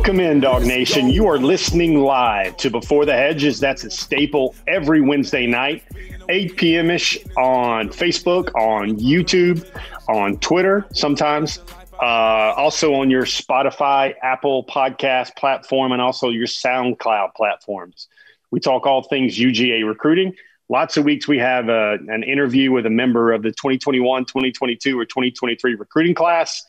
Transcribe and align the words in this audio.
Welcome 0.00 0.20
in, 0.20 0.40
DawgNation. 0.40 1.12
You 1.12 1.26
are 1.28 1.36
listening 1.36 2.00
live 2.00 2.56
to 2.56 2.70
Before 2.70 3.04
the 3.04 3.12
Hedges. 3.12 3.60
That's 3.60 3.84
a 3.84 3.90
staple 3.90 4.54
every 4.66 5.02
Wednesday 5.02 5.46
night, 5.46 5.82
8 6.30 6.56
p.m. 6.56 6.90
ish 6.90 7.18
on 7.36 7.90
Facebook, 7.90 8.48
on 8.54 8.96
YouTube, 8.96 9.62
on 10.08 10.38
Twitter 10.38 10.86
sometimes, 10.94 11.58
uh, 12.00 12.54
also 12.56 12.94
on 12.94 13.10
your 13.10 13.24
Spotify, 13.24 14.14
Apple 14.22 14.64
podcast 14.64 15.36
platform, 15.36 15.92
and 15.92 16.00
also 16.00 16.30
your 16.30 16.46
SoundCloud 16.46 17.34
platforms. 17.34 18.08
We 18.50 18.58
talk 18.58 18.86
all 18.86 19.02
things 19.02 19.38
UGA 19.38 19.86
recruiting. 19.86 20.34
Lots 20.70 20.96
of 20.96 21.04
weeks 21.04 21.28
we 21.28 21.36
have 21.40 21.68
uh, 21.68 21.98
an 22.08 22.22
interview 22.22 22.72
with 22.72 22.86
a 22.86 22.90
member 22.90 23.32
of 23.32 23.42
the 23.42 23.50
2021, 23.50 24.24
2022, 24.24 24.98
or 24.98 25.04
2023 25.04 25.74
recruiting 25.74 26.14
class. 26.14 26.64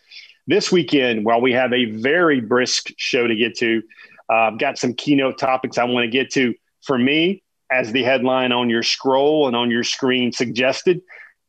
This 0.48 0.72
weekend, 0.72 1.26
while 1.26 1.42
we 1.42 1.54
have 1.54 1.72
a 1.74 1.86
very 1.86 2.42
brisk 2.42 2.92
show 2.98 3.28
to 3.28 3.36
get 3.36 3.56
to, 3.58 3.84
uh, 4.30 4.34
I've 4.34 4.60
got 4.60 4.78
some 4.78 4.94
keynote 4.94 5.38
topics 5.38 5.78
I 5.78 5.84
want 5.84 6.06
to 6.06 6.10
get 6.12 6.32
to. 6.32 6.54
For 6.84 6.98
me, 6.98 7.44
as 7.72 7.92
the 7.92 8.04
headline 8.04 8.52
on 8.52 8.70
your 8.70 8.84
scroll 8.84 9.48
and 9.48 9.56
on 9.56 9.70
your 9.72 9.84
screen 9.84 10.32
suggested, 10.32 11.02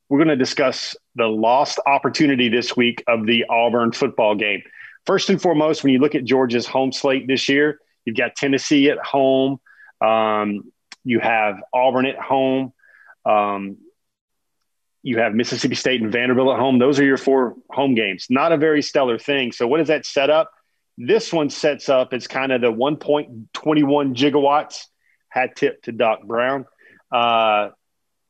we're 0.08 0.18
going 0.18 0.28
to 0.28 0.36
discuss 0.36 0.94
the 1.14 1.26
lost 1.26 1.80
opportunity 1.86 2.48
this 2.48 2.76
week 2.76 3.02
of 3.08 3.26
the 3.26 3.44
Auburn 3.48 3.92
football 3.92 4.34
game. 4.34 4.62
First 5.06 5.30
and 5.30 5.40
foremost, 5.40 5.82
when 5.82 5.92
you 5.92 5.98
look 5.98 6.14
at 6.14 6.24
Georgia's 6.24 6.66
home 6.66 6.92
slate 6.92 7.26
this 7.26 7.48
year, 7.48 7.80
you've 8.04 8.16
got 8.16 8.36
Tennessee 8.36 8.90
at 8.90 8.98
home, 8.98 9.58
um, 10.00 10.70
you 11.02 11.18
have 11.18 11.62
Auburn 11.72 12.06
at 12.06 12.18
home, 12.18 12.72
um, 13.24 13.78
you 15.02 15.18
have 15.18 15.34
Mississippi 15.34 15.74
State 15.74 16.00
and 16.00 16.12
Vanderbilt 16.12 16.54
at 16.54 16.60
home. 16.60 16.78
Those 16.78 17.00
are 17.00 17.04
your 17.04 17.16
four 17.16 17.54
home 17.70 17.94
games. 17.94 18.26
Not 18.30 18.52
a 18.52 18.56
very 18.56 18.82
stellar 18.82 19.18
thing. 19.18 19.52
So, 19.52 19.66
what 19.66 19.78
does 19.78 19.88
that 19.88 20.06
set 20.06 20.30
up? 20.30 20.50
This 20.96 21.32
one 21.32 21.50
sets 21.50 21.88
up 21.88 22.12
as 22.12 22.26
kind 22.26 22.52
of 22.52 22.60
the 22.60 22.72
1.21 22.72 23.48
gigawatts. 23.54 24.86
Hat 25.28 25.56
tip 25.56 25.82
to 25.84 25.92
Doc 25.92 26.22
Brown. 26.24 26.66
Uh, 27.10 27.70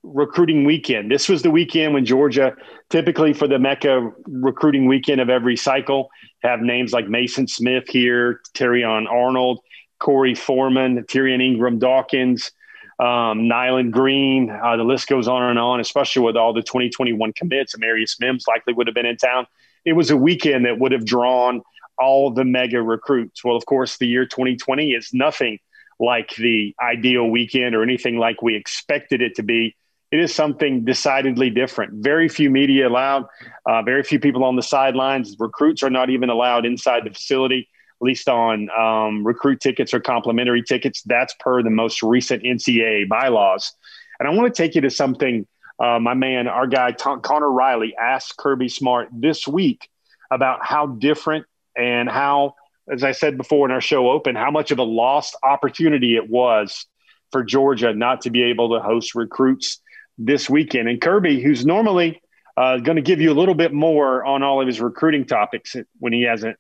recruiting 0.03 0.65
weekend. 0.65 1.11
This 1.11 1.29
was 1.29 1.43
the 1.43 1.51
weekend 1.51 1.95
when 1.95 2.05
Georgia, 2.05 2.55
typically 2.91 3.33
for 3.33 3.47
the 3.47 3.59
Mecca 3.59 4.11
recruiting 4.27 4.87
weekend 4.87 5.21
of 5.21 5.29
every 5.29 5.57
cycle, 5.57 6.11
have 6.43 6.61
names 6.61 6.93
like 6.93 7.09
Mason 7.09 7.47
Smith 7.47 7.85
here, 7.89 8.41
Terrion 8.55 9.09
Arnold, 9.11 9.61
Korey 10.01 10.37
Foreman, 10.37 11.05
Tyrion 11.05 11.43
Ingram 11.43 11.79
Dawkins, 11.79 12.51
um, 12.99 13.49
Nyland 13.49 13.93
Green. 13.93 14.51
Uh, 14.51 14.77
the 14.77 14.85
list 14.85 15.09
goes 15.09 15.29
on 15.29 15.43
and 15.43 15.59
on, 15.59 15.81
especially 15.81 16.23
with 16.23 16.37
all 16.37 16.53
the 16.53 16.63
2021 16.63 17.33
commits. 17.33 17.75
Amarius 17.75 18.19
Mims 18.21 18.45
likely 18.47 18.75
would 18.75 18.87
have 18.87 18.95
been 18.95 19.07
in 19.07 19.17
town. 19.17 19.47
It 19.85 19.95
was 19.95 20.11
a 20.11 20.17
weekend 20.17 20.67
that 20.67 20.79
would 20.79 20.93
have 20.93 21.05
drawn 21.05 21.63
all 21.99 22.31
the 22.33 22.45
mega 22.45 22.81
recruits. 22.83 23.45
Well, 23.45 23.57
of 23.57 23.67
course, 23.67 23.99
the 23.99 24.07
year 24.07 24.27
2020 24.27 24.93
is 24.93 25.11
nothing 25.13 25.59
like 26.01 26.35
the 26.37 26.75
ideal 26.83 27.29
weekend 27.29 27.75
or 27.75 27.83
anything 27.83 28.19
like 28.19 28.43
we 28.43 28.57
expected 28.57 29.23
it 29.23 29.37
to 29.37 29.43
be 29.43 29.77
it 30.13 30.21
is 30.21 30.33
something 30.33 30.85
decidedly 30.85 31.49
different. 31.49 32.05
Very 32.05 32.29
few 32.29 32.51
media 32.51 32.87
allowed, 32.87 33.25
uh, 33.65 33.81
very 33.81 34.03
few 34.03 34.21
people 34.21 34.45
on 34.45 34.57
the 34.57 34.63
sidelines. 34.63 35.35
Recruits 35.39 35.83
are 35.83 35.91
not 35.91 36.11
even 36.11 36.29
allowed 36.29 36.67
inside 36.67 37.05
the 37.05 37.11
facility, 37.11 37.67
least 38.03 38.29
on 38.29 38.69
um, 38.71 39.27
recruit 39.27 39.61
tickets 39.61 39.95
or 39.95 40.01
complimentary 40.01 40.63
tickets. 40.63 41.03
That's 41.03 41.35
per 41.39 41.63
the 41.63 41.71
most 41.71 42.03
recent 42.03 42.43
NCAA 42.43 43.09
bylaws. 43.09 43.73
And 44.19 44.29
I 44.29 44.33
want 44.33 44.55
to 44.55 44.63
take 44.63 44.75
you 44.75 44.81
to 44.83 44.91
something 44.91 45.47
uh, 45.83 45.99
my 45.99 46.15
man, 46.15 46.47
our 46.47 46.67
guy, 46.67 46.93
Tom, 46.93 47.21
Connor 47.21 47.51
Riley, 47.51 47.95
asked 48.01 48.37
Kirby 48.37 48.69
Smart 48.69 49.09
this 49.13 49.49
week 49.49 49.89
about 50.31 50.65
how 50.65 50.87
different 50.87 51.47
and 51.77 52.09
how, 52.09 52.55
as 52.91 53.03
I 53.03 53.13
said 53.13 53.37
before 53.37 53.67
in 53.67 53.73
our 53.73 53.81
show 53.81 54.11
open, 54.11 54.37
how 54.37 54.51
much 54.51 54.71
of 54.71 54.79
a 54.79 54.85
lost 54.85 55.37
opportunity 55.43 56.15
it 56.15 56.29
was 56.29 56.87
for 57.33 57.43
Georgia 57.43 57.95
not 57.95 58.21
to 58.23 58.31
be 58.31 58.43
able 58.45 58.75
to 58.75 58.81
host 58.81 59.15
recruits 59.15 59.81
this 60.19 60.49
weekend. 60.49 60.89
And 60.89 61.01
Kirby, 61.01 61.43
who's 61.43 61.67
normally 61.67 62.21
uh, 62.57 62.79
going 62.79 62.97
to 62.97 63.03
give 63.03 63.21
you 63.21 63.33
a 63.33 63.35
little 63.35 63.55
bit 63.55 63.73
more 63.73 64.25
on 64.25 64.43
all 64.43 64.61
of 64.61 64.67
his 64.67 64.81
recruiting 64.81 65.25
topics 65.25 65.75
when 65.99 66.13
he 66.13 66.23
has 66.23 66.45
a 66.45 66.55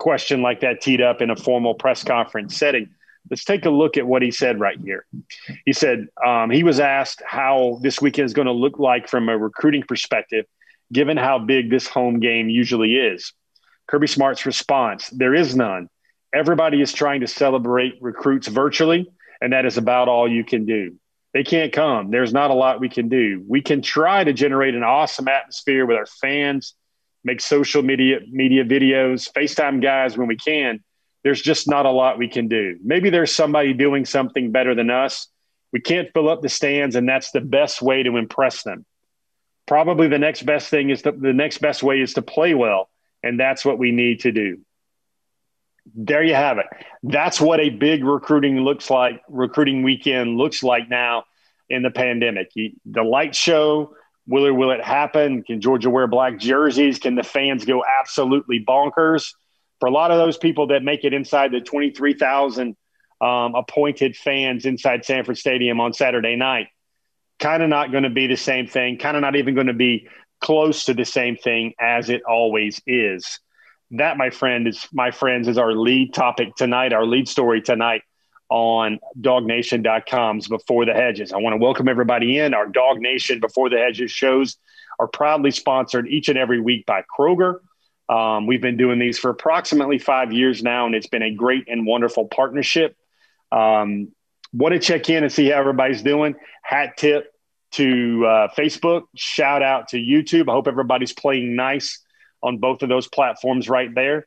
question 0.00 0.42
like 0.42 0.60
that 0.60 0.80
teed 0.80 1.00
up 1.00 1.22
in 1.22 1.30
a 1.30 1.36
formal 1.36 1.74
press 1.74 2.02
conference 2.02 2.56
setting. 2.56 2.88
Let's 3.30 3.44
take 3.44 3.66
a 3.66 3.70
look 3.70 3.96
at 3.96 4.06
what 4.06 4.22
he 4.22 4.32
said 4.32 4.58
right 4.58 4.78
here. 4.82 5.06
He 5.64 5.72
said 5.72 6.08
um, 6.26 6.50
he 6.50 6.64
was 6.64 6.80
asked 6.80 7.22
how 7.24 7.78
this 7.82 8.00
weekend 8.00 8.26
is 8.26 8.32
going 8.32 8.46
to 8.46 8.52
look 8.52 8.78
like 8.78 9.06
from 9.06 9.28
a 9.28 9.38
recruiting 9.38 9.84
perspective, 9.86 10.46
given 10.92 11.16
how 11.16 11.38
big 11.38 11.70
this 11.70 11.86
home 11.86 12.18
game 12.18 12.48
usually 12.48 12.96
is. 12.96 13.32
Kirby 13.86 14.08
Smart's 14.08 14.46
response 14.46 15.08
there 15.10 15.34
is 15.34 15.54
none. 15.54 15.88
Everybody 16.34 16.80
is 16.80 16.92
trying 16.92 17.20
to 17.20 17.26
celebrate 17.28 17.98
recruits 18.00 18.48
virtually, 18.48 19.10
and 19.40 19.52
that 19.52 19.66
is 19.66 19.76
about 19.76 20.08
all 20.08 20.28
you 20.30 20.44
can 20.44 20.64
do 20.64 20.96
they 21.32 21.44
can't 21.44 21.72
come. 21.72 22.10
There's 22.10 22.32
not 22.32 22.50
a 22.50 22.54
lot 22.54 22.80
we 22.80 22.88
can 22.88 23.08
do. 23.08 23.44
We 23.46 23.62
can 23.62 23.82
try 23.82 24.24
to 24.24 24.32
generate 24.32 24.74
an 24.74 24.82
awesome 24.82 25.28
atmosphere 25.28 25.86
with 25.86 25.96
our 25.96 26.06
fans, 26.06 26.74
make 27.24 27.40
social 27.40 27.82
media 27.82 28.20
media 28.30 28.64
videos, 28.64 29.30
FaceTime 29.32 29.82
guys 29.82 30.16
when 30.16 30.28
we 30.28 30.36
can. 30.36 30.82
There's 31.22 31.42
just 31.42 31.68
not 31.68 31.86
a 31.86 31.90
lot 31.90 32.18
we 32.18 32.28
can 32.28 32.48
do. 32.48 32.78
Maybe 32.82 33.10
there's 33.10 33.34
somebody 33.34 33.74
doing 33.74 34.04
something 34.04 34.52
better 34.52 34.74
than 34.74 34.90
us. 34.90 35.28
We 35.72 35.80
can't 35.80 36.08
fill 36.12 36.28
up 36.28 36.40
the 36.40 36.48
stands, 36.48 36.96
and 36.96 37.08
that's 37.08 37.30
the 37.30 37.40
best 37.40 37.82
way 37.82 38.02
to 38.02 38.16
impress 38.16 38.62
them. 38.62 38.86
Probably 39.66 40.08
the 40.08 40.18
next 40.18 40.42
best 40.42 40.68
thing 40.68 40.90
is 40.90 41.02
to, 41.02 41.12
the 41.12 41.32
next 41.32 41.58
best 41.58 41.82
way 41.82 42.00
is 42.00 42.14
to 42.14 42.22
play 42.22 42.54
well, 42.54 42.88
and 43.22 43.38
that's 43.38 43.64
what 43.64 43.78
we 43.78 43.92
need 43.92 44.20
to 44.20 44.32
do 44.32 44.58
there 45.94 46.22
you 46.22 46.34
have 46.34 46.58
it. 46.58 46.66
That's 47.02 47.40
what 47.40 47.60
a 47.60 47.70
big 47.70 48.04
recruiting 48.04 48.60
looks 48.60 48.90
like, 48.90 49.22
recruiting 49.28 49.82
weekend 49.82 50.36
looks 50.36 50.62
like 50.62 50.88
now 50.88 51.24
in 51.68 51.82
the 51.82 51.90
pandemic. 51.90 52.52
the 52.54 53.02
light 53.02 53.34
show, 53.34 53.94
will 54.30 54.46
or 54.46 54.54
will 54.54 54.70
it 54.70 54.82
happen? 54.82 55.42
Can 55.42 55.60
Georgia 55.60 55.90
wear 55.90 56.06
black 56.06 56.38
jerseys? 56.38 56.98
Can 56.98 57.16
the 57.16 57.24
fans 57.24 57.64
go 57.64 57.84
absolutely 58.00 58.64
bonkers? 58.66 59.34
For 59.80 59.86
a 59.86 59.90
lot 59.90 60.12
of 60.12 60.18
those 60.18 60.38
people 60.38 60.68
that 60.68 60.82
make 60.82 61.04
it 61.04 61.12
inside 61.12 61.50
the 61.50 61.60
23,000 61.60 62.76
um, 63.20 63.54
appointed 63.54 64.16
fans 64.16 64.64
inside 64.66 65.04
Sanford 65.04 65.36
Stadium 65.36 65.80
on 65.80 65.92
Saturday 65.92 66.36
night, 66.36 66.68
kind 67.40 67.62
of 67.62 67.68
not 67.68 67.90
going 67.90 68.04
to 68.04 68.10
be 68.10 68.28
the 68.28 68.36
same 68.36 68.68
thing, 68.68 68.98
kind 68.98 69.16
of 69.16 69.20
not 69.20 69.34
even 69.34 69.54
going 69.54 69.66
to 69.66 69.72
be 69.72 70.08
close 70.40 70.84
to 70.84 70.94
the 70.94 71.04
same 71.04 71.36
thing 71.36 71.74
as 71.80 72.08
it 72.08 72.22
always 72.22 72.80
is 72.86 73.40
that, 73.92 74.16
my 74.16 74.30
friend, 74.30 74.68
is 74.68 74.86
my 74.92 75.10
friends, 75.10 75.48
is 75.48 75.58
our 75.58 75.72
lead 75.72 76.14
topic 76.14 76.54
tonight, 76.54 76.92
our 76.92 77.04
lead 77.04 77.28
story 77.28 77.60
tonight 77.60 78.02
on 78.50 78.98
dawgnation.com's 79.20 80.48
Before 80.48 80.84
the 80.84 80.92
Hedges. 80.92 81.32
I 81.32 81.38
want 81.38 81.54
to 81.54 81.64
welcome 81.64 81.88
everybody 81.88 82.38
in. 82.38 82.52
Our 82.52 82.66
DawgNation 82.66 83.40
Before 83.40 83.70
the 83.70 83.78
Hedges 83.78 84.10
shows 84.10 84.56
are 84.98 85.06
proudly 85.06 85.52
sponsored 85.52 86.08
each 86.08 86.28
and 86.28 86.36
every 86.36 86.60
week 86.60 86.84
by 86.84 87.02
Kroger. 87.16 87.60
Um, 88.08 88.46
we've 88.46 88.60
been 88.60 88.76
doing 88.76 88.98
these 88.98 89.18
for 89.18 89.30
approximately 89.30 89.98
five 89.98 90.32
years 90.32 90.62
now, 90.64 90.86
and 90.86 90.94
it's 90.96 91.06
been 91.06 91.22
a 91.22 91.32
great 91.32 91.68
and 91.68 91.86
wonderful 91.86 92.26
partnership. 92.26 92.96
Um, 93.52 94.08
want 94.52 94.72
to 94.74 94.80
check 94.80 95.08
in 95.08 95.22
and 95.22 95.32
see 95.32 95.48
how 95.48 95.58
everybody's 95.58 96.02
doing. 96.02 96.34
Hat 96.62 96.96
tip 96.96 97.32
to 97.72 98.26
uh, 98.26 98.48
Facebook, 98.58 99.02
shout 99.14 99.62
out 99.62 99.88
to 99.88 99.96
YouTube. 99.96 100.48
I 100.48 100.52
hope 100.52 100.66
everybody's 100.66 101.12
playing 101.12 101.54
nice 101.54 102.00
on 102.42 102.58
both 102.58 102.82
of 102.82 102.88
those 102.88 103.06
platforms 103.06 103.68
right 103.68 103.94
there. 103.94 104.26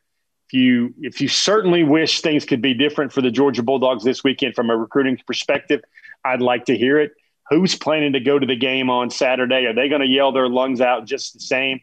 You 0.54 0.94
if 1.02 1.20
you 1.20 1.28
certainly 1.28 1.84
wish 1.84 2.22
things 2.22 2.46
could 2.46 2.62
be 2.62 2.74
different 2.74 3.12
for 3.12 3.22
the 3.22 3.32
Georgia 3.32 3.64
Bulldogs 3.64 4.04
this 4.04 4.24
weekend 4.24 4.56
from 4.56 4.70
a 4.70 4.78
recruiting 4.78 5.18
perspective, 5.26 5.82
I'd 6.24 6.42
like 6.42 6.66
to 6.66 6.78
hear 6.78 7.00
it. 7.00 7.12
Who's 7.50 7.76
planning 7.76 8.14
to 8.14 8.20
go 8.20 8.38
to 8.38 8.46
the 8.46 8.56
game 8.56 8.90
on 8.90 9.10
Saturday? 9.10 9.66
Are 9.66 9.74
they 9.74 9.90
going 9.90 10.02
to 10.02 10.08
yell 10.08 10.32
their 10.32 10.48
lungs 10.48 10.80
out 10.80 11.06
just 11.06 11.34
the 11.34 11.40
same? 11.40 11.82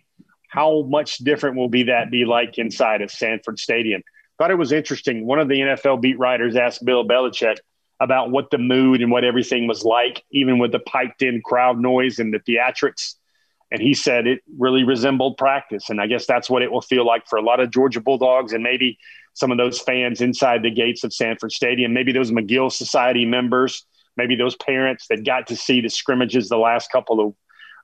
How 0.48 0.82
much 0.82 1.18
different 1.18 1.56
will 1.56 1.68
be 1.68 1.84
that 1.84 2.10
be 2.10 2.24
like 2.24 2.58
inside 2.58 3.02
of 3.02 3.10
Sanford 3.10 3.58
Stadium? 3.58 4.02
Thought 4.38 4.50
it 4.50 4.58
was 4.58 4.72
interesting. 4.72 5.26
One 5.26 5.38
of 5.38 5.48
the 5.48 5.60
NFL 5.60 6.00
beat 6.00 6.18
writers 6.18 6.56
asked 6.56 6.84
Bill 6.84 7.06
Belichick 7.06 7.58
about 8.00 8.30
what 8.30 8.50
the 8.50 8.58
mood 8.58 9.02
and 9.02 9.10
what 9.10 9.24
everything 9.24 9.66
was 9.66 9.84
like, 9.84 10.24
even 10.32 10.58
with 10.58 10.72
the 10.72 10.78
piped 10.78 11.22
in 11.22 11.42
crowd 11.44 11.78
noise 11.78 12.18
and 12.18 12.32
the 12.32 12.38
theatrics 12.38 13.16
and 13.70 13.80
he 13.80 13.94
said 13.94 14.26
it 14.26 14.40
really 14.58 14.84
resembled 14.84 15.36
practice. 15.36 15.90
And 15.90 16.00
I 16.00 16.06
guess 16.06 16.26
that's 16.26 16.50
what 16.50 16.62
it 16.62 16.72
will 16.72 16.80
feel 16.80 17.06
like 17.06 17.26
for 17.26 17.36
a 17.36 17.42
lot 17.42 17.60
of 17.60 17.70
Georgia 17.70 18.00
Bulldogs 18.00 18.52
and 18.52 18.62
maybe 18.62 18.98
some 19.34 19.52
of 19.52 19.58
those 19.58 19.78
fans 19.80 20.20
inside 20.20 20.62
the 20.62 20.70
gates 20.70 21.04
of 21.04 21.12
Sanford 21.12 21.52
Stadium, 21.52 21.92
maybe 21.92 22.12
those 22.12 22.32
Magill 22.32 22.72
Society 22.72 23.24
members, 23.24 23.84
maybe 24.16 24.34
those 24.34 24.56
parents 24.56 25.06
that 25.08 25.24
got 25.24 25.46
to 25.48 25.56
see 25.56 25.80
the 25.80 25.88
scrimmages 25.88 26.48
the 26.48 26.56
last 26.56 26.90
couple 26.90 27.20
of 27.20 27.34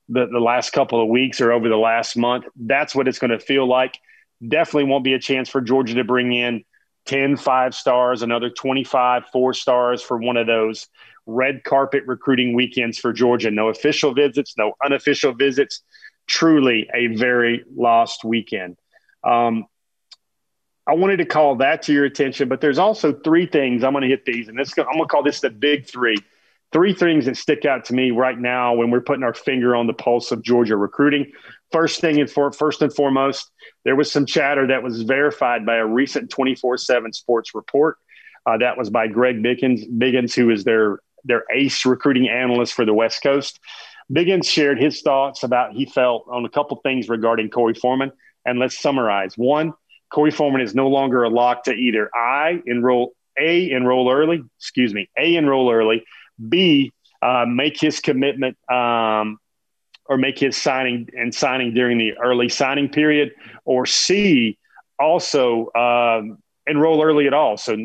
the, 0.09 0.27
the 0.27 0.41
last 0.41 0.71
couple 0.71 1.03
of 1.03 1.09
weeks 1.09 1.41
or 1.41 1.53
over 1.53 1.69
the 1.69 1.77
last 1.77 2.17
month. 2.17 2.45
That's 2.57 2.95
what 2.95 3.09
it's 3.09 3.19
going 3.19 3.33
to 3.33 3.41
feel 3.41 3.67
like. 3.67 3.99
Definitely 4.47 4.91
won't 4.91 5.05
be 5.05 5.15
a 5.15 5.19
chance 5.19 5.49
for 5.49 5.61
Georgia 5.61 5.95
to 5.95 6.05
bring 6.05 6.33
in 6.33 6.65
10 7.07 7.37
five 7.37 7.75
stars, 7.75 8.23
another 8.23 8.51
25 8.51 9.27
four 9.33 9.55
stars 9.55 10.03
for 10.03 10.19
one 10.19 10.37
of 10.37 10.47
those 10.47 10.89
red 11.27 11.65
carpet 11.65 12.05
recruiting 12.07 12.55
weekends 12.55 12.99
for 12.99 13.13
Georgia. 13.13 13.51
No 13.51 13.69
official 13.69 14.15
visits, 14.15 14.55
no 14.57 14.75
unofficial 14.85 15.35
visits. 15.35 15.83
Truly 16.27 16.89
a 16.95 17.09
very 17.09 17.65
lost 17.75 18.25
weekend. 18.25 18.79
Um, 19.23 19.67
I 20.89 20.95
wanted 20.95 21.17
to 21.19 21.25
call 21.25 21.57
that 21.57 21.83
to 21.83 21.93
your 21.93 22.05
attention, 22.05 22.49
but 22.49 22.61
there's 22.61 22.79
also 22.79 23.13
three 23.13 23.47
things 23.47 23.83
I'm 23.83 23.93
going 23.93 24.03
to 24.03 24.09
hit 24.09 24.25
these, 24.25 24.49
and 24.49 24.59
this 24.59 24.73
I'm 24.79 24.85
going 24.85 25.01
to 25.01 25.07
call 25.07 25.23
this 25.23 25.41
the 25.41 25.51
big 25.51 25.87
three. 25.87 26.17
Three 26.73 26.95
things 26.95 27.27
that 27.27 27.37
stick 27.37 27.65
out 27.65 27.87
to 27.87 27.95
me 27.95 28.11
right 28.11 28.39
now 28.39 28.75
when 28.75 28.91
we're 28.91 29.01
putting 29.01 29.23
our 29.23 29.35
finger 29.35 29.77
on 29.77 29.87
the 29.87 29.93
pulse 29.93 30.33
of 30.33 30.43
Georgia 30.43 30.77
recruiting. 30.77 31.33
First 31.71 32.01
thing 32.01 32.21
and 32.21 32.29
for, 32.29 32.53
first 32.53 32.83
and 32.83 32.93
foremost, 32.93 33.51
there 33.85 33.95
was 33.97 34.11
some 34.11 34.27
chatter 34.27 34.67
that 34.67 34.83
was 34.83 35.03
verified 35.03 35.65
by 35.65 35.77
a 35.77 35.87
recent 35.87 36.31
24/7 36.31 37.15
Sports 37.15 37.55
report. 37.55 37.99
Uh, 38.45 38.59
that 38.59 38.77
was 38.77 38.91
by 38.91 39.07
Greg 39.07 39.43
Biggins, 39.43 39.89
Biggins, 39.89 40.35
who 40.35 40.51
is 40.51 40.65
their 40.65 41.01
their 41.27 41.45
ace 41.53 41.85
recruiting 41.85 42.29
analyst 42.29 42.75
for 42.75 42.85
the 42.85 42.95
West 42.95 43.23
Coast. 43.23 43.61
Biggins 44.13 44.49
shared 44.49 44.81
his 44.81 45.03
thoughts 45.03 45.43
about 45.43 45.73
he 45.73 45.85
felt 45.85 46.27
on 46.31 46.45
a 46.45 46.49
couple 46.49 46.77
things 46.83 47.09
regarding 47.09 47.51
Korey 47.51 47.77
Foreman, 47.77 48.13
and 48.45 48.59
let's 48.59 48.79
summarize. 48.79 49.35
One, 49.37 49.73
Korey 50.13 50.33
Foreman 50.33 50.61
is 50.61 50.75
no 50.75 50.89
longer 50.89 51.25
a 51.25 51.29
lock 51.29 51.65
to 51.65 51.73
either 51.73 52.09
I 52.15 52.63
enroll 52.67 53.15
A 53.39 53.71
enroll 53.71 54.11
early, 54.11 54.43
excuse 54.59 54.95
me, 54.95 55.09
A 55.19 55.37
enroll 55.37 55.71
early, 55.71 56.05
B 56.49 56.93
uh, 57.21 57.47
make 57.49 57.81
his 57.81 58.01
commitment 58.01 58.57
um, 58.71 59.39
or 60.05 60.17
make 60.17 60.39
his 60.39 60.57
signing 60.57 61.09
and 61.19 61.35
signing 61.35 61.75
during 61.75 61.99
the 61.99 62.13
early 62.19 62.49
signing 62.49 62.89
period, 62.89 63.33
or 63.65 63.87
C 63.87 64.57
also 64.99 65.73
um, 65.75 66.39
enroll 66.67 67.03
early 67.03 67.27
at 67.27 67.35
all. 67.35 67.57
So 67.57 67.77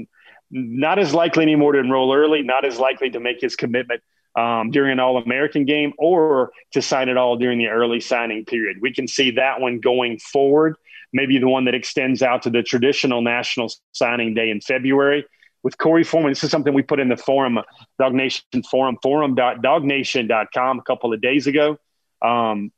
not 0.52 1.00
as 1.00 1.14
likely 1.14 1.44
anymore 1.44 1.74
to 1.74 1.80
enroll 1.80 2.14
early, 2.14 2.44
not 2.44 2.66
as 2.66 2.78
likely 2.78 3.10
to 3.12 3.20
make 3.20 3.42
his 3.42 3.56
commitment 3.56 4.02
um, 4.36 4.72
during 4.72 4.92
an 4.92 5.00
All 5.00 5.18
American 5.18 5.66
game 5.66 5.94
or 5.98 6.52
to 6.74 6.82
sign 6.82 7.10
it 7.10 7.18
all 7.18 7.38
during 7.38 7.58
the 7.58 7.68
early 7.68 8.00
signing 8.00 8.46
period. 8.46 8.78
We 8.82 8.94
can 8.94 9.08
see 9.08 9.32
that 9.32 9.60
one 9.60 9.80
going 9.80 10.20
forward 10.20 10.76
maybe 11.14 11.38
the 11.40 11.48
one 11.48 11.66
that 11.66 11.76
extends 11.76 12.22
out 12.22 12.44
to 12.44 12.50
the 12.50 12.64
traditional 12.64 13.22
national 13.22 13.72
signing 13.92 14.34
day 14.34 14.50
in 14.50 14.62
February. 14.62 15.26
With 15.64 15.78
Korey 15.78 16.06
Foreman, 16.06 16.32
this 16.32 16.44
is 16.44 16.50
something 16.50 16.74
we 16.74 16.82
put 16.82 17.00
in 17.00 17.10
the 17.10 17.18
forum, 17.18 17.60
DawgNation 18.00 18.66
forum, 18.70 18.98
forum.dawgnation.com 19.02 20.80
a 20.80 20.82
couple 20.84 21.14
of 21.14 21.22
days 21.22 21.48
ago. 21.48 21.78
Um, 22.22 22.72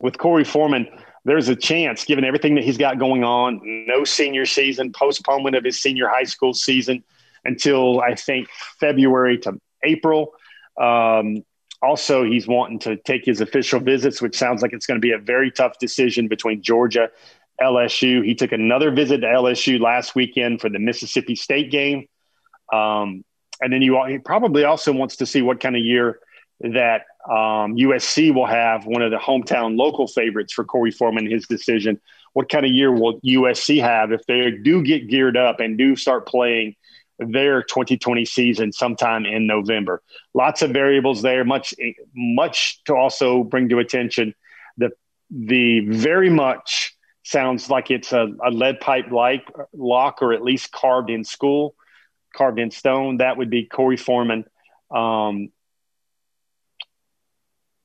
with 0.00 0.16
Korey 0.16 0.46
Foreman, 0.46 0.88
there's 1.24 1.48
a 1.48 1.56
chance, 1.56 2.04
given 2.04 2.24
everything 2.24 2.54
that 2.54 2.64
he's 2.64 2.78
got 2.78 2.98
going 2.98 3.24
on, 3.24 3.60
no 3.86 4.04
senior 4.04 4.46
season, 4.46 4.92
postponement 4.92 5.56
of 5.56 5.64
his 5.64 5.80
senior 5.80 6.08
high 6.08 6.24
school 6.24 6.54
season 6.54 7.04
until 7.44 8.00
I 8.00 8.14
think 8.14 8.48
February 8.80 9.38
to 9.38 9.60
April. 9.84 10.34
Um, 10.80 11.44
also, 11.80 12.24
he's 12.24 12.48
wanting 12.48 12.80
to 12.80 12.96
take 12.96 13.24
his 13.24 13.40
official 13.40 13.80
visits, 13.80 14.20
which 14.20 14.36
sounds 14.36 14.62
like 14.62 14.72
it's 14.72 14.86
going 14.86 14.96
to 14.96 15.04
be 15.04 15.12
a 15.12 15.18
very 15.18 15.50
tough 15.50 15.78
decision 15.78 16.26
between 16.28 16.62
Georgia, 16.62 17.10
LSU. 17.60 18.24
He 18.24 18.34
took 18.34 18.52
another 18.52 18.90
visit 18.90 19.18
to 19.20 19.26
LSU 19.26 19.80
last 19.80 20.14
weekend 20.14 20.60
for 20.60 20.68
the 20.68 20.78
Mississippi 20.78 21.36
State 21.36 21.70
game. 21.70 22.06
Um, 22.72 23.24
and 23.60 23.72
then 23.72 23.82
you 23.82 24.02
he 24.06 24.18
probably 24.18 24.64
also 24.64 24.92
wants 24.92 25.16
to 25.16 25.26
see 25.26 25.42
what 25.42 25.60
kind 25.60 25.76
of 25.76 25.82
year 25.82 26.20
that 26.60 27.02
um, 27.28 27.76
USC 27.76 28.34
will 28.34 28.46
have, 28.46 28.86
one 28.86 29.02
of 29.02 29.10
the 29.10 29.18
hometown 29.18 29.76
local 29.76 30.06
favorites 30.06 30.52
for 30.52 30.64
Korey 30.64 30.94
Foreman, 30.94 31.30
his 31.30 31.46
decision. 31.46 32.00
What 32.32 32.48
kind 32.48 32.64
of 32.64 32.72
year 32.72 32.92
will 32.92 33.20
USC 33.20 33.80
have 33.80 34.12
if 34.12 34.24
they 34.26 34.50
do 34.50 34.82
get 34.82 35.08
geared 35.08 35.36
up 35.36 35.60
and 35.60 35.76
do 35.76 35.96
start 35.96 36.26
playing– 36.26 36.74
their 37.18 37.62
2020 37.62 38.24
season 38.24 38.72
sometime 38.72 39.26
in 39.26 39.46
November. 39.46 40.02
Lots 40.34 40.62
of 40.62 40.70
variables 40.70 41.22
there, 41.22 41.44
much 41.44 41.74
much 42.14 42.82
to 42.84 42.94
also 42.94 43.42
bring 43.42 43.68
to 43.70 43.78
attention. 43.78 44.34
The 44.76 44.90
the 45.30 45.80
very 45.80 46.30
much 46.30 46.94
sounds 47.24 47.68
like 47.68 47.90
it's 47.90 48.12
a, 48.12 48.28
a 48.44 48.50
lead 48.50 48.80
pipe 48.80 49.10
like 49.10 49.46
lock 49.72 50.22
or 50.22 50.32
at 50.32 50.42
least 50.42 50.72
carved 50.72 51.10
in 51.10 51.24
school, 51.24 51.74
carved 52.34 52.58
in 52.58 52.70
stone. 52.70 53.18
That 53.18 53.36
would 53.36 53.50
be 53.50 53.66
Korey 53.66 53.98
Foreman. 53.98 54.44
Um, 54.90 55.50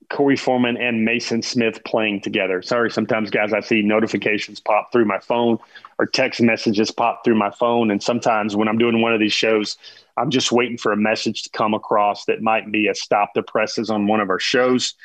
Korey 0.10 0.40
Foreman 0.40 0.78
and 0.78 1.06
Mason 1.06 1.42
Smith 1.42 1.84
playing 1.84 2.22
together. 2.22 2.62
Sorry, 2.62 2.90
sometimes, 2.92 3.30
guys, 3.30 3.54
I 3.54 3.60
see 3.60 3.82
notifications 3.82 4.60
pop 4.60 4.92
through 4.92 5.06
my 5.06 5.20
phone 5.20 5.58
or 6.00 6.06
text 6.06 6.42
messages 6.42 6.92
pop 6.92 7.24
through 7.24 7.36
my 7.36 7.52
phone. 7.52 7.92
And 7.92 8.02
sometimes 8.02 8.56
when 8.56 8.68
I'm 8.68 8.78
doing 8.78 9.02
one 9.02 9.14
of 9.14 9.20
these 9.20 9.34
shows, 9.34 9.78
I'm 10.18 10.30
just 10.30 10.52
waiting 10.52 10.78
for 10.78 10.92
a 10.92 10.98
message 10.98 11.44
to 11.44 11.50
come 11.50 11.74
across 11.74 12.26
that 12.26 12.42
might 12.42 12.72
be 12.72 12.88
a 12.88 12.96
stop 12.96 13.32
the 13.34 13.44
presses 13.44 13.90
on 13.90 14.08
one 14.08 14.20
of 14.20 14.30
our 14.30 14.40
shows. 14.40 14.96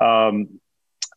Um, 0.00 0.60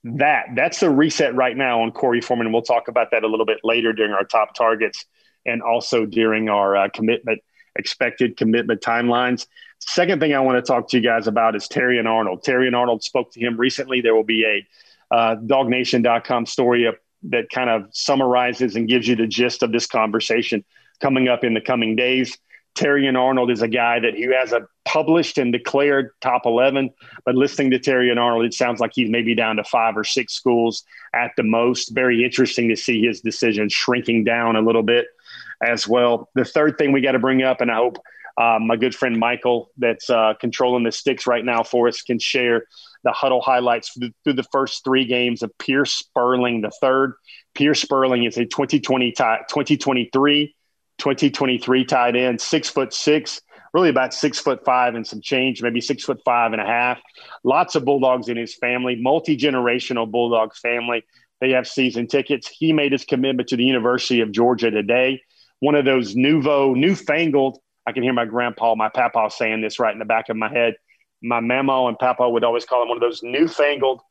that 0.04 0.48
that's 0.56 0.80
the 0.80 0.90
reset 0.90 1.36
right 1.36 1.56
now 1.56 1.82
on 1.82 1.92
Korey 1.92 2.24
Foreman. 2.24 2.52
We'll 2.52 2.62
talk 2.62 2.88
about 2.88 3.12
that 3.12 3.24
a 3.24 3.28
little 3.28 3.46
bit 3.46 3.60
later 3.64 3.92
during 3.92 4.14
our 4.14 4.24
top 4.24 4.56
targets 4.56 5.06
and 5.46 5.62
also 5.62 6.06
during 6.06 6.50
our 6.50 6.76
uh, 6.76 6.90
commitment 6.90 7.42
expected 7.76 8.38
commitment 8.38 8.82
timelines. 8.82 9.48
Second 9.80 10.20
thing 10.20 10.34
I 10.34 10.40
want 10.40 10.64
to 10.64 10.68
talk 10.68 10.90
to 10.90 10.98
you 10.98 11.04
guys 11.04 11.28
about 11.28 11.56
is 11.56 11.68
Terrion 11.68 12.06
Arnold. 12.06 12.44
Terrion 12.44 12.76
Arnold 12.76 13.04
spoke 13.04 13.32
to 13.34 13.40
him 13.40 13.58
recently. 13.58 14.02
There 14.02 14.14
will 14.14 14.24
be 14.24 14.46
a 14.46 15.16
uh, 15.16 15.36
dawgnation.com 15.38 16.46
story 16.46 16.88
that 17.24 17.50
kind 17.50 17.70
of 17.70 17.90
summarizes 17.92 18.76
and 18.76 18.88
gives 18.88 19.08
you 19.08 19.16
the 19.16 19.28
gist 19.28 19.64
of 19.64 19.72
this 19.72 19.88
conversation 19.88 20.64
coming 21.02 21.28
up 21.28 21.44
in 21.44 21.54
the 21.54 21.62
coming 21.62 21.96
days. 21.96 22.38
Terrion 22.76 23.18
Arnold 23.18 23.52
is 23.52 23.62
a 23.62 23.68
guy 23.68 24.00
that 24.00 24.16
who 24.16 24.32
has 24.32 24.54
a 24.54 24.68
published 24.86 25.38
and 25.38 25.52
declared 25.52 26.12
top 26.22 26.44
11, 26.46 26.92
but 27.26 27.36
listening 27.36 27.72
to 27.72 27.80
Terrion 27.80 28.18
Arnold, 28.18 28.46
it 28.46 28.54
sounds 28.54 28.80
like 28.80 28.92
he's 28.94 29.10
maybe 29.10 29.36
down 29.36 29.58
to 29.58 29.64
five 29.64 29.98
or 29.98 30.04
six 30.04 30.34
schools 30.34 30.84
at 31.14 31.32
the 31.36 31.44
most. 31.44 31.90
Very 31.90 32.24
interesting 32.24 32.70
to 32.70 32.76
see 32.76 33.06
his 33.06 33.22
decision 33.22 33.70
shrinking 33.70 34.24
down 34.24 34.56
a 34.56 34.62
little 34.62 34.84
bit 34.84 35.08
as 35.62 35.88
well. 35.88 36.30
The 36.36 36.46
third 36.46 36.78
thing 36.78 36.92
we 36.92 37.02
got 37.02 37.14
to 37.14 37.20
bring 37.20 37.44
up, 37.44 37.60
and 37.60 37.70
I 37.70 37.76
hope 37.76 37.98
um, 38.40 38.68
my 38.68 38.78
good 38.78 38.96
friend 38.96 39.20
Michael, 39.20 39.70
that's 39.78 40.10
uh, 40.10 40.34
controlling 40.40 40.86
the 40.86 40.94
sticks 40.94 41.28
right 41.28 41.44
now 41.44 41.62
for 41.62 41.90
us, 41.90 42.02
can 42.02 42.20
share 42.20 42.64
the 43.04 43.12
huddle 43.12 43.42
highlights 43.42 43.92
through 44.24 44.34
the 44.34 44.46
first 44.52 44.84
three 44.86 45.06
games 45.06 45.44
of 45.44 45.56
Pearce 45.58 46.02
Spurlin 46.02 46.62
the 46.62 46.72
third. 46.82 47.14
Pearce 47.54 47.84
Spurlin 47.84 48.26
is 48.26 48.38
a 48.38 48.46
2020 48.46 49.12
tie, 49.12 49.40
2023, 49.50 50.56
2023 50.98 51.86
tight 51.86 52.16
end, 52.16 52.40
six 52.40 52.70
foot 52.70 52.94
six, 52.94 53.42
really 53.74 53.90
about 53.90 54.14
six 54.14 54.40
foot 54.40 54.64
five 54.64 54.96
and 54.96 55.06
some 55.06 55.20
change, 55.20 55.62
maybe 55.62 55.82
six 55.82 56.06
foot 56.06 56.22
five 56.24 56.54
and 56.54 56.62
a 56.62 56.66
half. 56.66 57.00
Lots 57.44 57.76
of 57.76 57.84
Bulldogs 57.84 58.30
in 58.30 58.38
his 58.38 58.56
family, 58.56 58.96
multi 58.96 59.38
generational 59.38 60.10
Bulldog 60.10 60.56
family. 60.56 61.04
They 61.42 61.52
have 61.52 61.68
season 61.68 62.08
tickets. 62.08 62.48
He 62.48 62.72
made 62.72 62.94
his 62.94 63.04
commitment 63.04 63.50
to 63.50 63.58
the 63.58 63.66
University 63.66 64.22
of 64.22 64.32
Georgia 64.32 64.72
today. 64.72 65.22
One 65.60 65.76
of 65.76 65.84
those 65.84 66.16
nouveau, 66.16 66.74
newfangled 66.74 67.60
I 67.90 67.92
can 67.92 68.04
hear 68.04 68.14
my 68.14 68.26
grandpa, 68.26 68.76
my 68.76 68.90
papa 68.90 69.32
saying 69.32 69.62
this 69.62 69.80
right 69.80 69.92
in 69.92 69.98
the 69.98 70.06
back 70.06 70.30
of 70.30 70.38
my 70.38 70.48
head. 70.48 70.76
My 71.24 71.40
mama 71.40 71.88
and 71.88 71.98
papa 71.98 72.30
would 72.30 72.44
always 72.44 72.64
call 72.64 72.84
him 72.84 72.90
one 72.90 72.98
of 72.98 73.02
those 73.02 73.24
newfangled 73.24 74.02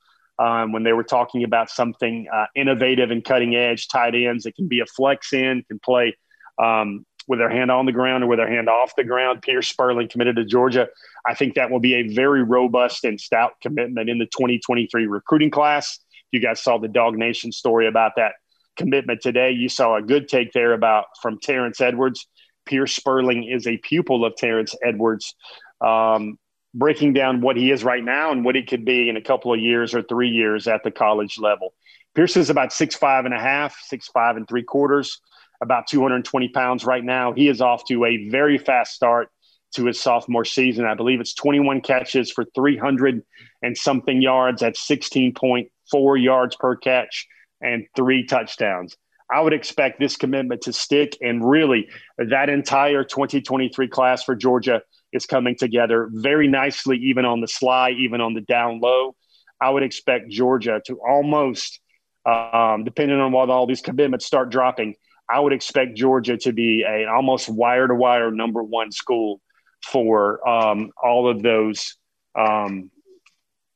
um, 0.40 0.72
when 0.72 0.82
they 0.82 0.92
were 0.92 1.04
talking 1.04 1.44
about 1.44 1.70
something 1.70 2.26
uh, 2.34 2.46
innovative 2.56 3.12
and 3.12 3.24
cutting 3.24 3.54
edge 3.54 3.86
tight 3.86 4.16
ends 4.16 4.42
that 4.44 4.56
can 4.56 4.66
be 4.66 4.80
a 4.80 4.86
flex 4.86 5.32
in, 5.32 5.62
can 5.68 5.78
play 5.78 6.16
um, 6.60 7.06
with 7.28 7.38
their 7.38 7.48
hand 7.48 7.70
on 7.70 7.86
the 7.86 7.92
ground 7.92 8.24
or 8.24 8.26
with 8.26 8.40
their 8.40 8.50
hand 8.50 8.68
off 8.68 8.96
the 8.96 9.04
ground. 9.04 9.42
Pearce 9.42 9.72
Spurlin 9.72 10.10
committed 10.10 10.34
to 10.34 10.44
Georgia. 10.44 10.88
I 11.24 11.34
think 11.34 11.54
that 11.54 11.70
will 11.70 11.78
be 11.78 11.94
a 11.94 12.08
very 12.08 12.42
robust 12.42 13.04
and 13.04 13.20
stout 13.20 13.52
commitment 13.62 14.10
in 14.10 14.18
the 14.18 14.26
2023 14.26 15.06
recruiting 15.06 15.52
class. 15.52 16.00
You 16.32 16.40
guys 16.40 16.60
saw 16.60 16.78
the 16.78 16.88
DawgNation 16.88 17.54
story 17.54 17.86
about 17.86 18.12
that 18.16 18.32
commitment 18.76 19.20
today. 19.20 19.52
You 19.52 19.68
saw 19.68 19.96
a 19.96 20.02
good 20.02 20.26
take 20.26 20.52
there 20.52 20.72
about 20.72 21.04
from 21.22 21.38
Terrence 21.38 21.80
Edwards. 21.80 22.26
Pearce 22.68 22.98
Spurlin 22.98 23.44
is 23.52 23.66
a 23.66 23.76
pupil 23.78 24.24
of 24.24 24.36
Terrence 24.36 24.74
Edwards, 24.84 25.34
um, 25.80 26.38
breaking 26.74 27.14
down 27.14 27.40
what 27.40 27.56
he 27.56 27.70
is 27.70 27.82
right 27.82 28.04
now 28.04 28.30
and 28.30 28.44
what 28.44 28.54
he 28.54 28.62
could 28.62 28.84
be 28.84 29.08
in 29.08 29.16
a 29.16 29.22
couple 29.22 29.52
of 29.52 29.60
years 29.60 29.94
or 29.94 30.02
three 30.02 30.28
years 30.28 30.68
at 30.68 30.84
the 30.84 30.90
college 30.90 31.38
level. 31.38 31.74
Pearce 32.14 32.36
is 32.36 32.50
about 32.50 32.72
six 32.72 32.94
five 32.94 33.24
and 33.24 33.34
a 33.34 33.38
half, 33.38 33.76
six 33.80 34.08
five 34.08 34.36
and 34.36 34.46
three 34.48 34.62
quarters, 34.62 35.20
about 35.62 35.86
220 35.86 36.48
pounds 36.48 36.84
right 36.84 37.04
now. 37.04 37.32
He 37.32 37.48
is 37.48 37.60
off 37.60 37.84
to 37.86 38.04
a 38.04 38.28
very 38.28 38.58
fast 38.58 38.94
start 38.94 39.30
to 39.74 39.86
his 39.86 40.00
sophomore 40.00 40.44
season. 40.44 40.84
I 40.84 40.94
believe 40.94 41.20
it's 41.20 41.34
21 41.34 41.80
catches 41.82 42.30
for 42.30 42.44
300 42.54 43.22
and 43.62 43.76
something 43.76 44.22
yards 44.22 44.62
at 44.62 44.76
16.4 44.76 46.22
yards 46.22 46.56
per 46.56 46.76
catch 46.76 47.26
and 47.60 47.86
three 47.94 48.24
touchdowns. 48.24 48.96
I 49.30 49.40
would 49.40 49.52
expect 49.52 49.98
this 50.00 50.16
commitment 50.16 50.62
to 50.62 50.72
stick. 50.72 51.16
And 51.20 51.48
really, 51.48 51.88
that 52.18 52.48
entire 52.48 53.04
2023 53.04 53.88
class 53.88 54.24
for 54.24 54.34
Georgia 54.34 54.82
is 55.12 55.26
coming 55.26 55.56
together 55.56 56.08
very 56.10 56.48
nicely, 56.48 56.96
even 56.98 57.24
on 57.24 57.40
the 57.40 57.48
sly, 57.48 57.90
even 57.90 58.20
on 58.20 58.34
the 58.34 58.40
down 58.40 58.80
low. 58.80 59.14
I 59.60 59.70
would 59.70 59.82
expect 59.82 60.30
Georgia 60.30 60.80
to 60.86 61.00
almost, 61.06 61.80
um, 62.24 62.84
depending 62.84 63.18
on 63.18 63.32
what 63.32 63.50
all 63.50 63.66
these 63.66 63.80
commitments 63.80 64.24
start 64.24 64.50
dropping, 64.50 64.94
I 65.28 65.40
would 65.40 65.52
expect 65.52 65.96
Georgia 65.96 66.36
to 66.38 66.52
be 66.52 66.84
an 66.88 67.08
almost 67.08 67.48
wire 67.48 67.86
to 67.86 67.94
wire 67.94 68.30
number 68.30 68.62
one 68.62 68.92
school 68.92 69.40
for 69.84 70.46
um, 70.48 70.90
all 71.02 71.28
of 71.28 71.42
those 71.42 71.96
um, 72.34 72.90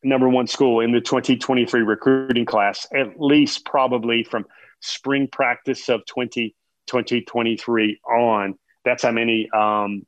number 0.02 0.28
one 0.28 0.46
school 0.46 0.80
in 0.80 0.92
the 0.92 1.00
2023 1.00 1.82
recruiting 1.82 2.46
class, 2.46 2.86
at 2.94 3.20
least 3.20 3.64
probably 3.64 4.24
from 4.24 4.46
spring 4.82 5.28
practice 5.30 5.88
of 5.88 6.04
20, 6.06 6.54
2023 6.86 8.00
on. 8.04 8.54
That's 8.84 9.02
how 9.02 9.12
many 9.12 9.48
um, 9.50 10.06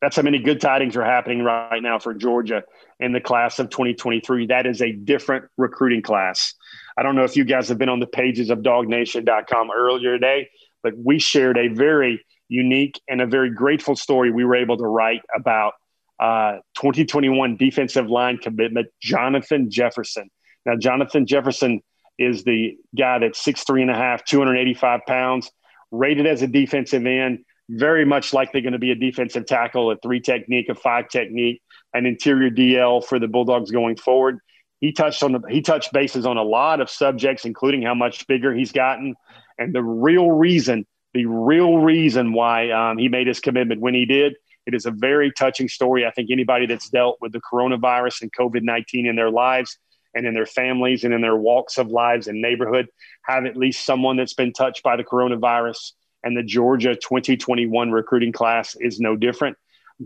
that's 0.00 0.16
how 0.16 0.22
many 0.22 0.38
good 0.38 0.60
tidings 0.60 0.96
are 0.96 1.04
happening 1.04 1.42
right 1.42 1.82
now 1.82 1.98
for 1.98 2.14
Georgia 2.14 2.62
in 3.00 3.12
the 3.12 3.20
class 3.20 3.58
of 3.58 3.68
2023. 3.68 4.46
That 4.46 4.66
is 4.66 4.80
a 4.80 4.92
different 4.92 5.44
recruiting 5.58 6.00
class. 6.00 6.54
I 6.96 7.02
don't 7.02 7.16
know 7.16 7.24
if 7.24 7.36
you 7.36 7.44
guys 7.44 7.68
have 7.68 7.76
been 7.76 7.90
on 7.90 8.00
the 8.00 8.06
pages 8.06 8.48
of 8.48 8.60
dawgnation.com 8.60 9.70
earlier 9.70 10.12
today, 10.12 10.48
but 10.82 10.94
we 10.96 11.18
shared 11.18 11.58
a 11.58 11.68
very 11.68 12.24
unique 12.48 13.00
and 13.08 13.20
a 13.20 13.26
very 13.26 13.50
grateful 13.50 13.94
story 13.94 14.30
we 14.30 14.44
were 14.44 14.56
able 14.56 14.78
to 14.78 14.86
write 14.86 15.22
about 15.36 15.74
uh, 16.18 16.58
2021 16.76 17.56
defensive 17.56 18.08
line 18.08 18.38
commitment, 18.38 18.88
Jonathan 19.02 19.70
Jefferson. 19.70 20.30
Now, 20.66 20.76
Jonathan 20.76 21.26
Jefferson 21.26 21.80
is 22.20 22.44
the 22.44 22.76
guy 22.96 23.18
that's 23.18 23.42
six 23.42 23.64
three 23.64 23.80
and 23.82 23.90
a 23.90 23.94
half, 23.94 24.24
285 24.26 25.00
pounds, 25.08 25.50
rated 25.90 26.26
as 26.26 26.42
a 26.42 26.46
defensive 26.46 27.04
end, 27.06 27.40
very 27.70 28.04
much 28.04 28.34
likely 28.34 28.60
going 28.60 28.74
to 28.74 28.78
be 28.78 28.92
a 28.92 28.94
defensive 28.94 29.46
tackle, 29.46 29.90
a 29.90 29.96
three 29.96 30.20
technique, 30.20 30.68
a 30.68 30.74
five 30.74 31.08
technique, 31.08 31.62
an 31.94 32.04
interior 32.04 32.50
DL 32.50 33.02
for 33.04 33.18
the 33.18 33.26
Bulldogs 33.26 33.70
going 33.70 33.96
forward. 33.96 34.38
He 34.80 34.92
touched 34.92 35.22
on 35.22 35.32
the, 35.32 35.40
he 35.48 35.62
touched 35.62 35.92
bases 35.92 36.26
on 36.26 36.36
a 36.36 36.42
lot 36.42 36.80
of 36.80 36.90
subjects, 36.90 37.46
including 37.46 37.82
how 37.82 37.94
much 37.94 38.26
bigger 38.26 38.54
he's 38.54 38.72
gotten, 38.72 39.14
and 39.58 39.74
the 39.74 39.82
real 39.82 40.30
reason, 40.30 40.86
the 41.14 41.24
real 41.24 41.78
reason 41.78 42.34
why 42.34 42.70
um, 42.70 42.98
he 42.98 43.08
made 43.08 43.26
his 43.26 43.40
commitment 43.40 43.80
when 43.80 43.94
he 43.94 44.04
did. 44.04 44.34
It 44.66 44.74
is 44.74 44.84
a 44.84 44.90
very 44.90 45.32
touching 45.32 45.68
story. 45.68 46.04
I 46.04 46.10
think 46.10 46.30
anybody 46.30 46.66
that's 46.66 46.90
dealt 46.90 47.16
with 47.22 47.32
the 47.32 47.40
coronavirus 47.40 48.22
and 48.22 48.32
COVID 48.32 48.62
nineteen 48.62 49.06
in 49.06 49.16
their 49.16 49.30
lives 49.30 49.78
and 50.14 50.26
in 50.26 50.34
their 50.34 50.46
families 50.46 51.04
and 51.04 51.14
in 51.14 51.20
their 51.20 51.36
walks 51.36 51.78
of 51.78 51.88
lives 51.88 52.26
and 52.26 52.40
neighborhood 52.40 52.88
have 53.22 53.46
at 53.46 53.56
least 53.56 53.84
someone 53.84 54.16
that's 54.16 54.34
been 54.34 54.52
touched 54.52 54.82
by 54.82 54.96
the 54.96 55.04
coronavirus. 55.04 55.92
And 56.22 56.36
the 56.36 56.42
Georgia 56.42 56.94
2021 56.94 57.90
recruiting 57.90 58.32
class 58.32 58.76
is 58.78 59.00
no 59.00 59.16
different. 59.16 59.56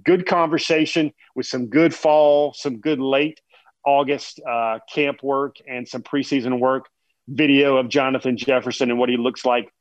Good 0.02 0.26
conversation 0.26 1.12
with 1.34 1.46
some 1.46 1.66
good 1.66 1.94
fall, 1.94 2.52
some 2.52 2.78
good 2.78 3.00
late 3.00 3.40
August 3.84 4.40
uh, 4.48 4.78
camp 4.92 5.22
work, 5.22 5.56
and 5.68 5.88
some 5.88 6.02
preseason 6.02 6.58
work. 6.58 6.88
Video 7.26 7.78
of 7.78 7.88
Jonathan 7.88 8.36
Jefferson 8.36 8.90
and 8.90 8.98
what 8.98 9.08
he 9.08 9.16
looks 9.16 9.44
like 9.44 9.72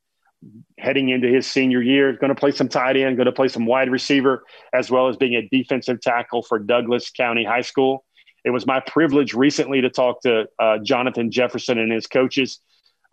heading 0.78 1.10
into 1.10 1.28
his 1.28 1.48
senior 1.48 1.82
year. 1.82 2.14
Going 2.14 2.30
to 2.34 2.40
play 2.40 2.52
some 2.52 2.70
tight 2.70 2.98
end, 2.98 3.18
going 3.18 3.26
to 3.26 3.32
play 3.32 3.48
some 3.48 3.66
wide 3.66 3.90
receiver, 3.90 4.44
as 4.74 4.90
well 4.90 5.08
as 5.08 5.18
being 5.18 5.36
a 5.36 5.48
defensive 5.50 6.02
tackle 6.02 6.44
for 6.44 6.60
Douglas 6.60 7.10
County 7.12 7.44
High 7.44 7.62
School. 7.62 8.06
It 8.44 8.50
was 8.50 8.66
my 8.66 8.80
privilege 8.82 9.34
recently 9.34 9.82
to 9.82 9.90
talk 9.90 10.22
to 10.22 10.46
uh, 10.60 10.78
Jonathan 10.80 11.32
Jefferson 11.32 11.78
and 11.80 11.92
his 11.92 12.08
coaches 12.08 12.60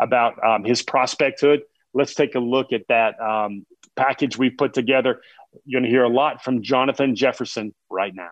about 0.00 0.44
um, 0.44 0.64
his 0.64 0.82
prospecthood. 0.82 1.60
Let's 1.94 2.14
take 2.14 2.34
a 2.34 2.40
look 2.40 2.72
at 2.72 2.82
that 2.88 3.20
um, 3.20 3.64
package 3.96 4.36
we've 4.36 4.56
put 4.56 4.74
together. 4.74 5.20
You're 5.64 5.80
going 5.80 5.90
to 5.90 5.94
hear 5.94 6.04
a 6.04 6.08
lot 6.08 6.42
from 6.42 6.62
Jonathan 6.62 7.14
Jefferson 7.14 7.74
right 7.90 8.14
now. 8.14 8.30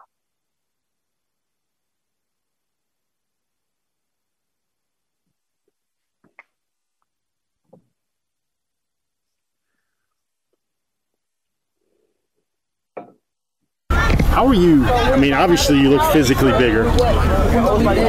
How 14.39 14.47
are 14.47 14.55
you? 14.55 14.85
I 14.85 15.17
mean, 15.17 15.33
obviously 15.33 15.81
you 15.81 15.91
look 15.91 16.13
physically 16.13 16.53
bigger. 16.53 16.85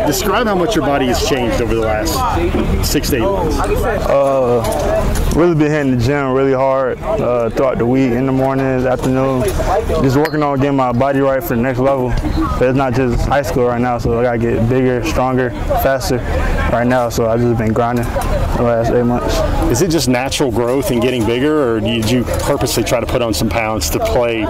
Describe 0.06 0.46
how 0.46 0.54
much 0.54 0.76
your 0.76 0.86
body 0.86 1.08
has 1.08 1.28
changed 1.28 1.60
over 1.60 1.74
the 1.74 1.82
last 1.82 2.88
six 2.88 3.10
to 3.10 3.16
eight 3.16 3.22
months. 3.22 3.58
Uh, 3.58 5.29
really 5.36 5.56
been 5.56 5.72
hitting 5.72 5.98
the 5.98 6.04
gym 6.04 6.34
really 6.34 6.54
hard 6.54 6.98
uh, 7.00 7.50
throughout 7.50 7.78
the 7.78 7.86
week, 7.86 8.12
in 8.12 8.26
the 8.26 8.32
mornings, 8.32 8.86
afternoon. 8.86 9.44
Just 10.04 10.18
working 10.18 10.44
on 10.44 10.60
getting 10.60 10.76
my 10.76 10.92
body 10.92 11.20
right 11.20 11.42
for 11.42 11.56
the 11.56 11.62
next 11.62 11.80
level. 11.80 12.10
But 12.58 12.70
it's 12.70 12.78
not 12.78 12.94
just 12.94 13.28
high 13.28 13.42
school 13.42 13.66
right 13.66 13.82
now, 13.82 13.98
so 13.98 14.20
I 14.20 14.24
gotta 14.24 14.38
get 14.38 14.68
bigger, 14.70 15.04
stronger, 15.06 15.52
faster 15.84 16.18
right 16.72 16.88
now. 16.88 17.10
So 17.10 17.30
I've 17.30 17.40
just 17.40 17.58
been 17.58 17.74
grinding 17.74 18.06
the 18.06 18.64
last 18.64 18.92
eight 18.92 19.04
months. 19.04 19.38
Is 19.72 19.82
it 19.82 19.92
just 19.92 20.08
natural 20.10 20.52
growth 20.52 20.92
and 20.92 21.02
getting 21.02 21.26
bigger, 21.26 21.76
or 21.76 21.80
did 21.80 22.10
you 22.10 22.24
purposely 22.24 22.84
try 22.84 23.00
to 23.00 23.06
put 23.06 23.22
on 23.22 23.34
some 23.34 23.50
pounds 23.50 23.90
to 23.92 24.00
play 24.00 24.42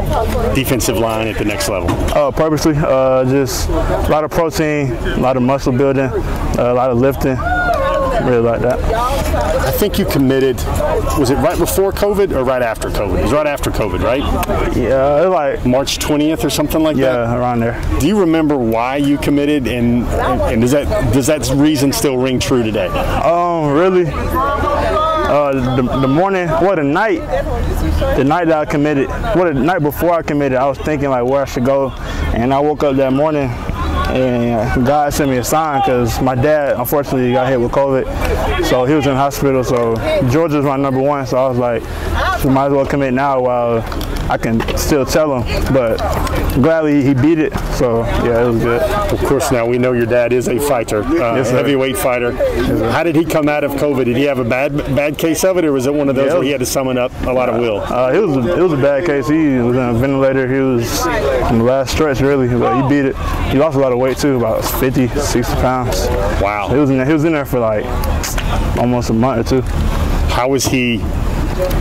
defensive 0.55 0.98
line 0.98 1.27
at 1.27 1.38
the 1.38 1.45
next 1.45 1.69
level? 1.69 1.89
Uh, 2.15 2.31
purposely, 2.31 2.75
uh, 2.77 3.25
just 3.25 3.69
a 3.69 4.07
lot 4.09 4.24
of 4.24 4.31
protein, 4.31 4.91
a 4.93 5.17
lot 5.17 5.38
of 5.38 5.43
muscle 5.43 5.74
building, 5.74 6.05
uh, 6.05 6.53
a 6.57 6.74
lot 6.74 6.89
of 6.89 6.98
lifting. 6.98 7.38
Really 8.25 8.41
like 8.41 8.61
that. 8.61 8.79
I 8.93 9.71
think 9.71 9.97
you 9.97 10.05
committed. 10.05 10.57
Was 11.17 11.29
it 11.29 11.35
right 11.35 11.57
before 11.57 11.91
COVID 11.91 12.35
or 12.35 12.43
right 12.43 12.61
after 12.61 12.89
COVID? 12.89 13.19
It 13.19 13.23
was 13.23 13.31
right 13.31 13.47
after 13.47 13.71
COVID, 13.71 14.01
right? 14.01 14.75
Yeah, 14.75 15.27
like 15.27 15.65
March 15.65 15.99
20th 15.99 16.43
or 16.43 16.49
something 16.49 16.81
like 16.81 16.97
yeah, 16.97 17.13
that. 17.13 17.13
Yeah, 17.13 17.38
around 17.38 17.59
there. 17.59 17.99
Do 17.99 18.07
you 18.07 18.19
remember 18.19 18.57
why 18.57 18.97
you 18.97 19.17
committed, 19.17 19.67
and, 19.67 20.03
and 20.05 20.41
and 20.41 20.61
does 20.61 20.71
that 20.71 21.13
does 21.13 21.27
that 21.27 21.47
reason 21.55 21.93
still 21.93 22.17
ring 22.17 22.39
true 22.39 22.63
today? 22.63 22.88
Um, 22.88 23.71
really. 23.71 24.05
Uh, 25.29 25.75
the, 25.75 25.83
the 25.83 26.07
morning, 26.07 26.47
well, 26.47 26.75
the 26.75 26.83
night, 26.83 27.19
the 28.17 28.23
night 28.23 28.45
that 28.45 28.57
I 28.57 28.65
committed, 28.65 29.07
well, 29.09 29.45
the 29.45 29.53
night 29.53 29.77
before 29.77 30.11
I 30.11 30.23
committed, 30.23 30.57
I 30.57 30.67
was 30.67 30.79
thinking 30.79 31.09
like 31.09 31.23
where 31.23 31.43
I 31.43 31.45
should 31.45 31.65
go, 31.65 31.91
and 32.33 32.51
I 32.51 32.59
woke 32.59 32.83
up 32.83 32.95
that 32.95 33.13
morning 33.13 33.47
and 34.09 34.85
God 34.85 35.13
sent 35.13 35.29
me 35.29 35.37
a 35.37 35.43
sign 35.43 35.81
because 35.81 36.21
my 36.21 36.35
dad 36.35 36.77
unfortunately 36.77 37.31
got 37.31 37.47
hit 37.47 37.59
with 37.59 37.71
COVID, 37.71 38.65
so 38.65 38.85
he 38.85 38.93
was 38.93 39.05
in 39.05 39.15
hospital. 39.15 39.63
So 39.63 39.95
Georgia's 40.29 40.65
my 40.65 40.77
number 40.77 41.01
one, 41.01 41.25
so 41.25 41.37
I 41.37 41.47
was 41.47 41.57
like, 41.57 41.83
we 42.43 42.51
might 42.51 42.67
as 42.67 42.74
well 42.74 42.86
commit 42.86 43.13
now 43.13 43.41
while 43.41 43.84
I 44.31 44.38
can 44.38 44.62
still 44.77 45.05
tell 45.05 45.41
him. 45.41 45.74
But 45.74 45.98
gladly 46.62 47.03
he 47.03 47.13
beat 47.13 47.39
it, 47.39 47.58
so 47.75 48.03
yeah, 48.24 48.43
it 48.43 48.48
was 48.48 48.63
good. 48.63 48.81
Of 48.81 49.19
course, 49.25 49.51
now 49.51 49.65
we 49.65 49.77
know 49.77 49.91
your 49.93 50.05
dad 50.05 50.34
is 50.34 50.48
a 50.48 50.60
fighter, 50.60 51.03
uh, 51.03 51.36
Yes, 51.36 51.50
heavyweight 51.51 51.98
fighter. 51.98 52.31
How 52.91 53.03
did 53.03 53.15
he 53.15 53.25
come 53.25 53.50
out 53.50 53.63
of 53.63 53.72
COVID? 53.74 54.05
Did 54.05 54.17
he 54.17 54.24
have 54.24 54.39
a 54.39 54.43
bad 54.43 54.77
bad 54.96 55.17
case 55.17 55.43
of 55.43 55.58
it, 55.58 55.65
or 55.65 55.72
was 55.72 55.86
it 55.86 55.93
one 55.93 56.10
of 56.10 56.15
those 56.15 56.27
Yeah, 56.27 56.34
where 56.36 56.43
he 56.43 56.51
had 56.51 56.60
to 56.60 56.65
summon 56.65 56.98
up 56.98 57.12
a 57.22 57.31
lot 57.31 57.50
of 57.50 57.60
will? 57.60 57.79
Uh, 57.79 58.12
it 58.13 58.19
was 58.19 58.38
a, 58.38 58.58
it 58.58 58.62
was 58.62 58.74
a 58.74 58.77
bad 58.77 59.05
case. 59.05 59.27
He 59.27 59.58
was 59.58 59.75
in 59.75 59.81
a 59.81 59.93
ventilator. 59.93 60.48
He 60.48 60.60
was 60.62 61.05
in 61.51 61.60
the 61.60 61.63
last 61.63 61.91
stretch 61.91 62.19
really, 62.22 62.48
but 62.48 62.84
he 62.84 62.89
beat 62.89 63.05
it. 63.05 63.15
He 63.51 63.58
lost 63.58 63.75
a 63.77 63.79
lot 63.79 63.91
of 63.91 63.98
weight 63.98 64.17
too, 64.17 64.38
about 64.38 64.63
50, 64.63 65.08
60 65.08 65.53
pounds. 65.55 66.08
Wow. 66.41 66.69
He 66.69 66.77
was 66.77 66.89
in 66.89 66.98
there, 66.98 67.05
he 67.05 67.13
was 67.13 67.24
in 67.25 67.34
there 67.34 67.46
for 67.46 67.60
like 67.60 67.86
almost 68.77 69.10
a 69.10 69.13
month 69.13 69.51
or 69.51 69.62
two. 69.62 69.67
How 70.29 70.48
was 70.50 70.65
he? 70.65 71.00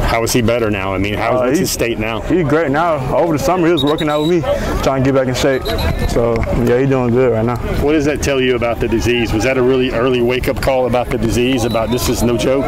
How 0.08 0.22
is 0.24 0.32
he 0.32 0.42
better 0.42 0.70
now? 0.70 0.94
I 0.94 0.98
mean, 0.98 1.14
how 1.14 1.36
Uh, 1.36 1.46
what's 1.46 1.58
his 1.58 1.70
state 1.70 1.98
now? 1.98 2.20
He's 2.22 2.46
great 2.46 2.70
now. 2.70 2.96
Over 3.14 3.36
the 3.36 3.42
summer, 3.42 3.66
he 3.66 3.72
was 3.72 3.84
working 3.84 4.08
out 4.08 4.22
with 4.22 4.30
me, 4.30 4.40
trying 4.82 5.04
to 5.04 5.12
get 5.12 5.14
back 5.14 5.28
in 5.28 5.34
shape. 5.34 5.62
So 6.10 6.36
yeah, 6.64 6.78
he's 6.80 6.88
doing 6.88 7.10
good 7.10 7.32
right 7.32 7.44
now. 7.44 7.56
What 7.82 7.92
does 7.92 8.04
that 8.06 8.22
tell 8.22 8.40
you 8.40 8.56
about 8.56 8.80
the 8.80 8.88
disease? 8.88 9.32
Was 9.32 9.44
that 9.44 9.56
a 9.58 9.62
really 9.62 9.90
early 9.90 10.20
wake 10.22 10.48
up 10.48 10.60
call 10.60 10.86
about 10.86 11.08
the 11.10 11.18
disease? 11.18 11.64
About 11.64 11.90
this 11.90 12.08
is 12.08 12.22
no 12.22 12.36
joke? 12.36 12.64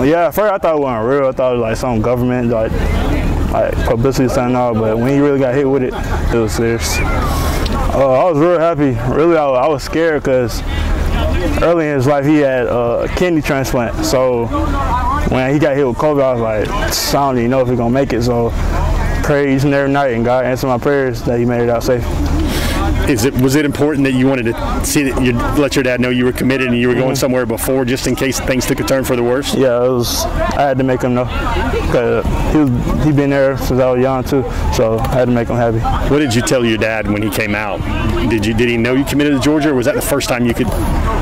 Yeah, 0.00 0.28
at 0.28 0.34
first 0.34 0.52
I 0.52 0.58
thought 0.58 0.76
it 0.76 0.80
wasn't 0.80 1.08
real. 1.08 1.28
I 1.28 1.32
thought 1.32 1.54
it 1.54 1.58
was 1.58 1.62
like 1.62 1.76
some 1.76 2.00
government 2.02 2.50
like 2.50 2.72
like 3.52 3.74
publicity 3.86 4.28
something 4.28 4.56
out. 4.56 4.74
But 4.74 4.98
when 4.98 5.08
he 5.12 5.18
really 5.20 5.38
got 5.38 5.54
hit 5.54 5.68
with 5.68 5.82
it, 5.82 5.92
it 6.34 6.38
was 6.38 6.52
serious. 6.52 6.98
Uh, 7.94 8.22
I 8.22 8.30
was 8.30 8.38
real 8.38 8.58
happy. 8.58 8.92
Really, 9.12 9.36
I, 9.36 9.44
I 9.46 9.68
was 9.68 9.82
scared 9.82 10.22
because 10.22 10.62
early 11.62 11.88
in 11.88 11.94
his 11.96 12.06
life 12.06 12.24
he 12.24 12.36
had 12.38 12.66
uh, 12.66 13.06
a 13.06 13.08
kidney 13.16 13.42
transplant. 13.42 14.04
So 14.04 14.44
when 15.32 15.52
he 15.52 15.58
got 15.58 15.76
hit 15.76 15.86
with 15.86 15.96
COVID, 15.96 16.22
I 16.22 16.32
was 16.34 16.42
like, 16.42 16.68
I 16.68 17.12
don't 17.12 17.38
even 17.38 17.50
know 17.50 17.60
if 17.60 17.68
he's 17.68 17.78
gonna 17.78 17.90
make 17.90 18.12
it. 18.12 18.22
So 18.22 18.48
each 18.48 19.62
and 19.64 19.72
every 19.72 19.90
night, 19.90 20.12
and 20.12 20.24
God 20.24 20.44
answered 20.44 20.66
my 20.66 20.78
prayers 20.78 21.22
that 21.22 21.38
he 21.38 21.46
made 21.46 21.62
it 21.62 21.70
out 21.70 21.82
safe. 21.82 22.04
Is 23.08 23.24
it 23.24 23.34
was 23.34 23.56
it 23.56 23.64
important 23.64 24.04
that 24.04 24.12
you 24.12 24.26
wanted 24.28 24.44
to 24.46 24.84
see 24.86 25.02
that 25.02 25.22
you 25.22 25.32
let 25.60 25.74
your 25.74 25.82
dad 25.82 26.00
know 26.00 26.08
you 26.10 26.24
were 26.24 26.32
committed 26.32 26.68
and 26.68 26.76
you 26.76 26.88
were 26.88 26.92
Mm-hmm. 26.92 27.02
going 27.02 27.16
somewhere 27.16 27.46
before, 27.46 27.84
just 27.86 28.06
in 28.06 28.14
case 28.14 28.38
things 28.38 28.66
took 28.66 28.78
a 28.78 28.84
turn 28.84 29.02
for 29.02 29.16
the 29.16 29.22
worse? 29.22 29.54
Yeah, 29.54 29.82
it 29.84 29.88
was. 29.88 30.24
I 30.26 30.62
had 30.62 30.76
to 30.78 30.84
make 30.84 31.00
him 31.02 31.14
know 31.14 31.24
because 31.24 32.24
he 32.52 32.58
was 32.58 33.04
he 33.04 33.12
been 33.12 33.30
there 33.30 33.56
since 33.56 33.80
I 33.80 33.90
was 33.90 34.00
young 34.00 34.22
too. 34.22 34.42
So 34.74 34.98
I 34.98 35.08
had 35.14 35.24
to 35.26 35.32
make 35.32 35.48
him 35.48 35.56
happy. 35.56 35.78
What 36.12 36.18
did 36.20 36.34
you 36.34 36.42
tell 36.42 36.64
your 36.64 36.76
dad 36.78 37.10
when 37.10 37.22
he 37.22 37.30
came 37.30 37.54
out? 37.54 37.80
Did 38.28 38.44
you 38.46 38.52
did 38.54 38.68
he 38.68 38.76
know 38.76 38.92
you 38.94 39.04
committed 39.04 39.32
to 39.34 39.40
Georgia, 39.40 39.70
or 39.70 39.74
was 39.74 39.86
that 39.86 39.94
the 39.94 40.02
first 40.02 40.28
time 40.28 40.44
you 40.46 40.54
could 40.54 40.68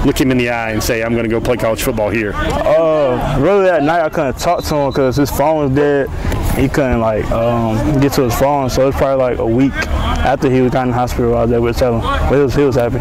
look 0.05 0.21
him 0.21 0.31
in 0.33 0.39
the 0.39 0.51
eye 0.51 0.73
and 0.73 0.83
say, 0.83 1.03
"I'm 1.03 1.13
going 1.13 1.25
to 1.25 1.31
go 1.31 1.41
play 1.41 1.57
college 1.57 1.83
football 1.83 2.11
here"? 2.11 2.33
Uh, 2.35 3.39
really 3.41 3.65
that 3.65 3.83
night 3.85 4.01
I 4.03 4.09
couldn't 4.09 4.39
talk 4.39 4.65
to 4.65 4.75
him 4.75 4.91
because 4.91 5.17
his 5.17 5.31
phone 5.31 5.57
was 5.65 5.71
dead. 5.75 6.09
He 6.57 6.69
couldn't 6.69 7.01
like 7.01 7.31
um, 7.31 8.01
get 8.01 8.13
to 8.15 8.23
his 8.23 8.35
phone, 8.35 8.69
so 8.71 8.83
it 8.83 8.87
was 8.87 8.97
probably 8.97 9.17
like 9.17 9.39
a 9.39 9.47
week 9.47 9.73
after 9.73 10.51
he 10.51 10.61
was 10.61 10.73
got 10.73 10.83
in 10.83 10.89
the 10.89 10.95
hospital. 10.95 11.37
I 11.37 11.45
was 11.45 11.53
able 11.53 11.73
to 11.73 11.79
tell 11.79 12.01
him, 12.01 12.03
but 12.03 12.35
he 12.37 12.43
was, 12.43 12.55
he 12.55 12.63
was 12.63 12.77
happy. 12.77 12.99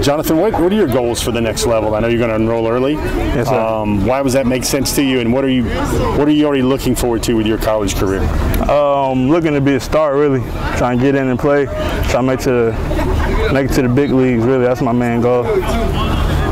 Jonathan, 0.00 0.38
what, 0.38 0.52
what 0.54 0.72
are 0.72 0.74
your 0.74 0.86
goals 0.86 1.22
for 1.22 1.32
the 1.32 1.40
next 1.40 1.66
level? 1.66 1.94
I 1.94 2.00
know 2.00 2.08
you're 2.08 2.18
going 2.18 2.30
to 2.30 2.36
enroll 2.36 2.66
early. 2.66 2.94
Yes, 2.94 3.48
sir. 3.48 3.54
Um, 3.54 4.06
why 4.06 4.22
does 4.22 4.32
that 4.32 4.46
make 4.46 4.64
sense 4.64 4.94
to 4.94 5.02
you, 5.02 5.20
and 5.20 5.32
what 5.32 5.44
are 5.44 5.50
you 5.50 5.64
what 5.64 6.26
are 6.26 6.32
you 6.32 6.46
already 6.46 6.62
looking 6.62 6.94
forward 6.94 7.22
to 7.24 7.34
with 7.34 7.46
your 7.46 7.58
college 7.58 7.96
career? 7.96 8.22
Um, 8.70 9.28
looking 9.28 9.52
to 9.52 9.60
be 9.60 9.74
a 9.74 9.80
star, 9.80 10.16
really. 10.16 10.40
Trying 10.76 10.98
to 10.98 11.04
get 11.04 11.14
in 11.14 11.28
and 11.28 11.38
play. 11.38 11.66
Trying 11.66 12.10
to 12.10 12.22
make 12.22 12.40
to 12.40 13.52
make 13.52 13.70
it 13.70 13.74
to 13.74 13.82
the 13.82 13.88
big 13.88 14.10
leagues. 14.12 14.44
Really, 14.44 14.64
that's 14.64 14.80
my 14.80 14.92
main 14.92 15.20
goal. 15.20 15.44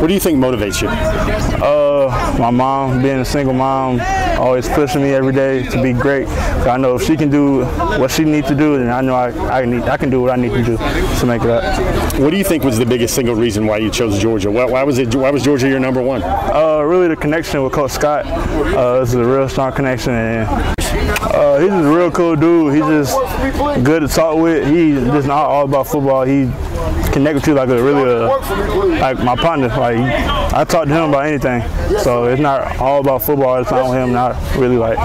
What 0.00 0.08
do 0.08 0.14
you 0.14 0.20
think 0.20 0.38
motivates 0.38 0.80
you? 0.80 0.88
Uh, 0.88 2.36
my 2.38 2.48
mom, 2.48 3.02
being 3.02 3.18
a 3.18 3.24
single 3.24 3.52
mom, 3.52 4.00
always 4.38 4.66
pushing 4.66 5.02
me 5.02 5.10
every 5.10 5.34
day 5.34 5.64
to 5.64 5.82
be 5.82 5.92
great. 5.92 6.26
I 6.26 6.78
know 6.78 6.94
if 6.94 7.02
she 7.02 7.18
can 7.18 7.28
do 7.28 7.66
what 7.66 8.10
she 8.10 8.24
needs 8.24 8.48
to 8.48 8.54
do, 8.54 8.78
then 8.78 8.88
I 8.88 9.02
know 9.02 9.14
I, 9.14 9.60
I 9.60 9.64
need 9.66 9.82
I 9.82 9.98
can 9.98 10.08
do 10.08 10.22
what 10.22 10.30
I 10.30 10.36
need 10.36 10.52
to 10.52 10.64
do 10.64 10.78
to 10.78 11.26
make 11.26 11.42
it 11.42 11.50
up. 11.50 12.18
What 12.18 12.30
do 12.30 12.38
you 12.38 12.44
think 12.44 12.64
was 12.64 12.78
the 12.78 12.86
biggest 12.86 13.14
single 13.14 13.34
reason 13.34 13.66
why 13.66 13.76
you 13.76 13.90
chose 13.90 14.18
Georgia? 14.18 14.50
Why, 14.50 14.64
why 14.64 14.84
was 14.84 14.96
it? 14.96 15.14
Why 15.14 15.30
was 15.30 15.42
Georgia 15.42 15.68
your 15.68 15.80
number 15.80 16.00
one? 16.00 16.22
Uh, 16.22 16.80
really 16.80 17.08
the 17.08 17.16
connection 17.16 17.62
with 17.62 17.74
Coach 17.74 17.90
Scott. 17.90 18.24
Uh, 18.26 19.00
it's 19.02 19.12
a 19.12 19.22
real 19.22 19.50
strong 19.50 19.72
connection, 19.72 20.14
and 20.14 20.48
uh, 20.48 21.58
he's 21.58 21.68
just 21.68 21.84
a 21.84 21.94
real 21.94 22.10
cool 22.10 22.36
dude. 22.36 22.72
He's 22.72 22.84
just 22.84 23.84
good 23.84 24.00
to 24.00 24.08
talk 24.08 24.38
with. 24.38 24.66
He's 24.66 24.98
just 25.12 25.28
not 25.28 25.44
all 25.44 25.66
about 25.66 25.88
football. 25.88 26.24
He 26.24 26.50
connect 27.12 27.34
with 27.34 27.46
you 27.46 27.54
like 27.54 27.68
a 27.68 27.82
really 27.82 28.02
a, 28.02 28.26
like 29.00 29.18
my 29.18 29.36
partner. 29.36 29.68
Like 29.68 29.98
I 30.52 30.64
talk 30.64 30.86
to 30.86 30.94
him 30.94 31.10
about 31.10 31.26
anything. 31.26 31.62
So 31.98 32.24
it's 32.24 32.40
not 32.40 32.78
all 32.78 33.00
about 33.00 33.22
football 33.22 33.48
all 33.48 33.64
the 33.64 33.68
time 33.68 33.88
with 33.88 33.98
him. 33.98 34.12
Not 34.12 34.36
really 34.56 34.76
like 34.76 34.98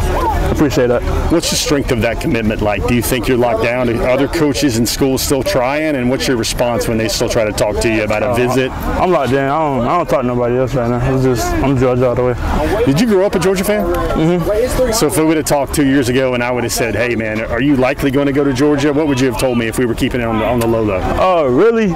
appreciate 0.51 0.87
that. 0.87 1.01
What's 1.31 1.49
the 1.49 1.55
strength 1.55 1.91
of 1.91 2.01
that 2.01 2.21
commitment 2.21 2.61
like? 2.61 2.85
Do 2.87 2.95
you 2.95 3.01
think 3.01 3.27
you're 3.27 3.37
locked 3.37 3.63
down? 3.63 3.89
Are 3.89 4.07
other 4.07 4.27
coaches 4.27 4.77
in 4.77 4.85
schools 4.85 5.21
still 5.21 5.43
trying? 5.43 5.95
And 5.95 6.09
what's 6.09 6.27
your 6.27 6.37
response 6.37 6.87
when 6.87 6.97
they 6.97 7.07
still 7.07 7.29
try 7.29 7.45
to 7.45 7.51
talk 7.51 7.79
to 7.81 7.93
you 7.93 8.03
about 8.03 8.23
a 8.23 8.33
visit? 8.35 8.71
Uh, 8.71 8.99
I'm 9.01 9.11
locked 9.11 9.31
down. 9.31 9.49
I 9.49 9.77
don't, 9.77 9.87
I 9.87 9.97
don't 9.97 10.09
talk 10.09 10.21
to 10.21 10.27
nobody 10.27 10.57
else 10.57 10.73
right 10.73 10.89
now. 10.89 11.15
It's 11.15 11.23
just 11.23 11.45
I'm 11.45 11.77
Georgia 11.77 12.07
all 12.07 12.15
the 12.15 12.23
way. 12.23 12.85
Did 12.85 13.01
you 13.01 13.07
grow 13.07 13.25
up 13.25 13.35
a 13.35 13.39
Georgia 13.39 13.63
fan? 13.63 13.85
Mm-hmm. 13.85 14.93
So 14.93 15.07
if 15.07 15.17
we 15.17 15.23
would 15.23 15.37
have 15.37 15.45
talked 15.45 15.73
two 15.73 15.85
years 15.85 16.09
ago 16.09 16.33
and 16.33 16.43
I 16.43 16.51
would 16.51 16.63
have 16.63 16.73
said, 16.73 16.95
"Hey 16.95 17.15
man, 17.15 17.41
are 17.41 17.61
you 17.61 17.75
likely 17.75 18.11
going 18.11 18.27
to 18.27 18.33
go 18.33 18.43
to 18.43 18.53
Georgia?" 18.53 18.93
What 18.93 19.07
would 19.07 19.19
you 19.19 19.31
have 19.31 19.39
told 19.39 19.57
me 19.57 19.67
if 19.67 19.77
we 19.77 19.85
were 19.85 19.95
keeping 19.95 20.21
it 20.21 20.25
on 20.25 20.39
the, 20.39 20.45
on 20.45 20.59
the 20.59 20.67
low 20.67 20.83
low? 20.83 21.01
Oh, 21.19 21.45
uh, 21.45 21.49
really? 21.65 21.87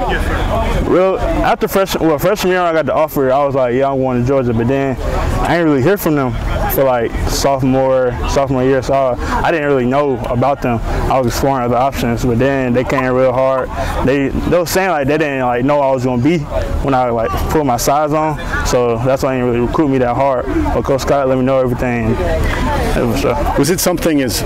Real 0.89 1.19
after 1.19 1.67
freshman, 1.67 2.07
well, 2.07 2.17
freshman 2.17 2.51
year 2.51 2.61
I 2.61 2.73
got 2.73 2.85
the 2.85 2.93
offer. 2.93 3.31
I 3.31 3.45
was 3.45 3.55
like, 3.55 3.75
yeah, 3.75 3.91
I'm 3.91 3.99
going 3.99 4.21
to 4.21 4.27
Georgia, 4.27 4.53
but 4.53 4.67
then 4.67 4.99
I 5.41 5.49
didn't 5.49 5.65
really 5.69 5.83
hear 5.83 5.97
from 5.97 6.15
them 6.15 6.31
for 6.71 6.83
like 6.83 7.11
sophomore 7.29 8.11
sophomore 8.29 8.63
year. 8.63 8.81
So 8.81 8.93
I, 8.93 9.43
I 9.43 9.51
didn't 9.51 9.67
really 9.67 9.85
know 9.85 10.17
about 10.25 10.61
them. 10.61 10.79
I 10.79 11.19
was 11.19 11.27
exploring 11.27 11.65
other 11.65 11.75
options, 11.75 12.25
but 12.25 12.39
then 12.39 12.73
they 12.73 12.83
came 12.83 13.03
real 13.13 13.33
hard. 13.33 13.69
They 14.07 14.29
they 14.29 14.57
were 14.57 14.65
saying 14.65 14.89
like 14.89 15.07
they 15.07 15.17
didn't 15.17 15.45
like 15.45 15.63
know 15.65 15.79
I 15.79 15.91
was 15.91 16.03
going 16.03 16.21
to 16.21 16.27
be 16.27 16.39
when 16.83 16.93
I 16.93 17.09
like 17.09 17.29
put 17.51 17.65
my 17.65 17.77
size 17.77 18.11
on. 18.11 18.38
So 18.65 18.97
that's 18.97 19.23
why 19.23 19.33
they 19.33 19.41
didn't 19.41 19.53
really 19.53 19.67
recruit 19.67 19.89
me 19.89 19.99
that 19.99 20.15
hard. 20.15 20.45
But 20.45 20.83
Coach 20.83 21.01
Scott 21.01 21.27
let 21.27 21.38
me 21.38 21.43
know 21.43 21.59
everything. 21.59 22.15
Was, 22.99 23.23
uh, 23.23 23.55
was 23.57 23.69
it 23.69 23.79
something 23.79 24.21
as 24.21 24.41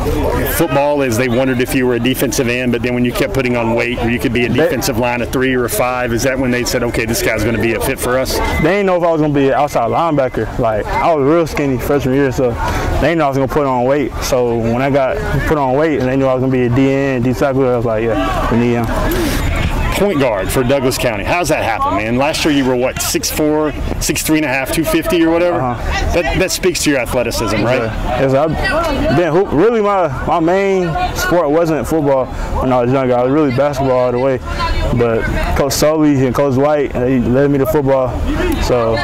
football 0.58 1.02
as 1.02 1.18
they 1.18 1.28
wondered 1.28 1.60
if 1.60 1.74
you 1.74 1.88
were 1.88 1.96
a 1.96 2.00
defensive 2.00 2.48
end, 2.48 2.72
but 2.72 2.82
then 2.82 2.94
when 2.94 3.06
you 3.06 3.12
kept 3.12 3.34
putting 3.34 3.56
on 3.56 3.74
weight, 3.74 4.00
you 4.04 4.20
could 4.20 4.34
be 4.34 4.46
a 4.46 4.50
defensive 4.50 4.98
line 4.98 5.13
of 5.22 5.32
three 5.32 5.54
or 5.54 5.66
a 5.66 5.70
five, 5.70 6.14
is 6.14 6.24
that 6.24 6.38
when 6.38 6.52
they 6.52 6.64
said, 6.64 6.84
okay, 6.84 7.06
this 7.06 7.22
guy's 7.22 7.44
going 7.44 7.56
to 7.56 7.62
be 7.62 7.74
a 7.74 7.80
fit 7.80 8.00
for 8.00 8.18
us? 8.18 8.38
They 8.38 8.70
didn't 8.70 8.88
know 8.88 8.98
if 8.98 9.04
I 9.04 9.12
was 9.12 9.22
going 9.22 9.34
to 9.34 9.40
be 9.40 9.48
an 9.48 9.54
outside 9.54 9.90
linebacker. 9.90 10.58
Like 10.60 10.86
I 10.86 11.14
was 11.14 11.26
real 11.26 11.46
skinny 11.46 11.78
freshman 11.78 12.16
year, 12.16 12.32
so 12.32 12.52
they 12.52 13.10
didn't 13.10 13.20
know 13.20 13.26
I 13.26 13.30
was 13.30 13.38
going 13.38 13.48
to 13.50 13.54
put 13.54 13.66
on 13.66 13.86
weight. 13.86 14.14
So 14.24 14.58
when 14.58 14.82
I 14.82 14.90
got 14.90 15.18
put 15.48 15.58
on 15.58 15.76
weight 15.76 16.00
and 16.00 16.08
they 16.08 16.16
knew 16.16 16.26
I 16.26 16.34
was 16.34 16.42
going 16.42 16.52
to 16.52 16.58
be 16.58 16.66
a 16.66 16.70
DN, 16.70 17.24
D 17.24 17.34
tackle, 17.34 17.68
I 17.68 17.78
was 17.78 17.86
like, 17.86 18.04
yeah, 18.04 18.52
we 18.52 18.58
need 18.58 18.74
him 18.74 19.53
point 19.94 20.20
guard 20.20 20.52
for 20.52 20.64
Douglas 20.64 20.98
County. 20.98 21.24
How's 21.24 21.50
that 21.50 21.64
happen, 21.64 21.98
man? 21.98 22.18
Last 22.18 22.44
year 22.46 22.54
you 22.54 22.66
were 22.66 22.76
what, 22.76 22.96
6'4", 22.98 23.72
6'3 23.72 24.38
and 24.38 24.46
a 24.46 24.48
half, 24.48 24.72
250 24.72 25.24
or 25.24 25.32
whatever? 25.32 25.62
Uh-huh. 25.62 26.14
That, 26.14 26.40
that 26.40 26.52
speaks 26.52 26.84
to 26.84 26.90
your 26.90 27.00
athleticism, 27.00 27.58
right? 27.64 27.84
Yes, 28.20 28.34
I've 28.34 29.18
been 29.18 29.34
really 29.56 29.82
my 29.82 30.08
my 30.26 30.40
main 30.40 31.16
sport 31.16 31.50
wasn't 31.50 31.88
football 31.88 32.26
when 32.62 32.72
I 32.72 32.82
was 32.82 32.92
younger. 32.92 33.16
I 33.16 33.24
was 33.24 33.32
really 33.32 33.56
basketball 33.56 33.98
all 33.98 34.12
the 34.12 34.20
way. 34.20 34.38
But 34.98 35.24
Coach 35.58 35.74
Sully 35.74 36.26
and 36.26 36.36
Coach 36.36 36.56
White, 36.56 36.94
they 36.94 37.20
led 37.20 37.52
me 37.52 37.58
to 37.60 37.66
football. 37.66 38.10
So 38.64 38.96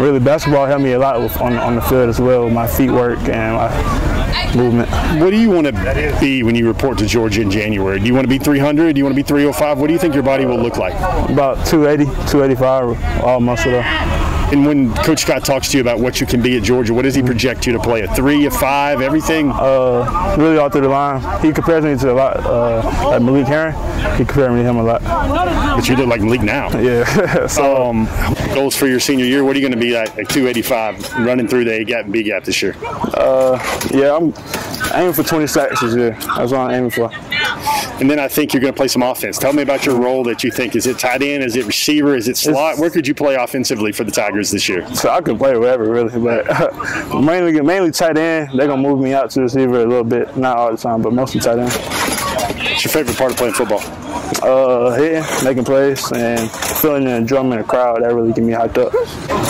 really 0.00 0.20
basketball 0.20 0.66
helped 0.66 0.82
me 0.82 0.92
a 0.92 0.98
lot 0.98 1.20
with, 1.20 1.36
on, 1.40 1.56
on 1.56 1.74
the 1.74 1.82
field 1.82 2.08
as 2.08 2.20
well, 2.20 2.48
my 2.50 2.66
feet 2.66 2.90
work 2.90 3.18
and 3.20 3.56
my 3.56 4.17
movement. 4.54 4.90
What 5.20 5.30
do 5.30 5.36
you 5.36 5.50
want 5.50 5.66
to 5.66 6.16
be 6.20 6.42
when 6.42 6.54
you 6.54 6.66
report 6.66 6.98
to 6.98 7.06
Georgia 7.06 7.42
in 7.42 7.50
January? 7.50 7.98
Do 8.00 8.06
you 8.06 8.14
want 8.14 8.24
to 8.24 8.28
be 8.28 8.38
300? 8.38 8.94
Do 8.94 8.98
you 8.98 9.04
want 9.04 9.14
to 9.14 9.22
be 9.22 9.26
305? 9.26 9.78
What 9.78 9.86
do 9.86 9.92
you 9.92 9.98
think 9.98 10.14
your 10.14 10.22
body 10.22 10.44
will 10.44 10.60
look 10.60 10.76
like? 10.76 10.94
About 11.30 11.66
280, 11.66 12.04
285, 12.30 13.24
all 13.24 13.40
muscle 13.40 13.74
up. 13.74 14.37
And 14.50 14.64
when 14.64 14.94
Coach 14.94 15.20
Scott 15.20 15.44
talks 15.44 15.68
to 15.68 15.76
you 15.76 15.82
about 15.82 16.00
what 16.00 16.20
you 16.20 16.26
can 16.26 16.40
be 16.40 16.56
at 16.56 16.62
Georgia, 16.62 16.94
what 16.94 17.02
does 17.02 17.14
he 17.14 17.22
project 17.22 17.66
you 17.66 17.74
to 17.74 17.78
play? 17.78 18.00
A 18.00 18.14
three, 18.14 18.46
a 18.46 18.50
five, 18.50 19.02
everything? 19.02 19.50
Uh, 19.50 20.36
really 20.38 20.56
all 20.56 20.70
through 20.70 20.80
the 20.80 20.88
line. 20.88 21.20
He 21.42 21.52
compares 21.52 21.84
me 21.84 21.96
to 21.96 22.12
a 22.12 22.14
lot, 22.14 22.36
uh, 22.38 23.10
like 23.10 23.20
Malik 23.20 23.46
Herring. 23.46 23.74
He 24.16 24.24
compares 24.24 24.50
me 24.50 24.62
to 24.62 24.68
him 24.68 24.76
a 24.78 24.82
lot. 24.82 25.02
But 25.02 25.86
you 25.86 25.96
look 25.96 26.08
like 26.08 26.22
Malik 26.22 26.42
now. 26.42 26.68
Yeah. 26.78 27.46
so, 27.48 27.88
um, 27.88 28.06
goals 28.54 28.74
for 28.76 28.86
your 28.86 29.00
senior 29.00 29.24
year? 29.24 29.44
What 29.44 29.56
are 29.56 29.58
you 29.58 29.68
going 29.68 29.78
to 29.78 29.84
be 29.84 29.96
at, 29.96 30.08
at 30.18 30.28
285 30.28 31.26
running 31.26 31.48
through 31.48 31.64
the 31.64 31.72
A 31.72 31.84
gap 31.84 32.04
and 32.04 32.12
B 32.12 32.22
gap 32.22 32.44
this 32.44 32.62
year? 32.62 32.74
Uh, 32.82 33.58
yeah, 33.90 34.16
I'm 34.16 34.32
aiming 34.94 35.12
for 35.12 35.24
20 35.24 35.46
sacks 35.48 35.80
this 35.80 35.94
year. 35.94 36.10
That's 36.12 36.52
what 36.52 36.54
I'm 36.54 36.70
aiming 36.70 36.90
for. 36.90 37.10
And 38.00 38.08
then 38.08 38.20
I 38.20 38.28
think 38.28 38.52
you're 38.52 38.60
going 38.60 38.72
to 38.72 38.76
play 38.76 38.86
some 38.86 39.02
offense. 39.02 39.38
Tell 39.38 39.52
me 39.52 39.62
about 39.62 39.84
your 39.84 39.98
role 39.98 40.22
that 40.24 40.44
you 40.44 40.52
think. 40.52 40.76
Is 40.76 40.86
it 40.86 41.00
tight 41.00 41.20
end? 41.20 41.42
Is 41.42 41.56
it 41.56 41.66
receiver? 41.66 42.14
Is 42.14 42.28
it 42.28 42.36
slot? 42.36 42.72
It's, 42.72 42.80
Where 42.80 42.90
could 42.90 43.08
you 43.08 43.14
play 43.14 43.34
offensively 43.34 43.90
for 43.90 44.04
the 44.04 44.12
Tigers 44.12 44.37
this 44.42 44.68
year? 44.68 44.86
So 44.94 45.10
I 45.10 45.20
could 45.20 45.38
play 45.38 45.56
wherever, 45.56 45.88
really. 45.88 46.18
But 46.18 46.46
mainly, 47.22 47.60
mainly 47.60 47.90
tight 47.90 48.16
end. 48.16 48.58
They're 48.58 48.66
to 48.66 48.76
move 48.76 49.00
me 49.00 49.12
out 49.12 49.30
to 49.30 49.42
receiver 49.42 49.80
a 49.82 49.86
little 49.86 50.04
bit. 50.04 50.36
Not 50.36 50.56
all 50.56 50.70
the 50.70 50.76
time, 50.76 51.02
but 51.02 51.12
mostly 51.12 51.40
tight 51.40 51.58
end. 51.58 52.27
What's 52.48 52.84
your 52.84 52.92
favorite 52.92 53.16
part 53.16 53.32
of 53.32 53.36
playing 53.36 53.54
football? 53.54 53.80
Uh, 54.42 54.94
hitting, 54.94 55.24
making 55.44 55.64
plays, 55.64 56.10
and 56.12 56.50
feeling 56.50 57.04
the 57.04 57.16
enjoyment 57.16 57.60
of 57.60 57.66
the 57.66 57.70
crowd. 57.70 58.02
That 58.02 58.14
really 58.14 58.32
get 58.32 58.44
me 58.44 58.52
hyped 58.52 58.78
up. 58.78 58.92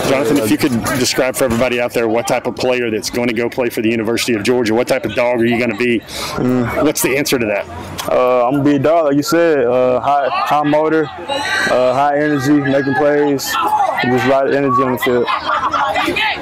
Jonathan, 0.09 0.39
if 0.39 0.51
you 0.51 0.59
could 0.59 0.73
describe 0.99 1.37
for 1.37 1.45
everybody 1.45 1.81
out 1.81 1.93
there 1.93 2.09
what 2.09 2.27
type 2.27 2.47
of 2.47 2.57
player 2.57 2.91
that's 2.91 3.11
going 3.11 3.29
to 3.29 3.35
go 3.35 3.49
play 3.49 3.69
for 3.69 3.83
the 3.83 3.91
University 3.91 4.35
of 4.35 4.43
Georgia, 4.43 4.75
what 4.75 4.89
type 4.89 5.05
of 5.05 5.15
dog 5.15 5.41
are 5.41 5.45
you 5.45 5.59
going 5.59 5.71
to 5.71 5.77
be? 5.77 6.01
Mm. 6.01 6.85
What's 6.85 7.03
the 7.03 7.17
answer 7.17 7.39
to 7.39 7.47
that? 7.47 7.69
Uh, 8.11 8.47
I'm 8.47 8.53
gonna 8.53 8.65
be 8.65 8.77
a 8.77 8.79
dog, 8.79 9.07
like 9.07 9.17
you 9.17 9.23
said. 9.23 9.65
Uh, 9.65 10.01
high, 10.01 10.29
high 10.31 10.63
motor, 10.63 11.05
uh, 11.05 11.93
high 11.93 12.17
energy, 12.17 12.53
making 12.53 12.95
plays, 12.95 13.45
just 13.45 14.27
a 14.27 14.29
lot 14.29 14.49
of 14.49 14.55
energy 14.55 14.83
on 14.83 14.93
the 14.93 14.99
field. 14.99 15.27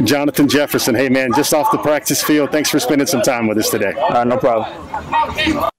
Jonathan 0.07 0.49
Jefferson, 0.49 0.95
hey 0.95 1.09
man, 1.09 1.33
just 1.35 1.53
off 1.53 1.71
the 1.73 1.79
practice 1.79 2.23
field. 2.23 2.53
Thanks 2.53 2.71
for 2.71 2.79
spending 2.79 3.07
some 3.07 3.23
time 3.23 3.49
with 3.49 3.59
us 3.59 3.71
today. 3.71 3.95
Right, 4.11 4.27
no 4.27 4.37
problem. 4.37 5.71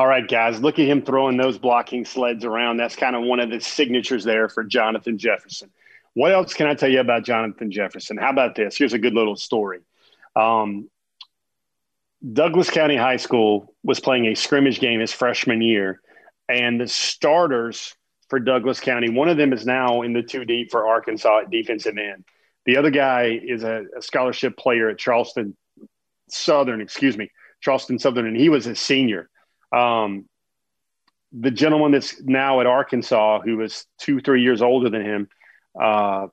All 0.00 0.06
right, 0.06 0.26
guys, 0.26 0.62
look 0.62 0.78
at 0.78 0.86
him 0.86 1.02
throwing 1.02 1.36
those 1.36 1.58
blocking 1.58 2.06
sleds 2.06 2.46
around. 2.46 2.78
That's 2.78 2.96
kind 2.96 3.14
of 3.14 3.22
one 3.22 3.38
of 3.38 3.50
the 3.50 3.60
signatures 3.60 4.24
there 4.24 4.48
for 4.48 4.64
Jonathan 4.64 5.18
Jefferson. 5.18 5.70
What 6.14 6.32
else 6.32 6.54
can 6.54 6.66
I 6.68 6.72
tell 6.72 6.88
you 6.88 7.00
about 7.00 7.22
Jonathan 7.22 7.70
Jefferson? 7.70 8.16
How 8.16 8.30
about 8.30 8.54
this? 8.54 8.78
Here's 8.78 8.94
a 8.94 8.98
good 8.98 9.12
little 9.12 9.36
story. 9.36 9.80
Um, 10.34 10.88
Douglas 12.32 12.70
County 12.70 12.96
High 12.96 13.18
School 13.18 13.74
was 13.82 14.00
playing 14.00 14.24
a 14.24 14.34
scrimmage 14.34 14.80
game 14.80 15.00
his 15.00 15.12
freshman 15.12 15.60
year, 15.60 16.00
and 16.48 16.80
the 16.80 16.88
starters 16.88 17.94
for 18.30 18.40
Douglas 18.40 18.80
County, 18.80 19.10
one 19.10 19.28
of 19.28 19.36
them 19.36 19.52
is 19.52 19.66
now 19.66 20.00
in 20.00 20.14
the 20.14 20.22
two 20.22 20.46
deep 20.46 20.70
for 20.70 20.88
Arkansas 20.88 21.40
at 21.40 21.50
defensive 21.50 21.98
end. 21.98 22.24
The 22.64 22.78
other 22.78 22.90
guy 22.90 23.38
is 23.42 23.64
a, 23.64 23.82
a 23.98 24.00
scholarship 24.00 24.56
player 24.56 24.88
at 24.88 24.96
Charleston 24.96 25.58
Southern, 26.30 26.80
excuse 26.80 27.18
me, 27.18 27.30
Charleston 27.60 27.98
Southern, 27.98 28.26
and 28.26 28.36
he 28.38 28.48
was 28.48 28.66
a 28.66 28.74
senior. 28.74 29.28
Um, 29.72 30.26
the 31.32 31.50
gentleman 31.50 31.92
that's 31.92 32.20
now 32.22 32.60
at 32.60 32.66
Arkansas, 32.66 33.40
who 33.40 33.58
was 33.58 33.86
two, 33.98 34.20
three 34.20 34.42
years 34.42 34.62
older 34.62 34.90
than 34.90 35.02
him, 35.02 35.28
uh, 35.80 36.26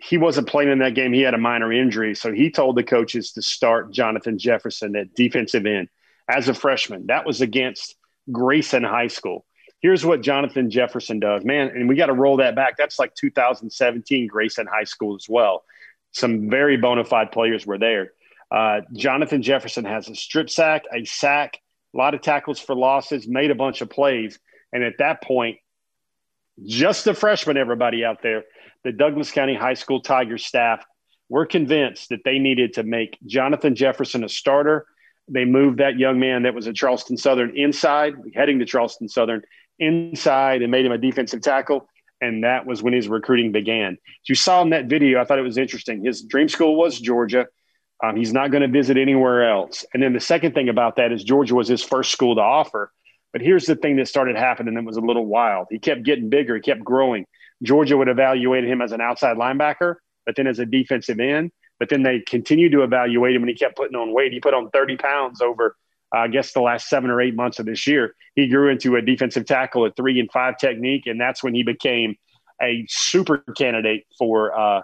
he 0.00 0.18
wasn't 0.18 0.48
playing 0.48 0.70
in 0.70 0.78
that 0.80 0.94
game. 0.94 1.12
He 1.12 1.22
had 1.22 1.34
a 1.34 1.38
minor 1.38 1.72
injury. 1.72 2.14
So 2.14 2.32
he 2.32 2.50
told 2.50 2.76
the 2.76 2.84
coaches 2.84 3.32
to 3.32 3.42
start 3.42 3.92
Jonathan 3.92 4.38
Jefferson 4.38 4.94
at 4.94 5.14
defensive 5.14 5.66
end 5.66 5.88
as 6.28 6.48
a 6.48 6.54
freshman. 6.54 7.06
That 7.06 7.26
was 7.26 7.40
against 7.40 7.96
Grayson 8.30 8.84
High 8.84 9.08
School. 9.08 9.46
Here's 9.80 10.04
what 10.04 10.20
Jonathan 10.20 10.70
Jefferson 10.70 11.20
does, 11.20 11.44
man. 11.44 11.68
And 11.68 11.88
we 11.88 11.96
got 11.96 12.06
to 12.06 12.12
roll 12.12 12.38
that 12.38 12.54
back. 12.54 12.76
That's 12.76 12.98
like 12.98 13.14
2017 13.14 14.26
Grayson 14.26 14.66
High 14.66 14.84
School 14.84 15.16
as 15.16 15.26
well. 15.28 15.64
Some 16.12 16.50
very 16.50 16.76
bona 16.76 17.04
fide 17.04 17.32
players 17.32 17.66
were 17.66 17.78
there. 17.78 18.12
Uh, 18.50 18.80
Jonathan 18.92 19.42
Jefferson 19.42 19.84
has 19.84 20.08
a 20.08 20.14
strip 20.14 20.48
sack, 20.50 20.84
a 20.92 21.04
sack, 21.04 21.58
a 21.96 21.98
lot 21.98 22.14
of 22.14 22.20
tackles 22.20 22.60
for 22.60 22.74
losses, 22.74 23.26
made 23.26 23.50
a 23.50 23.54
bunch 23.54 23.80
of 23.80 23.88
plays. 23.88 24.38
And 24.72 24.84
at 24.84 24.98
that 24.98 25.22
point, 25.22 25.58
just 26.64 27.06
a 27.06 27.14
freshman, 27.14 27.56
everybody 27.56 28.04
out 28.04 28.22
there, 28.22 28.44
the 28.84 28.92
Douglas 28.92 29.30
County 29.30 29.54
High 29.54 29.74
School 29.74 30.02
Tigers 30.02 30.44
staff 30.44 30.84
were 31.28 31.46
convinced 31.46 32.10
that 32.10 32.20
they 32.24 32.38
needed 32.38 32.74
to 32.74 32.82
make 32.82 33.18
Jonathan 33.26 33.74
Jefferson 33.74 34.24
a 34.24 34.28
starter. 34.28 34.86
They 35.28 35.44
moved 35.44 35.78
that 35.78 35.98
young 35.98 36.20
man 36.20 36.42
that 36.42 36.54
was 36.54 36.68
at 36.68 36.74
Charleston 36.74 37.16
Southern 37.16 37.56
inside, 37.56 38.14
heading 38.34 38.58
to 38.58 38.66
Charleston 38.66 39.08
Southern 39.08 39.42
inside, 39.78 40.62
and 40.62 40.70
made 40.70 40.86
him 40.86 40.92
a 40.92 40.98
defensive 40.98 41.40
tackle. 41.40 41.88
And 42.20 42.44
that 42.44 42.64
was 42.64 42.82
when 42.82 42.92
his 42.92 43.08
recruiting 43.08 43.52
began. 43.52 43.92
As 43.94 44.28
you 44.28 44.34
saw 44.34 44.62
in 44.62 44.70
that 44.70 44.86
video, 44.86 45.20
I 45.20 45.24
thought 45.24 45.38
it 45.38 45.42
was 45.42 45.58
interesting. 45.58 46.04
His 46.04 46.22
dream 46.22 46.48
school 46.48 46.76
was 46.76 47.00
Georgia. 47.00 47.46
Um, 48.02 48.16
he's 48.16 48.32
not 48.32 48.50
going 48.50 48.62
to 48.62 48.68
visit 48.68 48.96
anywhere 48.96 49.48
else. 49.48 49.84
And 49.94 50.02
then 50.02 50.12
the 50.12 50.20
second 50.20 50.52
thing 50.52 50.68
about 50.68 50.96
that 50.96 51.12
is 51.12 51.24
Georgia 51.24 51.54
was 51.54 51.68
his 51.68 51.82
first 51.82 52.12
school 52.12 52.34
to 52.34 52.42
offer. 52.42 52.92
But 53.32 53.40
here's 53.40 53.66
the 53.66 53.76
thing 53.76 53.96
that 53.96 54.08
started 54.08 54.36
happening 54.36 54.74
that 54.74 54.84
was 54.84 54.96
a 54.96 55.00
little 55.00 55.26
wild. 55.26 55.66
He 55.70 55.78
kept 55.78 56.04
getting 56.04 56.28
bigger, 56.28 56.54
he 56.56 56.60
kept 56.60 56.84
growing. 56.84 57.26
Georgia 57.62 57.96
would 57.96 58.08
evaluate 58.08 58.64
him 58.64 58.82
as 58.82 58.92
an 58.92 59.00
outside 59.00 59.36
linebacker, 59.36 59.96
but 60.26 60.36
then 60.36 60.46
as 60.46 60.58
a 60.58 60.66
defensive 60.66 61.20
end. 61.20 61.52
But 61.78 61.88
then 61.88 62.02
they 62.02 62.20
continued 62.20 62.72
to 62.72 62.82
evaluate 62.82 63.34
him 63.34 63.42
and 63.42 63.48
he 63.48 63.54
kept 63.54 63.76
putting 63.76 63.96
on 63.96 64.12
weight. 64.12 64.32
He 64.32 64.40
put 64.40 64.54
on 64.54 64.70
30 64.70 64.96
pounds 64.96 65.40
over, 65.42 65.76
uh, 66.14 66.20
I 66.20 66.28
guess, 66.28 66.52
the 66.52 66.60
last 66.60 66.88
seven 66.88 67.10
or 67.10 67.20
eight 67.20 67.34
months 67.34 67.58
of 67.58 67.66
this 67.66 67.86
year. 67.86 68.14
He 68.34 68.48
grew 68.48 68.70
into 68.70 68.96
a 68.96 69.02
defensive 69.02 69.46
tackle 69.46 69.84
at 69.86 69.96
three 69.96 70.18
and 70.18 70.30
five 70.30 70.58
technique. 70.58 71.06
And 71.06 71.20
that's 71.20 71.42
when 71.42 71.54
he 71.54 71.62
became 71.62 72.16
a 72.62 72.86
super 72.88 73.44
candidate 73.56 74.06
for 74.18 74.58
uh, 74.58 74.82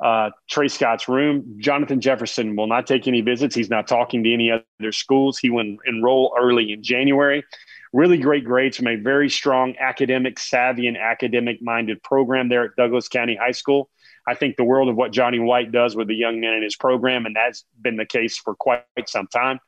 uh, 0.00 0.30
Tray 0.48 0.68
Scott's 0.68 1.08
room. 1.08 1.56
Jonathan 1.58 2.00
Jefferson 2.00 2.56
will 2.56 2.66
not 2.66 2.86
take 2.86 3.08
any 3.08 3.22
visits. 3.22 3.54
He's 3.54 3.70
not 3.70 3.88
talking 3.88 4.22
to 4.24 4.32
any 4.32 4.50
other 4.50 4.92
schools. 4.92 5.38
He 5.38 5.50
will 5.50 5.76
enroll 5.86 6.34
early 6.38 6.72
in 6.72 6.82
January. 6.82 7.44
Really 7.92 8.18
great 8.18 8.44
grades 8.44 8.76
from 8.76 8.88
a 8.88 8.96
very 8.96 9.30
strong 9.30 9.74
academic 9.78 10.38
savvy 10.38 10.86
and 10.86 10.96
academic 10.96 11.62
minded 11.62 12.02
program 12.02 12.48
there 12.48 12.64
at 12.64 12.76
Douglas 12.76 13.08
County 13.08 13.36
High 13.36 13.52
School. 13.52 13.88
I 14.28 14.34
think 14.34 14.56
the 14.56 14.64
world 14.64 14.88
of 14.88 14.96
what 14.96 15.12
Johnny 15.12 15.38
White 15.38 15.72
does 15.72 15.96
with 15.96 16.08
the 16.08 16.14
young 16.14 16.40
men 16.40 16.54
in 16.54 16.62
his 16.62 16.76
program, 16.76 17.26
and 17.26 17.36
that's 17.36 17.64
been 17.80 17.96
the 17.96 18.04
case 18.04 18.36
for 18.36 18.54
quite 18.54 18.82
some 19.06 19.28
time. 19.28 19.60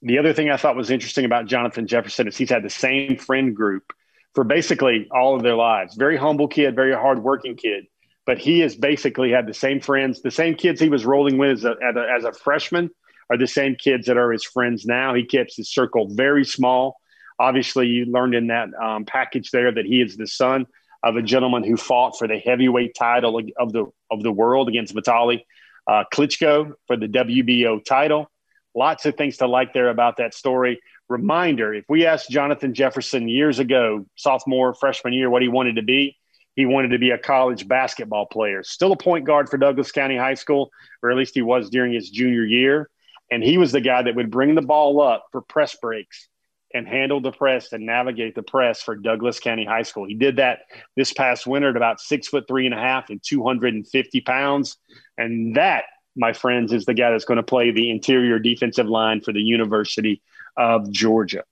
The 0.00 0.18
other 0.18 0.32
thing 0.32 0.50
I 0.50 0.56
thought 0.56 0.74
was 0.74 0.90
interesting 0.90 1.24
about 1.24 1.46
Jonathan 1.46 1.86
Jefferson 1.86 2.26
is 2.26 2.36
he's 2.36 2.50
had 2.50 2.64
the 2.64 2.70
same 2.70 3.18
friend 3.18 3.54
group 3.54 3.92
for 4.34 4.42
basically 4.42 5.06
all 5.12 5.36
of 5.36 5.42
their 5.42 5.54
lives. 5.54 5.94
Very 5.94 6.16
humble 6.16 6.48
kid, 6.48 6.74
very 6.74 6.94
hardworking 6.94 7.56
kid 7.56 7.84
but 8.26 8.38
he 8.38 8.60
has 8.60 8.76
basically 8.76 9.30
had 9.30 9.46
the 9.46 9.54
same 9.54 9.80
friends, 9.80 10.22
the 10.22 10.30
same 10.30 10.54
kids 10.54 10.80
he 10.80 10.88
was 10.88 11.04
rolling 11.04 11.38
with 11.38 11.58
as 11.58 11.64
a, 11.64 11.76
as 12.16 12.24
a, 12.24 12.32
freshman 12.32 12.90
are 13.30 13.36
the 13.36 13.46
same 13.46 13.74
kids 13.74 14.06
that 14.06 14.16
are 14.16 14.30
his 14.30 14.44
friends 14.44 14.86
now. 14.86 15.14
He 15.14 15.24
keeps 15.24 15.56
his 15.56 15.72
circle 15.72 16.08
very 16.08 16.44
small. 16.44 17.00
Obviously, 17.38 17.88
you 17.88 18.04
learned 18.06 18.34
in 18.34 18.48
that 18.48 18.68
um, 18.74 19.04
package 19.04 19.50
there 19.50 19.72
that 19.72 19.86
he 19.86 20.00
is 20.00 20.16
the 20.16 20.26
son 20.26 20.66
of 21.02 21.16
a 21.16 21.22
gentleman 21.22 21.64
who 21.64 21.76
fought 21.76 22.16
for 22.16 22.28
the 22.28 22.38
heavyweight 22.38 22.94
title 22.94 23.40
of 23.58 23.72
the 23.72 23.86
of 24.10 24.22
the 24.22 24.30
world 24.30 24.68
against 24.68 24.94
Vitaly 24.94 25.44
uh, 25.88 26.04
Klitschko 26.12 26.74
for 26.86 26.96
the 26.96 27.08
WBO 27.08 27.84
title. 27.84 28.30
Lots 28.74 29.04
of 29.04 29.16
things 29.16 29.38
to 29.38 29.48
like 29.48 29.72
there 29.72 29.88
about 29.88 30.18
that 30.18 30.34
story. 30.34 30.80
Reminder: 31.08 31.74
If 31.74 31.86
we 31.88 32.06
asked 32.06 32.30
Jonathan 32.30 32.74
Jefferson 32.74 33.28
years 33.28 33.58
ago, 33.58 34.06
sophomore, 34.14 34.74
freshman 34.74 35.12
year, 35.12 35.28
what 35.28 35.42
he 35.42 35.48
wanted 35.48 35.76
to 35.76 35.82
be, 35.82 36.16
he 36.54 36.66
wanted 36.66 36.88
to 36.88 36.98
be 36.98 37.10
a 37.10 37.18
college 37.18 37.66
basketball 37.66 38.26
player. 38.26 38.62
Still 38.62 38.92
a 38.92 38.96
point 38.96 39.24
guard 39.24 39.48
for 39.48 39.56
Douglas 39.56 39.92
County 39.92 40.16
High 40.16 40.34
School, 40.34 40.70
or 41.02 41.10
at 41.10 41.16
least 41.16 41.34
he 41.34 41.42
was 41.42 41.70
during 41.70 41.92
his 41.92 42.10
junior 42.10 42.44
year. 42.44 42.90
And 43.30 43.42
he 43.42 43.56
was 43.56 43.72
the 43.72 43.80
guy 43.80 44.02
that 44.02 44.14
would 44.14 44.30
bring 44.30 44.54
the 44.54 44.62
ball 44.62 45.00
up 45.00 45.26
for 45.32 45.40
press 45.40 45.74
breaks 45.76 46.28
and 46.74 46.86
handle 46.86 47.20
the 47.20 47.32
press 47.32 47.72
and 47.72 47.86
navigate 47.86 48.34
the 48.34 48.42
press 48.42 48.82
for 48.82 48.94
Douglas 48.94 49.40
County 49.40 49.64
High 49.64 49.82
School. 49.82 50.06
He 50.06 50.14
did 50.14 50.36
that 50.36 50.60
this 50.96 51.12
past 51.12 51.46
winter 51.46 51.70
at 51.70 51.76
about 51.76 52.00
six 52.00 52.28
foot 52.28 52.44
three 52.46 52.66
and 52.66 52.74
a 52.74 52.78
half 52.78 53.10
and 53.10 53.22
250 53.22 54.20
pounds. 54.22 54.76
And 55.16 55.56
that, 55.56 55.84
my 56.16 56.32
friends, 56.32 56.72
is 56.72 56.84
the 56.84 56.94
guy 56.94 57.10
that's 57.10 57.24
going 57.24 57.36
to 57.36 57.42
play 57.42 57.70
the 57.70 57.90
interior 57.90 58.38
defensive 58.38 58.86
line 58.86 59.20
for 59.20 59.32
the 59.32 59.42
University 59.42 60.22
of 60.56 60.90
Georgia. 60.90 61.44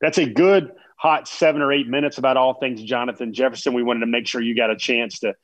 That's 0.00 0.18
a 0.18 0.26
good 0.26 0.72
hot 0.98 1.28
seven 1.28 1.62
or 1.62 1.72
eight 1.72 1.88
minutes 1.88 2.18
about 2.18 2.36
all 2.36 2.54
things 2.54 2.82
Jonathan 2.82 3.32
Jefferson. 3.32 3.72
We 3.72 3.84
wanted 3.84 4.00
to 4.00 4.06
make 4.06 4.26
sure 4.26 4.42
you 4.42 4.54
got 4.54 4.70
a 4.70 4.76
chance 4.76 5.20
to 5.20 5.34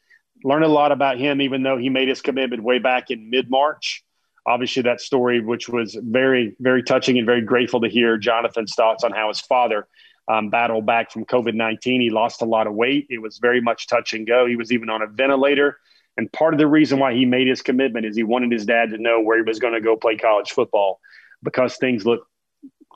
learn 0.43 0.65
a 0.65 0.69
lot 0.69 0.91
about 0.93 1.17
him, 1.17 1.41
even 1.41 1.63
though 1.63 1.79
he 1.79 1.89
made 1.89 2.09
his 2.09 2.21
commitment 2.21 2.63
way 2.63 2.81
back 2.81 3.11
in 3.11 3.31
mid 3.31 3.49
March. 3.49 4.05
Obviously, 4.47 4.83
that 4.83 5.01
story, 5.01 5.41
which 5.41 5.69
was 5.69 5.97
very, 5.99 6.55
very 6.61 6.83
touching 6.83 7.17
and 7.17 7.25
very 7.25 7.41
grateful 7.41 7.81
to 7.81 7.89
hear 7.89 8.19
Jonathan's 8.19 8.75
thoughts 8.75 9.05
on 9.05 9.13
how 9.13 9.29
his 9.29 9.41
father 9.41 9.87
um, 10.29 10.51
battled 10.51 10.85
back 10.85 11.13
from 11.13 11.25
COVID 11.25 11.55
19. 11.55 12.01
He 12.01 12.11
lost 12.11 12.43
a 12.43 12.47
lot 12.47 12.67
of 12.67 12.75
weight. 12.75 13.07
It 13.09 13.23
was 13.23 13.39
very 13.39 13.61
much 13.61 13.87
touch 13.87 14.13
and 14.13 14.27
go. 14.27 14.47
He 14.47 14.57
was 14.57 14.73
even 14.73 14.91
on 14.91 15.03
a 15.03 15.07
ventilator. 15.07 15.79
And 16.17 16.31
part 16.33 16.53
of 16.53 16.59
the 16.59 16.67
reason 16.67 16.99
why 16.99 17.15
he 17.15 17.25
made 17.25 17.47
his 17.47 17.63
commitment 17.63 18.07
is 18.07 18.17
he 18.17 18.23
wanted 18.23 18.53
his 18.53 18.67
dad 18.67 18.91
to 18.91 18.99
know 18.99 19.21
where 19.21 19.37
he 19.37 19.43
was 19.43 19.61
going 19.61 19.75
to 19.75 19.81
go 19.81 19.97
play 19.97 20.17
college 20.17 20.51
football 20.51 21.01
because 21.43 21.77
things 21.77 22.05
look 22.05 22.27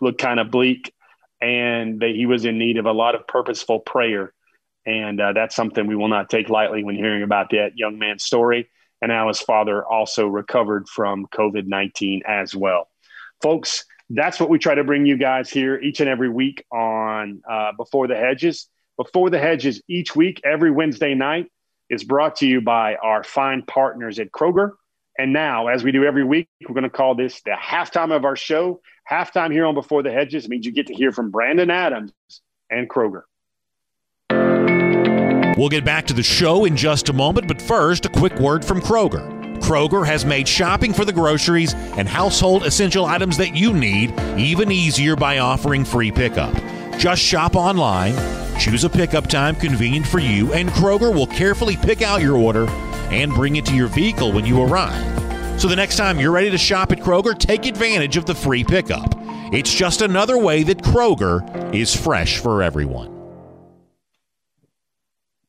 look 0.01 0.19
kind 0.19 0.39
of 0.39 0.51
bleak 0.51 0.93
and 1.41 2.01
that 2.01 2.11
he 2.11 2.27
was 2.27 2.45
in 2.45 2.59
need 2.59 2.79
of 2.79 2.87
a 2.87 2.93
lot 2.93 3.15
of 3.15 3.27
purposeful 3.27 3.81
prayer. 3.81 4.33
And 4.87 5.21
uh, 5.21 5.33
that's 5.33 5.55
something 5.55 5.87
we 5.87 5.97
will 5.97 6.09
not 6.09 6.31
take 6.31 6.49
lightly 6.49 6.83
when 6.83 6.97
hearing 6.97 7.23
about 7.23 7.51
that 7.51 7.77
young 7.77 7.99
man's 7.99 8.25
story 8.25 8.69
and 9.01 9.13
how 9.13 9.29
his 9.29 9.41
father 9.41 9.85
also 9.85 10.27
recovered 10.27 10.89
from 10.89 11.27
COVID 11.27 11.67
19 11.67 12.23
as 12.27 12.55
well. 12.55 12.89
Folks, 13.43 13.85
that's 14.11 14.41
what 14.41 14.49
we 14.49 14.59
try 14.59 14.75
to 14.75 14.85
bring 14.85 15.07
you 15.07 15.17
guys 15.17 15.51
here 15.51 15.79
each 15.79 16.01
and 16.01 16.09
every 16.09 16.31
week 16.31 16.65
on 16.73 17.43
uh, 17.49 17.73
Before 17.77 18.09
the 18.09 18.17
Hedges. 18.17 18.69
Before 18.97 19.31
the 19.31 19.39
Hedges, 19.39 19.83
each 19.89 20.17
week, 20.17 20.41
every 20.45 20.71
Wednesday 20.71 21.15
night, 21.15 21.51
is 21.91 22.05
brought 22.05 22.37
to 22.37 22.47
you 22.47 22.61
by 22.61 22.97
our 22.97 23.23
fine 23.23 23.63
partners 23.63 24.19
at 24.19 24.33
Kroger. 24.33 24.73
And 25.19 25.33
now, 25.33 25.67
as 25.67 25.83
we 25.83 25.91
do 25.91 26.05
every 26.05 26.23
week, 26.23 26.49
we're 26.67 26.75
going 26.75 26.85
to 26.85 26.91
call 26.91 27.17
this 27.17 27.43
the 27.43 27.51
halftime 27.51 28.15
of 28.15 28.25
our 28.25 28.37
show 28.37 28.81
halftime 29.11 29.51
here 29.51 29.67
on 29.67 29.75
Before 29.75 30.05
the 30.05 30.13
Hedges 30.13 30.49
means 30.49 30.65
you 30.65 30.71
get 30.71 30.87
to 30.87 30.95
hear 30.95 31.11
from 31.11 31.33
Brandon 31.33 31.71
Adams 31.71 32.13
and 32.71 32.89
Kroger. 32.89 33.23
We'll 35.59 35.71
get 35.71 35.85
back 35.85 36.07
to 36.07 36.13
the 36.15 36.23
show 36.23 36.67
in 36.67 36.77
just 36.77 37.09
a 37.09 37.13
moment, 37.13 37.49
but 37.49 37.61
first, 37.61 38.07
a 38.07 38.09
quick 38.09 38.39
word 38.39 38.65
from 38.65 38.81
Kroger. 38.81 39.37
Kroger 39.59 40.07
has 40.07 40.25
made 40.25 40.47
shopping 40.47 40.93
for 40.93 41.05
the 41.05 41.13
groceries 41.13 41.75
and 41.75 42.09
household 42.09 42.65
essential 42.65 43.05
items 43.05 43.37
that 43.39 43.57
you 43.57 43.73
need 43.73 44.15
even 44.39 44.71
easier 44.71 45.17
by 45.17 45.39
offering 45.39 45.85
free 45.85 46.13
pickup. 46.13 46.55
Just 46.97 47.23
shop 47.23 47.57
online, 47.57 48.15
choose 48.61 48.85
a 48.85 48.89
pickup 48.89 49.27
time 49.27 49.57
convenient 49.57 50.07
for 50.07 50.21
you, 50.21 50.53
and 50.53 50.69
Kroger 50.69 51.13
will 51.13 51.27
carefully 51.27 51.77
pick 51.77 52.03
out 52.03 52.23
your 52.23 52.37
order 52.37 52.69
and 53.11 53.35
bring 53.35 53.57
it 53.57 53.67
to 53.67 53.75
your 53.75 53.89
vehicle 53.89 54.33
when 54.33 54.47
you 54.47 54.63
arrive. 54.63 55.61
So 55.61 55.67
the 55.67 55.77
next 55.77 55.97
time 55.97 56.21
you're 56.21 56.31
ready 56.31 56.51
to 56.51 56.59
shop 56.59 56.93
at 56.93 56.99
Kroger, 56.99 57.37
take 57.37 57.67
advantage 57.67 58.17
of 58.17 58.27
the 58.27 58.35
free 58.35 58.63
pickup. 58.63 59.15
It's 59.53 59.75
just 59.75 60.03
another 60.03 60.39
way 60.39 60.63
that 60.63 60.79
Kroger 60.79 61.75
is 61.75 61.95
fresh 61.95 62.39
for 62.39 62.63
everyone. 62.63 63.19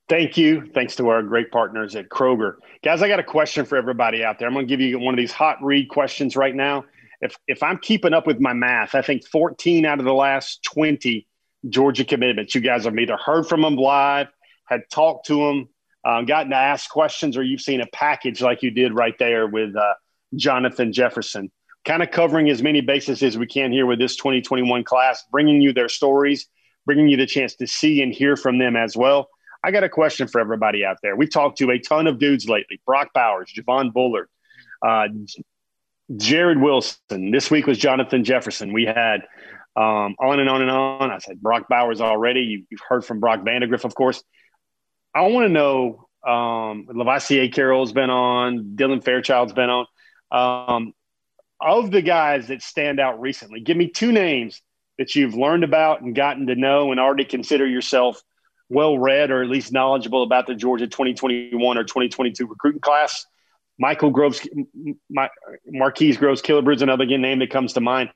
Thank 0.08 0.38
you. 0.38 0.68
Thanks 0.74 0.96
to 0.96 1.10
our 1.10 1.22
great 1.22 1.52
partners 1.52 1.96
at 1.96 2.10
Kroger. 2.10 2.56
Guys, 2.84 3.04
I 3.04 3.08
got 3.08 3.20
a 3.20 3.24
question 3.24 3.66
for 3.66 3.78
everybody 3.78 4.24
out 4.24 4.40
there. 4.40 4.48
I'm 4.48 4.56
going 4.56 4.66
to 4.66 4.70
give 4.70 4.80
you 4.80 4.98
one 4.98 5.14
of 5.14 5.20
these 5.20 5.32
hot 5.32 5.58
read 5.62 5.90
questions 5.90 6.36
right 6.36 6.56
now. 6.56 6.86
If, 7.22 7.38
if 7.48 7.62
I'm 7.62 7.78
keeping 7.78 8.14
up 8.14 8.26
with 8.26 8.40
my 8.40 8.54
math, 8.54 8.96
I 8.96 9.04
think 9.04 9.28
14 9.28 9.86
out 9.86 10.00
of 10.00 10.06
the 10.06 10.14
last 10.14 10.64
20 10.64 11.28
Georgia 11.68 12.06
commitments, 12.06 12.56
you 12.56 12.62
guys 12.62 12.86
have 12.86 12.98
either 12.98 13.18
heard 13.18 13.46
from 13.48 13.62
them 13.62 13.76
live, 13.76 14.28
had 14.66 14.82
talked 14.90 15.28
to 15.28 15.46
them, 15.46 15.70
um, 16.06 16.26
gotten 16.26 16.52
to 16.52 16.58
ask 16.58 16.90
questions, 16.90 17.38
or 17.38 17.44
you've 17.44 17.62
seen 17.62 17.82
a 17.82 17.88
package 17.88 18.42
like 18.42 18.64
you 18.64 18.72
did 18.72 18.94
right 18.94 19.16
there 19.20 19.48
with 19.48 19.76
uh, 19.76 19.94
Jonathan 20.36 20.94
Jefferson. 20.94 21.52
Kind 21.86 22.04
of 22.04 22.12
covering 22.12 22.50
as 22.50 22.62
many 22.62 22.82
bases 22.82 23.24
as 23.24 23.38
we 23.38 23.48
can 23.48 23.72
here 23.72 23.86
with 23.86 24.00
this 24.00 24.16
2021 24.16 24.84
class, 24.84 25.24
bringing 25.32 25.62
you 25.62 25.74
their 25.74 25.90
stories, 25.90 26.48
bringing 26.86 27.08
you 27.08 27.18
the 27.18 27.26
chance 27.26 27.56
to 27.56 27.68
see 27.68 28.02
and 28.02 28.14
hear 28.14 28.36
from 28.36 28.58
them 28.58 28.76
as 28.76 28.96
well. 28.96 29.30
I 29.64 29.72
got 29.72 29.84
a 29.84 29.90
question 29.90 30.28
for 30.28 30.40
everybody 30.40 30.86
out 30.86 30.98
there. 31.02 31.16
We 31.16 31.28
talked 31.28 31.58
to 31.60 31.72
a 31.72 31.80
ton 31.80 32.08
of 32.08 32.20
dudes 32.20 32.48
lately 32.48 32.82
Brock 32.86 33.10
Bowers, 33.14 33.52
Javon 33.56 33.92
Bullard, 33.92 34.30
uh, 34.86 35.08
Jared 36.16 36.60
Wilson. 36.62 37.32
This 37.32 37.52
week 37.52 37.68
was 37.68 37.78
Jonathan 37.78 38.24
Jefferson. 38.24 38.72
We 38.74 38.86
had 38.86 39.22
um, 39.76 40.16
on 40.20 40.40
and 40.40 40.50
on 40.50 40.62
and 40.62 40.72
on. 40.72 41.12
I 41.12 41.18
said 41.20 41.42
Brock 41.42 41.68
Bowers 41.70 42.02
already. 42.02 42.42
You, 42.42 42.66
have 42.72 42.80
heard 42.88 43.06
from 43.06 43.20
Brock 43.20 43.42
Vandagriff, 43.42 43.86
of 43.86 43.96
course. 43.96 44.24
I 45.14 45.28
want 45.28 45.46
to 45.46 45.50
know 45.50 46.08
um, 46.26 46.88
Lovasea 46.88 47.54
Carroll's 47.54 47.94
been 47.94 48.10
on, 48.10 48.76
Dylan 48.76 49.04
Fairchild's 49.04 49.54
been 49.54 49.70
on. 49.70 49.86
Um, 50.32 50.94
of 51.62 51.92
the 51.92 52.02
guys 52.02 52.48
that 52.48 52.62
stand 52.62 53.00
out 53.00 53.20
recently, 53.20 53.62
give 53.62 53.76
me 53.76 53.90
two 53.90 54.12
names 54.12 54.62
that 54.98 55.16
you've 55.16 55.34
learned 55.34 55.64
about 55.64 56.02
and 56.02 56.16
gotten 56.16 56.48
to 56.48 56.56
know 56.56 56.92
and 56.92 57.00
already 57.00 57.26
consider 57.26 57.66
yourself 57.66 58.22
well 58.70 58.98
read 58.98 59.32
or 59.32 59.42
at 59.42 59.50
least 59.50 59.72
knowledgeable 59.72 60.24
about 60.24 60.46
the 60.46 60.56
Georgia 60.56 60.88
2021 60.88 61.78
or 61.78 61.84
2022 61.84 62.46
recruiting 62.46 62.82
class. 62.82 63.26
Michael 63.80 64.12
Groves, 64.12 64.46
my, 65.10 65.30
Marquise 65.66 66.18
Groves 66.18 66.42
Killebrew 66.42 66.76
is 66.76 66.82
another 66.82 67.06
name 67.06 67.40
that 67.40 67.50
comes 67.50 67.74
to 67.74 67.82
mind. 67.82 68.12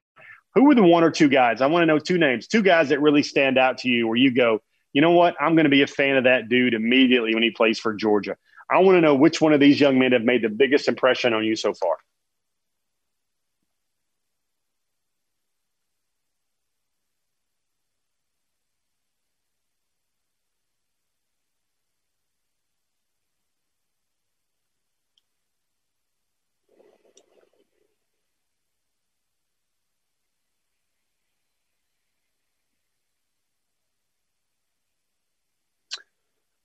Who 0.56 0.66
were 0.66 0.76
the 0.76 0.84
one 0.84 1.04
or 1.04 1.10
two 1.10 1.30
guys? 1.30 1.62
I 1.62 1.68
want 1.68 1.84
to 1.84 1.86
know 1.88 2.00
two 2.00 2.18
names, 2.18 2.48
two 2.48 2.62
guys 2.62 2.90
that 2.90 3.02
really 3.02 3.24
stand 3.24 3.58
out 3.58 3.80
to 3.80 3.90
you 3.90 4.08
where 4.08 4.18
you 4.18 4.32
go, 4.32 4.60
you 4.94 5.02
know 5.02 5.12
what? 5.12 5.36
I'm 5.40 5.56
going 5.56 5.66
to 5.66 5.70
be 5.70 5.82
a 5.82 5.88
fan 5.88 6.16
of 6.16 6.24
that 6.24 6.48
dude 6.48 6.74
immediately 6.74 7.34
when 7.34 7.44
he 7.44 7.52
plays 7.52 7.80
for 7.80 7.94
Georgia. 7.94 8.38
I 8.70 8.80
want 8.80 8.96
to 8.96 9.02
know 9.02 9.16
which 9.16 9.42
one 9.42 9.54
of 9.54 9.60
these 9.60 9.80
young 9.80 10.00
men 10.00 10.14
have 10.14 10.24
made 10.24 10.44
the 10.44 10.50
biggest 10.50 10.88
impression 10.88 11.34
on 11.34 11.44
you 11.44 11.56
so 11.56 11.74
far. 11.74 11.98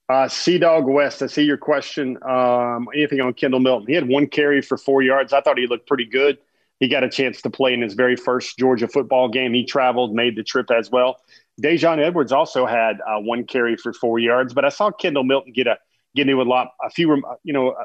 Uh, 0.09 0.27
Sea 0.27 0.57
Dog 0.57 0.87
West, 0.87 1.21
I 1.21 1.27
see 1.27 1.43
your 1.43 1.57
question. 1.57 2.17
Um, 2.27 2.87
anything 2.95 3.21
on 3.21 3.33
Kendall 3.33 3.59
Milton? 3.59 3.87
He 3.87 3.93
had 3.93 4.07
one 4.07 4.25
carry 4.25 4.61
for 4.61 4.75
four 4.75 5.03
yards. 5.03 5.33
I 5.33 5.41
thought 5.41 5.59
he 5.59 5.67
looked 5.67 5.87
pretty 5.87 6.05
good. 6.05 6.39
He 6.79 6.87
got 6.87 7.03
a 7.03 7.09
chance 7.09 7.41
to 7.43 7.49
play 7.49 7.73
in 7.73 7.81
his 7.81 7.93
very 7.93 8.15
first 8.15 8.57
Georgia 8.57 8.87
football 8.87 9.29
game. 9.29 9.53
He 9.53 9.65
traveled, 9.65 10.15
made 10.15 10.35
the 10.35 10.43
trip 10.43 10.71
as 10.71 10.89
well. 10.89 11.17
Daijun 11.61 11.99
Edwards 11.99 12.31
also 12.31 12.65
had 12.65 12.97
uh, 13.01 13.19
one 13.19 13.43
carry 13.43 13.75
for 13.75 13.93
four 13.93 14.17
yards, 14.17 14.53
but 14.53 14.65
I 14.65 14.69
saw 14.69 14.89
Kendall 14.89 15.25
Milton 15.25 15.53
get 15.53 15.67
a 15.67 15.77
get 16.15 16.27
into 16.27 16.41
a 16.41 16.43
lot, 16.43 16.69
a 16.83 16.89
few, 16.89 17.21
you 17.43 17.53
know, 17.53 17.75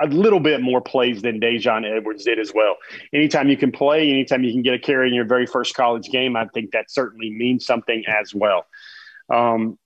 a, 0.00 0.06
a 0.06 0.06
little 0.06 0.40
bit 0.40 0.62
more 0.62 0.80
plays 0.80 1.20
than 1.20 1.40
Daijun 1.40 1.84
Edwards 1.84 2.24
did 2.24 2.38
as 2.38 2.52
well. 2.54 2.76
Anytime 3.12 3.50
you 3.50 3.56
can 3.56 3.70
play, 3.70 4.08
anytime 4.08 4.44
you 4.44 4.52
can 4.52 4.62
get 4.62 4.74
a 4.74 4.78
carry 4.78 5.08
in 5.08 5.14
your 5.14 5.26
very 5.26 5.44
first 5.44 5.74
college 5.74 6.08
game, 6.08 6.36
I 6.36 6.46
think 6.46 6.70
that 6.70 6.90
certainly 6.90 7.30
means 7.30 7.66
something 7.66 8.04
as 8.06 8.34
well. 8.34 8.64
Um, 9.28 9.78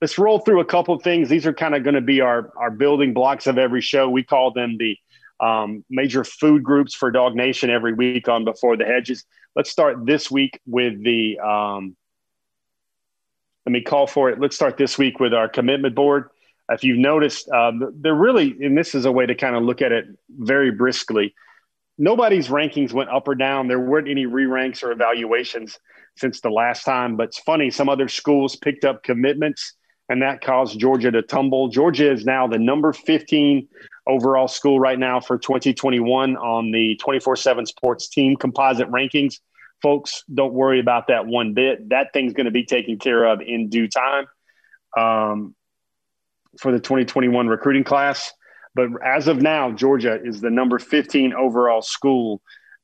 let's 0.00 0.18
roll 0.18 0.38
through 0.38 0.60
a 0.60 0.64
couple 0.64 0.94
of 0.94 1.02
things. 1.02 1.28
These 1.28 1.46
are 1.46 1.52
kind 1.52 1.74
of 1.74 1.82
going 1.82 1.94
to 1.94 2.00
be 2.00 2.20
our 2.20 2.52
our 2.56 2.70
building 2.70 3.14
blocks 3.14 3.46
of 3.46 3.58
every 3.58 3.80
show. 3.80 4.08
We 4.08 4.22
call 4.22 4.52
them 4.52 4.76
the 4.78 4.96
um, 5.40 5.84
major 5.88 6.24
food 6.24 6.62
groups 6.62 6.94
for 6.94 7.12
DawgNation 7.12 7.68
every 7.68 7.92
week 7.92 8.28
on 8.28 8.44
Before 8.44 8.76
the 8.76 8.84
Hedges. 8.84 9.24
Let's 9.54 9.70
start 9.70 10.06
this 10.06 10.30
week 10.30 10.60
with 10.66 11.02
the. 11.02 11.38
Um, 11.38 11.96
let 13.66 13.72
me 13.72 13.82
call 13.82 14.06
for 14.06 14.30
it. 14.30 14.40
Let's 14.40 14.56
start 14.56 14.78
this 14.78 14.96
week 14.96 15.20
with 15.20 15.34
our 15.34 15.48
commitment 15.48 15.94
board. 15.94 16.30
If 16.70 16.84
you've 16.84 16.98
noticed, 16.98 17.50
um, 17.50 17.92
they're 18.00 18.14
really, 18.14 18.56
and 18.64 18.76
this 18.76 18.94
is 18.94 19.04
a 19.04 19.12
way 19.12 19.26
to 19.26 19.34
kind 19.34 19.56
of 19.56 19.62
look 19.62 19.82
at 19.82 19.92
it 19.92 20.06
very 20.30 20.70
briskly. 20.70 21.34
Nobody's 21.98 22.48
rankings 22.48 22.92
went 22.92 23.10
up 23.10 23.28
or 23.28 23.34
down. 23.34 23.68
There 23.68 23.80
weren't 23.80 24.08
any 24.08 24.24
re 24.24 24.46
ranks 24.46 24.82
or 24.82 24.92
evaluations 24.92 25.78
since 26.16 26.40
the 26.40 26.50
last 26.50 26.84
time. 26.84 27.16
But 27.16 27.28
it's 27.28 27.40
funny, 27.40 27.70
some 27.70 27.88
other 27.88 28.08
schools 28.08 28.56
picked 28.56 28.84
up 28.86 29.02
commitments 29.02 29.74
and 30.08 30.22
that 30.22 30.40
caused 30.40 30.78
Georgia 30.78 31.10
to 31.10 31.22
tumble. 31.22 31.68
Georgia 31.68 32.10
is 32.10 32.24
now 32.24 32.46
the 32.46 32.58
number 32.58 32.92
15 32.92 33.68
overall 34.06 34.48
school 34.48 34.80
right 34.80 34.98
now 34.98 35.20
for 35.20 35.38
2021 35.38 36.36
on 36.36 36.70
the 36.70 36.96
24 36.96 37.36
7 37.36 37.66
sports 37.66 38.08
team 38.08 38.36
composite 38.36 38.90
rankings. 38.90 39.40
Folks, 39.82 40.24
don't 40.32 40.54
worry 40.54 40.80
about 40.80 41.08
that 41.08 41.26
one 41.26 41.54
bit. 41.54 41.90
That 41.90 42.12
thing's 42.12 42.32
going 42.32 42.46
to 42.46 42.50
be 42.50 42.64
taken 42.64 42.98
care 42.98 43.24
of 43.24 43.40
in 43.40 43.68
due 43.68 43.86
time 43.86 44.26
um, 44.96 45.54
for 46.58 46.72
the 46.72 46.80
2021 46.80 47.46
recruiting 47.46 47.84
class. 47.84 48.32
But 48.74 48.88
as 49.04 49.28
of 49.28 49.42
now, 49.42 49.72
Georgia 49.72 50.18
is 50.22 50.40
the 50.40 50.50
number 50.50 50.78
15 50.78 51.32
overall 51.34 51.82
school 51.82 52.40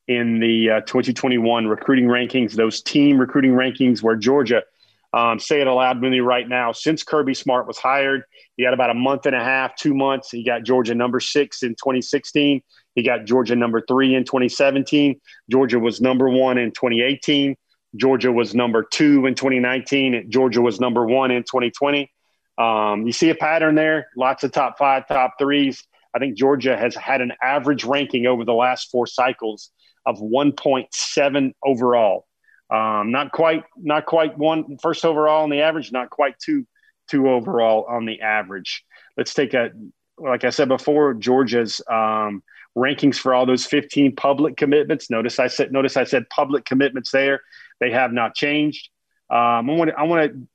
in 0.06 0.38
the 0.38 0.70
uh, 0.70 0.80
2021 0.82 1.66
recruiting 1.66 2.06
rankings, 2.06 2.52
those 2.52 2.82
team 2.82 3.18
recruiting 3.18 3.52
rankings 3.52 4.02
where 4.02 4.16
Georgia– 4.16 4.62
um, 5.14 5.38
say 5.38 5.60
it 5.60 5.68
aloud 5.68 6.02
with 6.02 6.10
me 6.10 6.18
right 6.18 6.48
now. 6.48 6.72
Since 6.72 7.04
Kirby 7.04 7.34
Smart 7.34 7.68
was 7.68 7.78
hired, 7.78 8.24
he 8.56 8.64
had 8.64 8.74
about 8.74 8.90
a 8.90 8.94
month 8.94 9.26
and 9.26 9.36
a 9.36 9.42
half, 9.42 9.76
two 9.76 9.94
months. 9.94 10.30
He 10.30 10.42
got 10.42 10.64
Georgia 10.64 10.94
number 10.94 11.20
six 11.20 11.62
in 11.62 11.70
2016. 11.70 12.60
He 12.96 13.02
got 13.04 13.24
Georgia 13.24 13.54
number 13.54 13.80
three 13.86 14.16
in 14.16 14.24
2017. 14.24 15.20
Georgia 15.48 15.78
was 15.78 16.00
number 16.00 16.28
one 16.28 16.58
in 16.58 16.72
2018. 16.72 17.54
Georgia 17.94 18.32
was 18.32 18.56
number 18.56 18.82
two 18.82 19.26
in 19.26 19.36
2019. 19.36 20.30
Georgia 20.30 20.60
was 20.60 20.80
number 20.80 21.06
one 21.06 21.30
in 21.30 21.44
2020. 21.44 22.10
Um, 22.58 23.06
you 23.06 23.12
see 23.12 23.30
a 23.30 23.36
pattern 23.36 23.76
there. 23.76 24.08
Lots 24.16 24.42
of 24.42 24.50
top 24.50 24.78
five, 24.78 25.06
top 25.06 25.34
threes. 25.38 25.84
I 26.12 26.18
think 26.18 26.36
Georgia 26.36 26.76
has 26.76 26.96
had 26.96 27.20
an 27.20 27.32
average 27.40 27.84
ranking 27.84 28.26
over 28.26 28.44
the 28.44 28.52
last 28.52 28.90
four 28.90 29.06
cycles 29.06 29.70
of 30.06 30.18
1.7 30.18 31.52
overall. 31.64 32.26
Um, 32.70 33.10
not 33.12 33.32
quite, 33.32 33.64
not 33.76 34.06
quite 34.06 34.36
one 34.38 34.78
first 34.78 35.04
overall 35.04 35.44
on 35.44 35.50
the 35.50 35.60
average, 35.60 35.92
not 35.92 36.10
quite 36.10 36.38
two, 36.38 36.66
two 37.10 37.28
overall 37.28 37.86
on 37.88 38.06
the 38.06 38.20
average. 38.20 38.84
Let's 39.16 39.34
take 39.34 39.54
a, 39.54 39.70
like 40.18 40.44
I 40.44 40.50
said 40.50 40.68
before, 40.68 41.14
Georgia's 41.14 41.80
um, 41.90 42.42
rankings 42.76 43.16
for 43.16 43.34
all 43.34 43.46
those 43.46 43.66
15 43.66 44.16
public 44.16 44.56
commitments. 44.56 45.10
Notice 45.10 45.38
I 45.38 45.48
said, 45.48 45.72
notice 45.72 45.96
I 45.96 46.04
said 46.04 46.28
public 46.30 46.64
commitments 46.64 47.10
there. 47.10 47.40
They 47.80 47.90
have 47.90 48.12
not 48.12 48.34
changed. 48.34 48.88
Um, 49.30 49.70
I 49.70 49.74
want 49.74 49.90
to, 49.90 49.98
I 49.98 50.02
want 50.04 50.32
to 50.32 50.48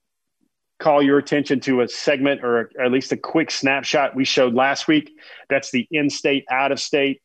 call 0.79 1.01
your 1.01 1.17
attention 1.17 1.59
to 1.59 1.81
a 1.81 1.87
segment 1.87 2.43
or 2.43 2.71
at 2.81 2.91
least 2.91 3.11
a 3.11 3.17
quick 3.17 3.51
snapshot 3.51 4.15
we 4.15 4.25
showed 4.25 4.53
last 4.53 4.87
week. 4.87 5.11
That's 5.49 5.71
the 5.71 5.87
in-state, 5.91 6.45
out-of-state, 6.49 7.21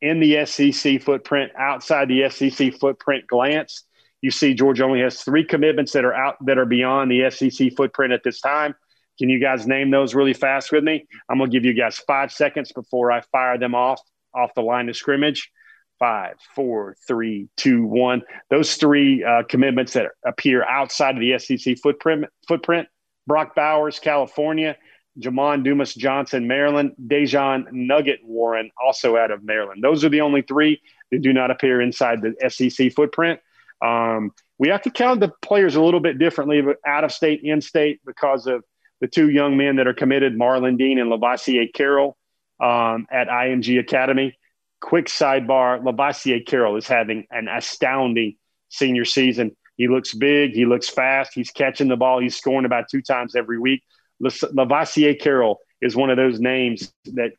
in 0.00 0.20
the 0.20 0.46
SEC 0.46 1.02
footprint, 1.02 1.52
outside 1.58 2.08
the 2.08 2.28
SEC 2.30 2.74
footprint 2.74 3.26
glance. 3.26 3.84
You 4.20 4.30
see, 4.30 4.54
Georgia 4.54 4.84
only 4.84 5.00
has 5.00 5.22
three 5.22 5.44
commitments 5.44 5.92
that 5.92 6.04
are 6.04 6.14
out 6.14 6.36
that 6.46 6.58
are 6.58 6.66
beyond 6.66 7.10
the 7.10 7.30
SEC 7.30 7.72
footprint 7.76 8.12
at 8.12 8.22
this 8.24 8.40
time. 8.40 8.74
Can 9.18 9.28
you 9.28 9.40
guys 9.40 9.66
name 9.66 9.90
those 9.90 10.14
really 10.14 10.32
fast 10.32 10.70
with 10.72 10.84
me? 10.84 11.06
I'm 11.28 11.38
going 11.38 11.50
to 11.50 11.56
give 11.56 11.64
you 11.64 11.74
guys 11.74 11.98
five 11.98 12.32
seconds 12.32 12.72
before 12.72 13.10
I 13.10 13.20
fire 13.32 13.58
them 13.58 13.74
off 13.74 14.00
off 14.34 14.54
the 14.54 14.62
line 14.62 14.88
of 14.88 14.96
scrimmage. 14.96 15.50
Five, 15.98 16.36
four, 16.54 16.94
three, 17.08 17.48
two, 17.56 17.84
one. 17.84 18.22
Those 18.50 18.76
three 18.76 19.24
uh, 19.24 19.42
commitments 19.48 19.94
that 19.94 20.06
appear 20.24 20.64
outside 20.64 21.16
of 21.16 21.20
the 21.20 21.36
SEC 21.38 21.78
footprint. 21.78 22.26
Footprint. 22.46 22.86
Brock 23.26 23.56
Bowers, 23.56 23.98
California. 23.98 24.76
Jamon 25.18 25.64
Dumas 25.64 25.94
Johnson, 25.94 26.46
Maryland. 26.46 26.92
Daijun 27.04 27.64
Nugget 27.72 28.20
Warren, 28.22 28.70
also 28.80 29.16
out 29.16 29.32
of 29.32 29.42
Maryland. 29.42 29.82
Those 29.82 30.04
are 30.04 30.08
the 30.08 30.20
only 30.20 30.42
three 30.42 30.80
that 31.10 31.22
do 31.22 31.32
not 31.32 31.50
appear 31.50 31.80
inside 31.80 32.20
the 32.22 32.48
SEC 32.48 32.92
footprint. 32.92 33.40
Um, 33.80 34.32
we 34.58 34.68
have 34.68 34.82
to 34.82 34.90
count 34.90 35.20
the 35.20 35.32
players 35.42 35.76
a 35.76 35.82
little 35.82 36.00
bit 36.00 36.18
differently, 36.18 36.60
but 36.60 36.76
out 36.86 37.04
of 37.04 37.12
state, 37.12 37.42
in 37.42 37.60
state, 37.60 38.00
because 38.04 38.46
of 38.46 38.64
the 39.00 39.06
two 39.06 39.30
young 39.30 39.56
men 39.56 39.76
that 39.76 39.86
are 39.86 39.94
committed, 39.94 40.36
Marlon 40.36 40.76
Dean 40.76 40.98
and 40.98 41.10
Lovasea 41.10 41.72
Carroll 41.72 42.16
um, 42.60 43.06
at 43.10 43.28
IMG 43.28 43.78
Academy. 43.78 44.36
Quick 44.80 45.06
sidebar 45.06 45.82
Lovasea 45.82 46.44
Carroll 46.44 46.76
is 46.76 46.86
having 46.86 47.26
an 47.30 47.48
astounding 47.48 48.36
senior 48.68 49.04
season. 49.04 49.56
He 49.76 49.86
looks 49.86 50.12
big, 50.14 50.52
he 50.54 50.66
looks 50.66 50.88
fast, 50.88 51.32
he's 51.34 51.50
catching 51.50 51.88
the 51.88 51.96
ball, 51.96 52.20
he's 52.20 52.36
scoring 52.36 52.64
about 52.64 52.88
two 52.90 53.02
times 53.02 53.36
every 53.36 53.58
week. 53.58 53.82
Lovasea 54.20 55.20
Carroll 55.20 55.60
is 55.80 55.94
one 55.94 56.10
of 56.10 56.16
those 56.16 56.40
names 56.40 56.92
that 57.04 57.32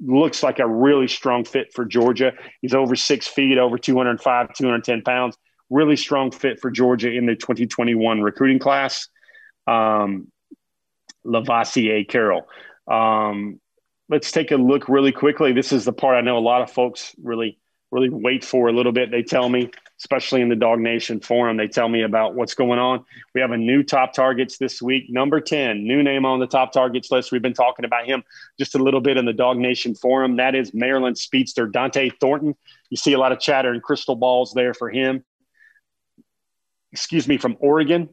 looks 0.00 0.42
like 0.42 0.60
a 0.60 0.66
really 0.66 1.08
strong 1.08 1.44
fit 1.44 1.72
for 1.72 1.84
Georgia. 1.84 2.32
He's 2.62 2.74
over 2.74 2.94
six 2.94 3.26
feet, 3.26 3.58
over 3.58 3.76
205, 3.76 4.54
210 4.54 5.02
pounds 5.02 5.36
really 5.70 5.96
strong 5.96 6.32
fit 6.32 6.60
for 6.60 6.70
Georgia 6.70 7.10
in 7.10 7.26
the 7.26 7.36
2021 7.36 8.20
recruiting 8.20 8.58
class. 8.58 9.08
Um, 9.66 10.28
Lovasea 11.24 12.08
Carroll. 12.08 12.48
Um, 12.90 13.60
let's 14.08 14.32
take 14.32 14.50
a 14.50 14.56
look 14.56 14.88
really 14.88 15.12
quickly. 15.12 15.52
This 15.52 15.72
is 15.72 15.84
the 15.84 15.92
part 15.92 16.16
I 16.16 16.20
know 16.20 16.38
a 16.38 16.40
lot 16.40 16.62
of 16.62 16.70
folks 16.70 17.14
really, 17.22 17.58
really 17.90 18.08
wait 18.08 18.44
for 18.44 18.68
a 18.68 18.72
little 18.72 18.92
bit. 18.92 19.10
They 19.10 19.22
tell 19.22 19.48
me, 19.48 19.70
especially 20.00 20.40
in 20.40 20.48
the 20.48 20.56
DawgNation 20.56 21.24
forum, 21.24 21.56
they 21.56 21.68
tell 21.68 21.88
me 21.88 22.02
about 22.02 22.34
what's 22.34 22.54
going 22.54 22.78
on. 22.78 23.04
We 23.34 23.40
have 23.40 23.52
a 23.52 23.56
new 23.56 23.82
top 23.82 24.12
targets 24.12 24.58
this 24.58 24.82
week. 24.82 25.04
Number 25.08 25.40
10, 25.40 25.84
new 25.84 26.02
name 26.02 26.24
on 26.24 26.40
the 26.40 26.46
top 26.46 26.72
targets 26.72 27.10
list. 27.10 27.30
We've 27.30 27.42
been 27.42 27.54
talking 27.54 27.84
about 27.84 28.06
him 28.06 28.24
just 28.58 28.74
a 28.74 28.82
little 28.82 29.00
bit 29.00 29.16
in 29.16 29.26
the 29.26 29.32
DawgNation 29.32 29.98
forum. 29.98 30.36
That 30.36 30.54
is 30.54 30.74
Maryland 30.74 31.18
speedster 31.18 31.68
Dont'e 31.68 32.12
Thornton. 32.18 32.56
You 32.88 32.96
see 32.96 33.12
a 33.12 33.18
lot 33.18 33.30
of 33.30 33.38
chatter 33.38 33.70
and 33.70 33.82
crystal 33.82 34.16
balls 34.16 34.52
there 34.54 34.74
for 34.74 34.90
him 34.90 35.24
excuse 36.92 37.28
me, 37.28 37.38
from 37.38 37.56
Oregon. 37.60 38.08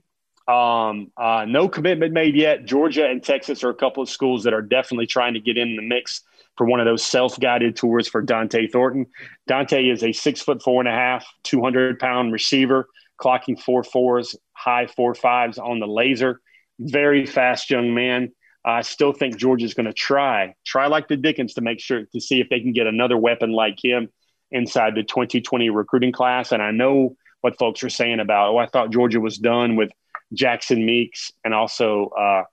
Um, 0.47 1.11
uh, 1.17 1.45
no 1.47 1.67
commitment 1.67 2.13
made 2.13 2.35
yet. 2.35 2.65
Georgia 2.65 3.05
and 3.05 3.21
Texas 3.21 3.63
are 3.63 3.69
a 3.69 3.75
couple 3.75 4.01
of 4.01 4.09
schools 4.09 4.43
that 4.43 4.53
are 4.53 4.61
definitely 4.61 5.07
trying 5.07 5.33
to 5.33 5.41
get 5.41 5.57
in 5.57 5.75
the 5.75 5.81
mix 5.81 6.21
for 6.57 6.65
one 6.65 6.79
of 6.79 6.85
those 6.85 7.05
self-guided 7.05 7.75
tours 7.75 8.07
for 8.07 8.23
Dont'e 8.23 8.71
Thornton. 8.71 9.07
Dont'e 9.49 9.91
is 9.91 10.03
a 10.03 10.13
six 10.13 10.41
foot 10.41 10.63
four 10.63 10.81
and 10.81 10.87
a 10.87 10.91
half, 10.91 11.25
200 11.43 11.99
pound 11.99 12.31
receiver, 12.31 12.87
clocking 13.21 13.59
four 13.59 13.83
fours, 13.83 14.35
high 14.53 14.87
four 14.87 15.13
fives 15.13 15.57
on 15.57 15.79
the 15.79 15.87
laser. 15.87 16.41
Very 16.79 17.25
fast 17.25 17.69
young 17.69 17.93
man. 17.93 18.31
I 18.63 18.81
still 18.81 19.13
think 19.13 19.37
Georgia's 19.37 19.73
going 19.73 19.85
to 19.85 19.93
try, 19.93 20.55
try 20.65 20.87
like 20.87 21.07
the 21.07 21.15
Dickens 21.15 21.53
to 21.53 21.61
make 21.61 21.79
sure 21.79 22.03
to 22.05 22.19
see 22.19 22.41
if 22.41 22.49
they 22.49 22.59
can 22.59 22.73
get 22.73 22.85
another 22.85 23.17
weapon 23.17 23.51
like 23.51 23.83
him 23.83 24.09
inside 24.51 24.95
the 24.95 25.03
2020 25.03 25.69
recruiting 25.69 26.11
class. 26.11 26.51
And 26.51 26.61
I 26.61 26.71
know 26.71 27.15
what 27.47 27.57
folks 27.57 27.81
are 27.81 27.89
saying 27.89 28.19
about, 28.19 28.49
oh, 28.49 28.57
I 28.57 28.65
thought 28.65 28.91
Georgia 28.91 29.21
was 29.21 29.37
done 29.37 29.77
with 29.77 29.89
Jackson 30.33 30.85
Meeks 30.85 31.31
and 31.45 31.53
also 31.53 32.09
uh, 32.09 32.43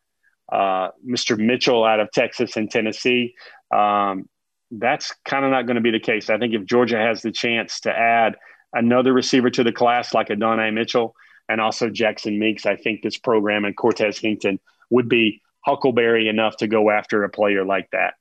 uh, 0.55 0.91
Mr. 1.05 1.37
Mitchell 1.37 1.85
out 1.85 1.99
of 1.99 2.13
Texas 2.13 2.57
and 2.57 2.71
Tennessee. 2.71 3.35
Um, 3.75 4.29
that's 4.71 5.13
kind 5.25 5.45
of 5.45 5.51
not 5.51 5.67
going 5.67 5.75
to 5.75 5.83
be 5.83 5.91
the 5.91 5.99
case. 5.99 6.31
I 6.31 6.39
think 6.39 6.55
if 6.55 6.65
Georgia 6.65 6.97
has 6.99 7.23
the 7.23 7.33
chance 7.33 7.81
to 7.81 7.91
add 7.91 8.37
another 8.73 9.13
receiver 9.13 9.51
to 9.51 9.65
the 9.65 9.73
class 9.73 10.15
like 10.15 10.31
Adonai 10.31 10.71
Mitchell 10.71 11.17
and 11.49 11.61
also 11.61 11.91
Jackson 11.91 12.39
Meeks, 12.39 12.65
I 12.65 12.77
think 12.77 13.03
this 13.03 13.19
program 13.19 13.65
and 13.65 13.77
Cortez 13.77 14.21
Hankton 14.21 14.61
would 14.91 15.09
be 15.09 15.43
huckleberry 15.61 16.29
enough 16.29 16.57
to 16.59 16.69
go 16.69 16.91
after 16.91 17.25
a 17.25 17.29
player 17.29 17.65
like 17.65 17.89
that. 17.91 18.15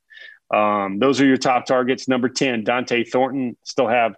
Um, 0.52 0.98
those 0.98 1.20
are 1.20 1.26
your 1.26 1.36
top 1.36 1.66
targets. 1.66 2.08
Number 2.08 2.28
10, 2.28 2.64
Dont'e 2.64 3.08
Thornton, 3.08 3.56
still 3.62 3.88
have 3.88 4.16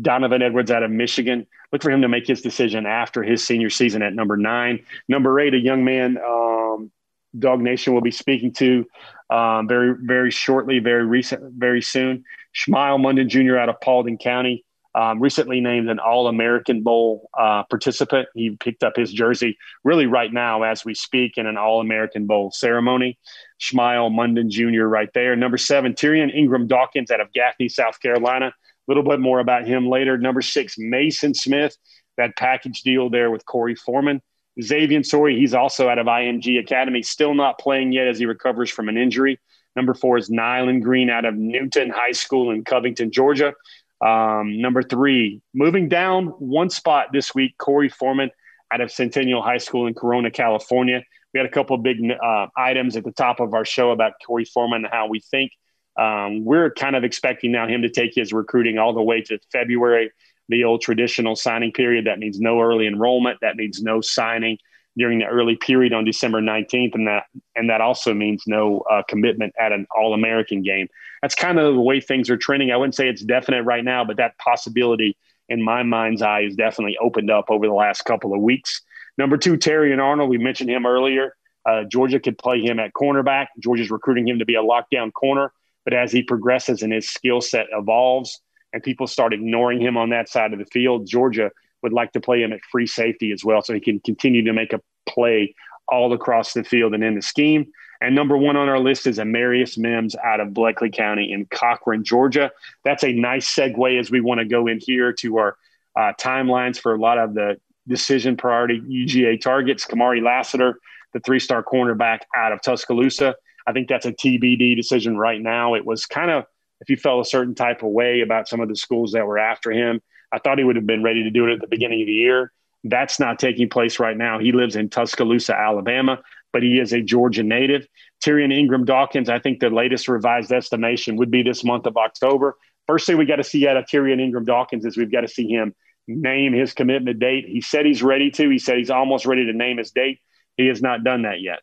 Donovan 0.00 0.42
Edwards 0.42 0.70
out 0.70 0.82
of 0.82 0.90
Michigan. 0.90 1.46
Look 1.72 1.82
for 1.82 1.90
him 1.90 2.02
to 2.02 2.08
make 2.08 2.26
his 2.26 2.42
decision 2.42 2.86
after 2.86 3.22
his 3.22 3.44
senior 3.44 3.70
season 3.70 4.02
at 4.02 4.14
number 4.14 4.36
nine. 4.36 4.84
Number 5.08 5.38
eight, 5.40 5.54
a 5.54 5.58
young 5.58 5.84
man 5.84 6.18
um, 6.18 6.90
Nation 7.34 7.94
will 7.94 8.00
be 8.00 8.10
speaking 8.10 8.52
to 8.54 8.86
um, 9.30 9.66
very, 9.66 9.94
very 10.00 10.30
shortly, 10.30 10.78
very 10.78 11.04
recent, 11.04 11.54
very 11.54 11.82
soon. 11.82 12.24
Shemile 12.54 13.00
Munden 13.00 13.28
Jr. 13.28 13.56
out 13.56 13.68
of 13.68 13.80
Paulding 13.80 14.18
County, 14.18 14.64
um, 14.94 15.20
recently 15.20 15.60
named 15.60 15.88
an 15.88 15.98
All 15.98 16.28
American 16.28 16.82
Bowl 16.82 17.28
uh, 17.38 17.64
participant. 17.64 18.28
He 18.34 18.56
picked 18.60 18.84
up 18.84 18.94
his 18.96 19.12
jersey 19.12 19.58
really 19.82 20.06
right 20.06 20.32
now 20.32 20.62
as 20.62 20.84
we 20.84 20.94
speak 20.94 21.36
in 21.36 21.46
an 21.46 21.56
All 21.56 21.80
American 21.80 22.26
Bowl 22.26 22.52
ceremony. 22.52 23.18
Shemile 23.60 24.12
Munden 24.12 24.50
Jr. 24.50 24.84
right 24.84 25.10
there. 25.14 25.34
Number 25.34 25.58
seven, 25.58 25.94
Tyrion 25.94 26.32
Ingram 26.32 26.66
Dawkins 26.68 27.10
out 27.10 27.20
of 27.20 27.32
Gaffney, 27.32 27.68
South 27.68 28.00
Carolina. 28.00 28.52
A 28.86 28.90
little 28.90 29.02
bit 29.02 29.20
more 29.20 29.40
about 29.40 29.66
him 29.66 29.88
later. 29.88 30.18
Number 30.18 30.42
six, 30.42 30.76
Mason 30.78 31.34
Smith, 31.34 31.76
that 32.16 32.36
package 32.36 32.82
deal 32.82 33.10
there 33.10 33.30
with 33.30 33.44
Korey 33.46 33.78
Foreman. 33.78 34.20
Xavian 34.62 35.02
Sorey, 35.02 35.36
he's 35.36 35.54
also 35.54 35.88
out 35.88 35.98
of 35.98 36.06
IMG 36.06 36.60
Academy, 36.60 37.02
still 37.02 37.34
not 37.34 37.58
playing 37.58 37.92
yet 37.92 38.06
as 38.06 38.18
he 38.18 38.26
recovers 38.26 38.70
from 38.70 38.88
an 38.88 38.96
injury. 38.96 39.40
Number 39.74 39.94
four 39.94 40.16
is 40.16 40.30
Nyland 40.30 40.84
Green 40.84 41.10
out 41.10 41.24
of 41.24 41.34
Newton 41.34 41.90
High 41.90 42.12
School 42.12 42.52
in 42.52 42.64
Covington, 42.64 43.10
Georgia. 43.10 43.54
Um, 44.00 44.60
number 44.60 44.82
three, 44.82 45.40
moving 45.54 45.88
down 45.88 46.26
one 46.26 46.70
spot 46.70 47.08
this 47.12 47.34
week, 47.34 47.56
Korey 47.58 47.92
Foreman 47.92 48.30
out 48.72 48.80
of 48.80 48.92
Centennial 48.92 49.42
High 49.42 49.58
School 49.58 49.86
in 49.86 49.94
Corona, 49.94 50.30
California. 50.30 51.02
We 51.32 51.38
had 51.38 51.46
a 51.46 51.50
couple 51.50 51.76
big 51.78 51.98
uh, 52.22 52.46
items 52.56 52.96
at 52.96 53.04
the 53.04 53.12
top 53.12 53.40
of 53.40 53.54
our 53.54 53.64
show 53.64 53.90
about 53.90 54.12
Korey 54.26 54.48
Foreman 54.48 54.84
and 54.84 54.92
how 54.92 55.08
we 55.08 55.20
think 55.20 55.50
um, 55.96 56.44
we're 56.44 56.70
kind 56.70 56.96
of 56.96 57.04
expecting 57.04 57.52
now 57.52 57.66
him 57.66 57.82
to 57.82 57.88
take 57.88 58.12
his 58.14 58.32
recruiting 58.32 58.78
all 58.78 58.92
the 58.92 59.02
way 59.02 59.20
to 59.22 59.38
February, 59.52 60.10
the 60.48 60.64
old 60.64 60.82
traditional 60.82 61.36
signing 61.36 61.72
period. 61.72 62.06
That 62.06 62.18
means 62.18 62.40
no 62.40 62.60
early 62.60 62.86
enrollment. 62.86 63.38
That 63.40 63.56
means 63.56 63.82
no 63.82 64.00
signing 64.00 64.58
during 64.96 65.18
the 65.18 65.26
early 65.26 65.56
period 65.56 65.92
on 65.92 66.04
December 66.04 66.40
19th, 66.40 66.94
and 66.94 67.06
that 67.06 67.24
and 67.56 67.70
that 67.70 67.80
also 67.80 68.14
means 68.14 68.44
no 68.46 68.80
uh, 68.90 69.02
commitment 69.08 69.54
at 69.58 69.72
an 69.72 69.86
All 69.96 70.14
American 70.14 70.62
game. 70.62 70.88
That's 71.22 71.34
kind 71.34 71.58
of 71.58 71.74
the 71.74 71.80
way 71.80 72.00
things 72.00 72.30
are 72.30 72.36
trending. 72.36 72.70
I 72.70 72.76
wouldn't 72.76 72.94
say 72.94 73.08
it's 73.08 73.22
definite 73.22 73.62
right 73.62 73.84
now, 73.84 74.04
but 74.04 74.16
that 74.18 74.36
possibility 74.38 75.16
in 75.48 75.62
my 75.62 75.82
mind's 75.82 76.22
eye 76.22 76.42
is 76.42 76.54
definitely 76.54 76.96
opened 76.98 77.30
up 77.30 77.46
over 77.50 77.66
the 77.66 77.72
last 77.72 78.02
couple 78.02 78.32
of 78.34 78.40
weeks. 78.40 78.82
Number 79.18 79.36
two, 79.36 79.56
Terrion 79.56 80.02
Arnold. 80.02 80.30
We 80.30 80.38
mentioned 80.38 80.70
him 80.70 80.86
earlier. 80.86 81.36
Uh, 81.66 81.84
Georgia 81.84 82.20
could 82.20 82.36
play 82.36 82.60
him 82.60 82.78
at 82.78 82.92
cornerback. 82.92 83.46
Georgia's 83.58 83.90
recruiting 83.90 84.28
him 84.28 84.38
to 84.38 84.44
be 84.44 84.54
a 84.54 84.62
lockdown 84.62 85.12
corner, 85.12 85.52
but 85.84 85.94
as 85.94 86.12
he 86.12 86.22
progresses 86.22 86.82
and 86.82 86.92
his 86.92 87.08
skill 87.08 87.40
set 87.40 87.66
evolves, 87.72 88.40
and 88.72 88.82
people 88.82 89.06
start 89.06 89.32
ignoring 89.32 89.80
him 89.80 89.96
on 89.96 90.10
that 90.10 90.28
side 90.28 90.52
of 90.52 90.58
the 90.58 90.64
field, 90.66 91.06
Georgia 91.06 91.50
would 91.82 91.92
like 91.92 92.12
to 92.12 92.20
play 92.20 92.42
him 92.42 92.52
at 92.52 92.60
free 92.72 92.86
safety 92.86 93.30
as 93.30 93.44
well, 93.44 93.62
so 93.62 93.72
he 93.72 93.80
can 93.80 94.00
continue 94.00 94.42
to 94.44 94.52
make 94.52 94.72
a 94.72 94.80
play 95.08 95.54
all 95.86 96.12
across 96.12 96.52
the 96.52 96.64
field 96.64 96.94
and 96.94 97.04
in 97.04 97.14
the 97.14 97.22
scheme. 97.22 97.66
And 98.00 98.14
number 98.14 98.36
one 98.36 98.56
on 98.56 98.68
our 98.68 98.80
list 98.80 99.06
is 99.06 99.18
Amarius 99.18 99.78
Mims 99.78 100.16
out 100.16 100.40
of 100.40 100.48
Bleckley 100.48 100.92
County 100.92 101.32
in 101.32 101.46
Cochran, 101.46 102.04
Georgia. 102.04 102.50
That's 102.84 103.04
a 103.04 103.12
nice 103.12 103.54
segue 103.54 104.00
as 104.00 104.10
we 104.10 104.20
want 104.20 104.40
to 104.40 104.44
go 104.44 104.66
in 104.66 104.78
here 104.80 105.12
to 105.14 105.38
our 105.38 105.56
uh, 105.96 106.12
timelines 106.18 106.78
for 106.78 106.94
a 106.94 106.98
lot 106.98 107.18
of 107.18 107.34
the 107.34 107.60
decision 107.86 108.36
priority 108.36 108.80
UGA 108.80 109.40
targets. 109.40 109.86
Kamari 109.86 110.22
Lassiter, 110.22 110.80
the 111.12 111.20
three 111.20 111.38
star 111.38 111.62
cornerback 111.62 112.20
out 112.34 112.52
of 112.52 112.60
Tuscaloosa. 112.60 113.36
I 113.66 113.72
think 113.72 113.88
that's 113.88 114.06
a 114.06 114.12
TBD 114.12 114.76
decision 114.76 115.16
right 115.16 115.40
now. 115.40 115.74
It 115.74 115.84
was 115.84 116.06
kind 116.06 116.30
of, 116.30 116.44
if 116.80 116.90
you 116.90 116.96
felt 116.96 117.26
a 117.26 117.28
certain 117.28 117.54
type 117.54 117.82
of 117.82 117.90
way 117.90 118.20
about 118.20 118.48
some 118.48 118.60
of 118.60 118.68
the 118.68 118.76
schools 118.76 119.12
that 119.12 119.26
were 119.26 119.38
after 119.38 119.70
him, 119.70 120.00
I 120.32 120.38
thought 120.38 120.58
he 120.58 120.64
would 120.64 120.76
have 120.76 120.86
been 120.86 121.02
ready 121.02 121.22
to 121.22 121.30
do 121.30 121.46
it 121.46 121.52
at 121.54 121.60
the 121.60 121.66
beginning 121.66 122.02
of 122.02 122.06
the 122.06 122.12
year. 122.12 122.52
That's 122.82 123.18
not 123.18 123.38
taking 123.38 123.70
place 123.70 123.98
right 123.98 124.16
now. 124.16 124.38
He 124.38 124.52
lives 124.52 124.76
in 124.76 124.90
Tuscaloosa, 124.90 125.56
Alabama, 125.56 126.20
but 126.52 126.62
he 126.62 126.78
is 126.78 126.92
a 126.92 127.00
Georgia 127.00 127.42
native. 127.42 127.86
Tyrion 128.22 128.52
Ingram 128.52 128.84
Dawkins, 128.84 129.28
I 129.28 129.38
think 129.38 129.60
the 129.60 129.70
latest 129.70 130.08
revised 130.08 130.52
estimation 130.52 131.16
would 131.16 131.30
be 131.30 131.42
this 131.42 131.64
month 131.64 131.86
of 131.86 131.96
October. 131.96 132.56
First 132.86 133.06
thing 133.06 133.16
we 133.16 133.24
got 133.24 133.36
to 133.36 133.44
see 133.44 133.66
out 133.66 133.78
of 133.78 133.86
Tyrion 133.86 134.20
Ingram 134.20 134.44
Dawkins 134.44 134.84
is 134.84 134.96
we've 134.96 135.10
got 135.10 135.22
to 135.22 135.28
see 135.28 135.48
him 135.48 135.74
name 136.06 136.52
his 136.52 136.74
commitment 136.74 137.18
date. 137.18 137.46
He 137.46 137.62
said 137.62 137.86
he's 137.86 138.02
ready 138.02 138.30
to. 138.32 138.50
He 138.50 138.58
said 138.58 138.76
he's 138.76 138.90
almost 138.90 139.24
ready 139.24 139.46
to 139.46 139.52
name 139.52 139.78
his 139.78 139.90
date. 139.90 140.20
He 140.56 140.66
has 140.66 140.82
not 140.82 141.04
done 141.04 141.22
that 141.22 141.40
yet. 141.40 141.60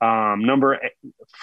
Um, 0.00 0.44
number 0.44 0.78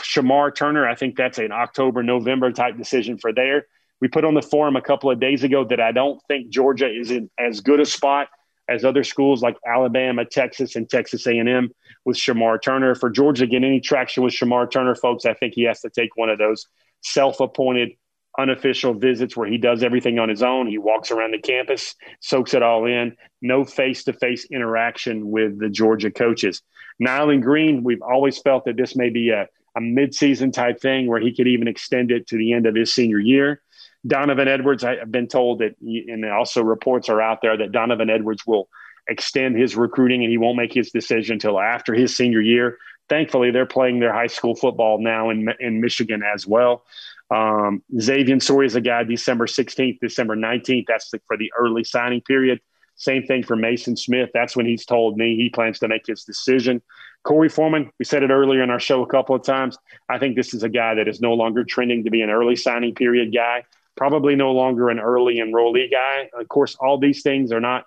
Shemar 0.02 0.56
Turner, 0.56 0.88
I 0.88 0.96
think 0.96 1.18
that's 1.18 1.40
an 1.40 1.52
October, 1.52 2.04
November 2.04 2.52
type 2.52 2.78
decision 2.78 3.18
for 3.18 3.34
there 3.34 3.66
we 4.02 4.08
put 4.08 4.26
on 4.26 4.34
the 4.34 4.42
forum 4.42 4.76
a 4.76 4.82
couple 4.82 5.10
of 5.10 5.20
days 5.20 5.44
ago 5.44 5.64
that 5.66 5.80
I 5.80 5.92
don't 5.92 6.22
think 6.28 6.50
Georgia 6.50 6.90
is 6.90 7.12
in 7.12 7.30
as 7.40 7.62
good 7.62 7.80
a 7.80 7.86
spot 7.86 8.28
as 8.68 8.84
other 8.84 9.04
schools 9.04 9.42
like 9.42 9.58
Alabama, 9.66 10.26
Texas, 10.26 10.76
and 10.76 10.90
Texas 10.90 11.26
A&M 11.28 11.70
with 12.04 12.18
Shemar 12.18 12.62
Turner. 12.62 12.96
For 12.96 13.10
Georgia 13.10 13.46
to 13.46 13.48
get 13.48 13.64
any 13.64 13.80
traction 13.80 14.24
with 14.24 14.34
Shemar 14.34 14.70
Turner, 14.70 14.96
folks, 14.96 15.26
I 15.26 15.34
think 15.34 15.54
he 15.54 15.64
has 15.64 15.82
to 15.82 15.90
take 15.90 16.16
one 16.16 16.30
of 16.30 16.40
those 16.40 16.68
self-appointed 17.02 17.92
unofficial 18.38 18.94
visits 18.94 19.38
where 19.38 19.48
he 19.48 19.58
does 19.58 19.82
everything 19.82 20.20
on 20.20 20.28
his 20.28 20.44
own. 20.44 20.68
He 20.68 20.78
walks 20.78 21.10
around 21.12 21.32
the 21.32 21.40
campus, 21.40 21.96
soaks 22.20 22.54
it 22.54 22.64
all 22.64 22.86
in. 22.86 23.16
No 23.42 23.64
face-to-face 23.64 24.48
interaction 24.52 25.30
with 25.30 25.60
the 25.60 25.70
Georgia 25.70 26.12
coaches. 26.12 26.62
Nyland 27.00 27.44
Green, 27.44 27.84
we've 27.84 28.02
always 28.02 28.38
felt 28.40 28.66
that 28.66 28.78
this 28.78 28.96
may 28.96 29.10
be 29.10 29.30
a, 29.30 29.48
a 29.76 29.82
mid-season 29.82 30.52
type 30.52 30.80
thing 30.80 31.08
where 31.08 31.20
he 31.20 31.36
could 31.36 31.48
even 31.48 31.68
extend 31.68 32.12
it 32.12 32.28
to 32.28 32.38
the 32.38 32.54
end 32.54 32.66
of 32.66 32.76
his 32.76 32.94
senior 32.94 33.20
year. 33.20 33.62
Donovan 34.08 34.48
Edwards, 34.48 34.84
I've 34.84 35.12
been 35.12 35.28
told 35.28 35.60
that, 35.60 35.76
and 35.82 36.26
also 36.26 36.62
reports 36.62 37.10
are 37.10 37.22
out 37.22 37.42
there 37.42 37.58
that 37.58 37.72
Donovan 37.72 38.10
Edwards 38.10 38.46
will 38.46 38.70
extend 39.08 39.58
his 39.58 39.76
recruiting 39.76 40.24
and 40.24 40.32
he 40.32 40.38
won't 40.38 40.58
make 40.58 40.74
his 40.74 40.92
decision 40.92 41.34
until 41.34 41.60
after 41.60 41.94
his 41.94 42.16
senior 42.16 42.42
year. 42.42 42.78
Thankfully, 43.10 43.52
they're 43.52 43.66
playing 43.66 44.00
their 44.00 44.14
high 44.14 44.28
school 44.28 44.56
football 44.56 45.00
now 45.00 45.30
in, 45.30 45.48
in 45.60 45.82
Michigan 45.82 46.24
as 46.24 46.48
well. 46.48 46.86
Um, 47.30 47.84
Xavian 48.00 48.40
Sorey 48.40 48.68
is 48.68 48.76
a 48.76 48.82
guy 48.82 49.04
December 49.04 49.48
16th, 49.48 50.00
December 50.00 50.36
19th. 50.36 50.86
That's 50.88 51.10
the, 51.10 51.20
for 51.28 51.38
the 51.38 51.52
early 51.58 51.84
signing 51.84 52.22
period. 52.22 52.60
Same 52.96 53.24
thing 53.24 53.44
for 53.44 53.56
Mason 53.56 53.96
Smith. 53.96 54.30
That's 54.34 54.56
when 54.56 54.66
he's 54.66 54.86
told 54.86 55.18
me 55.18 55.36
he 55.36 55.50
plans 55.50 55.80
to 55.80 55.88
make 55.88 56.08
his 56.08 56.24
decision. 56.24 56.82
Korey 57.26 57.52
Foreman, 57.52 57.92
we 58.00 58.06
said 58.06 58.24
it 58.24 58.30
earlier 58.30 58.64
in 58.64 58.70
our 58.70 58.80
show 58.80 59.02
a 59.04 59.08
couple 59.08 59.36
of 59.36 59.44
times. 59.44 59.78
I 60.10 60.20
think 60.20 60.36
this 60.36 60.54
is 60.54 60.64
a 60.64 60.70
guy 60.70 60.96
that 60.96 61.08
is 61.08 61.20
no 61.20 61.34
longer 61.34 61.64
trending 61.64 62.04
to 62.04 62.12
be 62.12 62.22
an 62.22 62.30
early 62.30 62.56
signing 62.56 62.94
period 62.96 63.34
guy 63.34 63.64
probably 63.96 64.36
no 64.36 64.52
longer 64.52 64.90
an 64.90 65.00
early 65.00 65.36
enrollee 65.36 65.92
guy. 65.92 66.30
Of 66.40 66.48
course, 66.48 66.76
all 66.80 66.98
these 67.00 67.22
things 67.22 67.52
are 67.52 67.62
not 67.62 67.86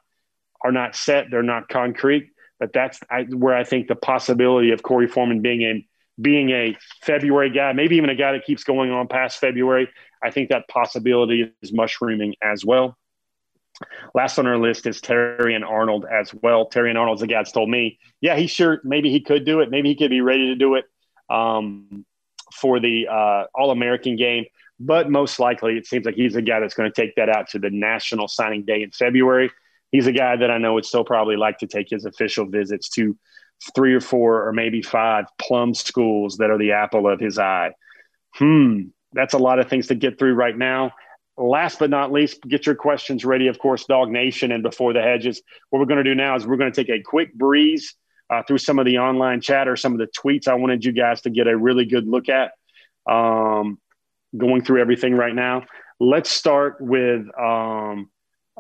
are 0.65 0.73
not 0.73 0.97
set; 0.97 1.27
they're 1.31 1.43
not 1.43 1.69
concrete. 1.69 2.31
But 2.59 2.73
that's 2.73 2.99
where 3.31 3.55
I 3.55 3.65
think 3.65 3.87
the 3.87 3.95
possibility 3.95 4.73
of 4.73 4.83
Korey 4.83 5.09
Foreman 5.09 5.43
being 5.43 5.63
a 5.63 5.87
being 6.21 6.51
a 6.51 6.77
February 7.03 7.51
guy, 7.51 7.73
maybe 7.73 7.97
even 7.97 8.11
a 8.11 8.17
guy 8.17 8.33
that 8.33 8.45
keeps 8.45 8.65
going 8.65 8.91
on 8.91 9.07
past 9.07 9.39
February. 9.39 9.89
I 10.23 10.31
think 10.31 10.49
that 10.49 10.67
possibility 10.67 11.53
is 11.63 11.73
mushrooming 11.73 12.35
as 12.43 12.65
well. 12.65 12.99
Last 14.15 14.39
on 14.39 14.47
our 14.47 14.59
list 14.59 14.87
is 14.87 15.01
Terrion 15.01 15.65
Arnold 15.65 16.05
as 16.11 16.33
well. 16.35 16.69
Terrion 16.69 16.97
Arnold's 16.97 17.21
the 17.21 17.27
guys 17.27 17.53
told 17.53 17.71
me, 17.71 17.99
yeah, 18.21 18.37
he 18.37 18.47
sure 18.47 18.81
maybe 18.85 19.11
he 19.11 19.21
could 19.21 19.45
do 19.45 19.61
it. 19.61 19.71
Maybe 19.71 19.91
he 19.91 19.95
could 19.95 20.11
be 20.11 20.21
ready 20.21 20.49
to 20.49 20.57
do 20.57 20.75
it 20.75 20.85
um, 21.31 22.05
for 22.53 22.81
the 22.81 23.07
uh, 23.09 23.45
All 23.55 23.71
American 23.71 24.17
game. 24.17 24.47
But 24.81 25.11
most 25.11 25.41
likely, 25.41 25.77
it 25.77 25.87
seems 25.87 26.07
like 26.07 26.15
he's 26.15 26.37
a 26.37 26.43
guy 26.43 26.61
that's 26.61 26.75
going 26.75 26.91
to 26.91 27.01
take 27.01 27.17
that 27.17 27.29
out 27.29 27.49
to 27.51 27.59
the 27.59 27.71
national 27.71 28.29
signing 28.29 28.65
day 28.65 28.83
in 28.83 28.91
February. 28.93 29.51
He's 29.91 30.07
a 30.07 30.13
guy 30.13 30.37
that 30.37 30.51
I 30.51 30.59
know 30.59 30.75
would 30.75 30.85
still 30.85 31.05
probably 31.05 31.37
like 31.37 31.59
to 31.59 31.67
take 31.67 31.91
his 31.91 32.05
official 32.05 32.47
visits 32.47 32.89
to 32.91 33.17
three 33.75 33.95
or 33.95 34.01
four 34.01 34.47
or 34.47 34.53
maybe 34.53 34.83
five 34.83 35.25
plum 35.39 35.75
schools 35.75 36.37
that 36.37 36.51
are 36.51 36.59
the 36.59 36.73
apple 36.73 37.09
of 37.11 37.19
his 37.19 37.39
eye. 37.39 37.73
Hmm, 38.35 38.83
that's 39.13 39.35
a 39.35 39.39
lot 39.39 39.59
of 39.59 39.69
things 39.69 39.89
to 39.89 39.95
get 39.95 40.19
through 40.19 40.35
right 40.35 40.57
now. 40.57 40.93
Last 41.39 41.79
but 41.79 41.89
not 41.89 42.11
least, 42.13 42.43
get 42.43 42.67
your 42.67 42.75
questions 42.75 43.25
ready, 43.25 43.47
of 43.47 43.59
course, 43.59 43.87
DawgNation 43.87 44.53
and 44.53 44.63
Before 44.63 44.93
the 44.93 45.01
Hedges. 45.01 45.41
What 45.71 45.79
we're 45.79 45.87
going 45.87 46.05
to 46.05 46.11
do 46.11 46.15
now 46.15 46.35
is 46.35 46.47
we're 46.47 46.57
going 46.57 46.73
to 46.73 46.85
take 46.85 46.91
a 46.91 47.03
quick 47.03 47.33
breeze 47.33 47.95
uh, 48.29 48.43
through 48.43 48.59
some 48.59 48.79
of 48.79 48.87
the 48.87 48.99
online 48.99 49.41
chat 49.41 49.69
or 49.69 49.77
some 49.77 49.93
of 49.93 49.99
the 49.99 50.09
tweets 50.09 50.49
I 50.49 50.55
wanted 50.55 50.85
you 50.85 50.93
guys 50.93 51.23
to 51.23 51.31
get 51.31 51.47
a 51.47 51.57
really 51.57 51.85
good 51.85 52.07
look 52.07 52.29
at. 52.29 52.53
Um, 53.11 53.79
going 54.37 54.63
through 54.63 54.81
everything 54.81 55.15
right 55.15 55.35
now. 55.35 55.65
Let's 56.01 56.31
start 56.31 56.81
with 56.81 57.27
um, 57.39 58.11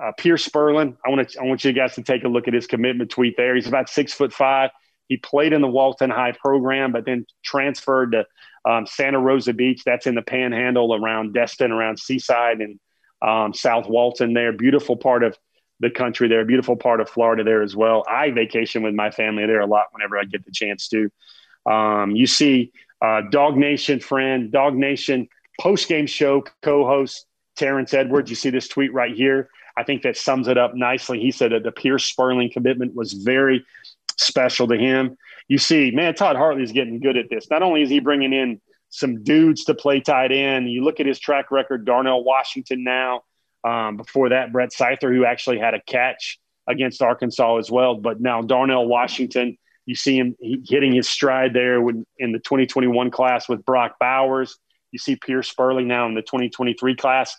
uh, 0.02 0.12
Pearce 0.16 0.48
Spurlin. 0.48 0.96
I 1.04 1.10
want 1.10 1.28
to 1.28 1.40
I 1.40 1.44
want 1.44 1.64
you 1.64 1.72
guys 1.72 1.94
to 1.96 2.02
take 2.02 2.24
a 2.24 2.28
look 2.28 2.48
at 2.48 2.54
his 2.54 2.66
commitment 2.66 3.10
tweet 3.10 3.36
there. 3.36 3.54
He's 3.54 3.66
about 3.66 3.88
six 3.88 4.14
foot 4.14 4.32
five. 4.32 4.70
He 5.08 5.16
played 5.16 5.52
in 5.52 5.62
the 5.62 5.68
Walton 5.68 6.10
High 6.10 6.32
program, 6.32 6.92
but 6.92 7.04
then 7.04 7.26
transferred 7.42 8.12
to 8.12 8.26
um, 8.70 8.86
Santa 8.86 9.18
Rosa 9.18 9.52
Beach. 9.52 9.82
That's 9.84 10.06
in 10.06 10.14
the 10.14 10.22
Panhandle 10.22 10.94
around 10.94 11.34
Destin, 11.34 11.72
around 11.72 11.98
Seaside 11.98 12.60
and 12.60 12.78
um, 13.22 13.54
South 13.54 13.88
Walton. 13.88 14.34
There, 14.34 14.52
beautiful 14.52 14.96
part 14.96 15.24
of 15.24 15.36
the 15.80 15.90
country 15.90 16.28
there, 16.28 16.44
beautiful 16.44 16.76
part 16.76 17.00
of 17.00 17.08
Florida 17.08 17.44
there 17.44 17.62
as 17.62 17.74
well. 17.74 18.04
I 18.08 18.30
vacation 18.30 18.82
with 18.82 18.94
my 18.94 19.10
family 19.10 19.46
there 19.46 19.60
a 19.60 19.66
lot 19.66 19.86
whenever 19.92 20.18
I 20.18 20.24
get 20.24 20.44
the 20.44 20.52
chance 20.52 20.88
to. 20.88 21.10
Um, 21.70 22.12
you 22.12 22.26
see, 22.26 22.72
uh, 23.00 23.22
Nation 23.54 24.00
friend, 24.00 24.52
DawgNation 24.52 25.28
post 25.60 25.88
game 25.88 26.06
show 26.06 26.44
co 26.62 26.86
host 26.86 27.26
Terrence 27.56 27.94
Edwards. 27.94 28.30
You 28.30 28.36
see 28.36 28.50
this 28.50 28.68
tweet 28.68 28.92
right 28.92 29.14
here. 29.14 29.50
I 29.76 29.84
think 29.84 30.02
that 30.02 30.16
sums 30.16 30.48
it 30.48 30.58
up 30.58 30.74
nicely. 30.74 31.20
He 31.20 31.30
said 31.30 31.52
that 31.52 31.62
the 31.62 31.70
Pearce 31.70 32.12
Spurlin 32.12 32.52
commitment 32.52 32.96
was 32.96 33.12
very 33.12 33.64
special 34.18 34.68
to 34.68 34.76
him. 34.76 35.16
you 35.48 35.58
see, 35.58 35.90
man, 35.90 36.14
Todd 36.14 36.36
Hartley's 36.36 36.72
getting 36.72 37.00
good 37.00 37.16
at 37.16 37.30
this. 37.30 37.48
Not 37.50 37.62
only 37.62 37.82
is 37.82 37.90
he 37.90 38.00
bringing 38.00 38.32
in 38.32 38.60
some 38.90 39.22
dudes 39.22 39.64
to 39.64 39.74
play 39.74 40.00
tight 40.00 40.32
end, 40.32 40.70
you 40.70 40.84
look 40.84 41.00
at 41.00 41.06
his 41.06 41.18
track 41.18 41.50
record, 41.50 41.84
Darnell 41.84 42.24
Washington 42.24 42.84
now. 42.84 43.22
Um, 43.64 43.96
before 43.96 44.28
that, 44.30 44.52
Brett 44.52 44.72
Seither, 44.72 45.12
who 45.12 45.24
actually 45.24 45.58
had 45.58 45.74
a 45.74 45.80
catch 45.80 46.38
against 46.68 47.02
Arkansas 47.02 47.56
as 47.56 47.70
well. 47.70 47.96
But 47.96 48.20
now 48.20 48.42
Darnell 48.42 48.86
Washington, 48.86 49.58
you 49.84 49.94
see 49.94 50.16
him 50.16 50.36
hitting 50.40 50.94
his 50.94 51.08
stride 51.08 51.54
there 51.54 51.80
when, 51.80 52.06
in 52.18 52.32
the 52.32 52.38
2021 52.38 53.10
class 53.10 53.48
with 53.48 53.64
Brock 53.64 53.96
Bowers. 53.98 54.56
You 54.92 54.98
see 54.98 55.16
Pearce 55.16 55.52
Spurlin 55.52 55.86
now 55.86 56.06
in 56.06 56.14
the 56.14 56.22
2023 56.22 56.94
class. 56.94 57.36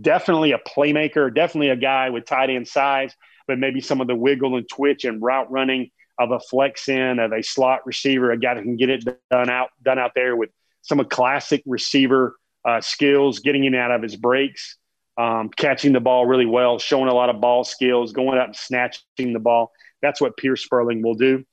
Definitely 0.00 0.52
a 0.52 0.58
playmaker, 0.58 1.34
definitely 1.34 1.70
a 1.70 1.76
guy 1.76 2.10
with 2.10 2.26
tight 2.26 2.50
end 2.50 2.68
size, 2.68 3.14
but 3.46 3.58
maybe 3.58 3.80
some 3.80 4.00
of 4.00 4.06
the 4.06 4.14
wiggle 4.14 4.56
and 4.56 4.68
twitch 4.68 5.04
and 5.04 5.22
route 5.22 5.50
running 5.50 5.90
of 6.22 6.30
a 6.30 6.40
flex 6.40 6.88
in, 6.88 7.18
of 7.18 7.32
a 7.32 7.42
slot 7.42 7.80
receiver, 7.86 8.30
a 8.30 8.38
guy 8.38 8.54
that 8.54 8.62
can 8.62 8.76
get 8.76 8.90
it 8.90 9.04
done 9.30 9.50
out 9.50 9.70
done 9.82 9.98
out 9.98 10.12
there 10.14 10.36
with 10.36 10.50
some 10.82 11.04
classic 11.04 11.62
receiver 11.66 12.36
uh, 12.64 12.80
skills, 12.80 13.40
getting 13.40 13.64
in 13.64 13.74
out 13.74 13.90
of 13.90 14.02
his 14.02 14.16
breaks, 14.16 14.76
um, 15.16 15.48
catching 15.48 15.92
the 15.92 16.00
ball 16.00 16.26
really 16.26 16.46
well, 16.46 16.78
showing 16.78 17.08
a 17.08 17.14
lot 17.14 17.30
of 17.30 17.40
ball 17.40 17.64
skills, 17.64 18.12
going 18.12 18.38
out 18.38 18.46
and 18.46 18.56
snatching 18.56 19.32
the 19.32 19.38
ball. 19.38 19.72
That's 20.00 20.20
what 20.20 20.36
Pearce 20.36 20.66
Spurlin 20.66 21.02
will 21.02 21.14
do. 21.14 21.44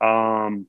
Um, 0.00 0.66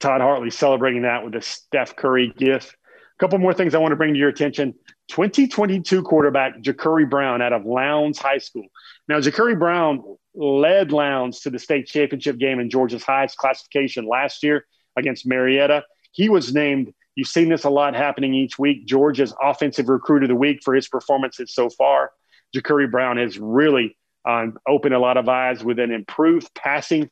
Todd 0.00 0.20
Hartley 0.20 0.50
celebrating 0.50 1.02
that 1.02 1.24
with 1.24 1.34
a 1.34 1.42
Steph 1.42 1.96
Curry 1.96 2.32
gift. 2.36 2.68
A 2.74 3.18
couple 3.18 3.38
more 3.38 3.54
things 3.54 3.74
I 3.74 3.78
want 3.78 3.92
to 3.92 3.96
bring 3.96 4.12
to 4.12 4.18
your 4.18 4.28
attention. 4.28 4.74
2022 5.08 6.02
quarterback 6.02 6.60
Jacurri 6.60 7.08
Brown 7.08 7.40
out 7.40 7.52
of 7.52 7.64
Lowndes 7.64 8.18
High 8.18 8.38
School. 8.38 8.66
Now, 9.08 9.20
Jacurri 9.20 9.58
Brown 9.58 10.02
led 10.34 10.92
Lowndes 10.92 11.40
to 11.40 11.50
the 11.50 11.58
state 11.58 11.86
championship 11.86 12.38
game 12.38 12.60
in 12.60 12.70
Georgia's 12.70 13.02
highest 13.02 13.36
classification 13.36 14.06
last 14.06 14.42
year 14.42 14.66
against 14.96 15.26
Marietta. 15.26 15.84
He 16.12 16.28
was 16.28 16.54
named, 16.54 16.92
you've 17.14 17.28
seen 17.28 17.48
this 17.48 17.64
a 17.64 17.70
lot 17.70 17.94
happening 17.94 18.34
each 18.34 18.58
week, 18.58 18.86
Georgia's 18.86 19.34
offensive 19.42 19.88
recruit 19.88 20.22
of 20.22 20.28
the 20.28 20.34
week 20.34 20.60
for 20.64 20.74
his 20.74 20.88
performances 20.88 21.54
so 21.54 21.70
far. 21.70 22.10
Jacurri 22.54 22.90
Brown 22.90 23.16
has 23.16 23.38
really 23.38 23.96
um, 24.28 24.58
opened 24.68 24.94
a 24.94 24.98
lot 24.98 25.16
of 25.16 25.28
eyes 25.28 25.62
with 25.64 25.78
an 25.78 25.90
improved 25.90 26.48
passing 26.54 27.10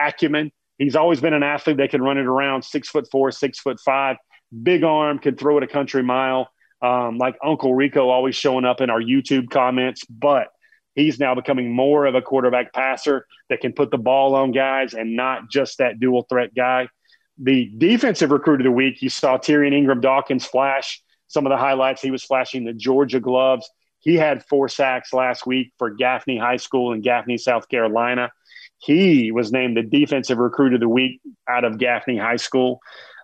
acumen. 0.00 0.52
He's 0.78 0.96
always 0.96 1.20
been 1.20 1.34
an 1.34 1.42
athlete 1.42 1.78
that 1.78 1.90
can 1.90 2.02
run 2.02 2.18
it 2.18 2.26
around 2.26 2.62
six 2.64 2.88
foot 2.88 3.08
four, 3.10 3.30
six 3.30 3.58
foot 3.58 3.80
five, 3.80 4.16
big 4.62 4.84
arm, 4.84 5.18
can 5.18 5.36
throw 5.36 5.56
it 5.58 5.62
a 5.62 5.66
country 5.66 6.02
mile. 6.02 6.48
Um, 6.82 7.18
like 7.18 7.36
Uncle 7.44 7.74
Rico 7.74 8.08
always 8.08 8.34
showing 8.34 8.64
up 8.64 8.80
in 8.80 8.90
our 8.90 9.00
YouTube 9.00 9.50
comments, 9.50 10.04
but 10.06 10.48
he's 10.94 11.18
now 11.18 11.34
becoming 11.34 11.72
more 11.72 12.06
of 12.06 12.14
a 12.14 12.22
quarterback 12.22 12.72
passer 12.72 13.26
that 13.48 13.60
can 13.60 13.72
put 13.72 13.90
the 13.90 13.98
ball 13.98 14.34
on 14.34 14.52
guys 14.52 14.94
and 14.94 15.16
not 15.16 15.50
just 15.50 15.78
that 15.78 16.00
dual 16.00 16.26
threat 16.28 16.54
guy. 16.54 16.88
The 17.38 17.70
defensive 17.78 18.30
recruit 18.30 18.60
of 18.60 18.64
the 18.64 18.70
week, 18.70 19.02
you 19.02 19.08
saw 19.08 19.38
Tyrion 19.38 19.72
Ingram 19.72 20.00
Dawkins 20.00 20.44
flash 20.44 21.02
some 21.28 21.46
of 21.46 21.50
the 21.50 21.56
highlights. 21.56 22.02
He 22.02 22.10
was 22.10 22.22
flashing 22.22 22.64
the 22.64 22.74
Georgia 22.74 23.20
gloves. 23.20 23.68
He 24.00 24.16
had 24.16 24.44
four 24.44 24.68
sacks 24.68 25.12
last 25.12 25.46
week 25.46 25.72
for 25.78 25.90
Gaffney 25.90 26.36
High 26.36 26.56
School 26.58 26.92
in 26.92 27.00
Gaffney, 27.00 27.38
South 27.38 27.68
Carolina. 27.68 28.30
He 28.78 29.30
was 29.30 29.52
named 29.52 29.76
the 29.76 29.82
defensive 29.82 30.38
recruit 30.38 30.74
of 30.74 30.80
the 30.80 30.88
week 30.88 31.20
out 31.48 31.64
of 31.64 31.78
Gaffney 31.78 32.18
High 32.18 32.36
School. 32.36 32.80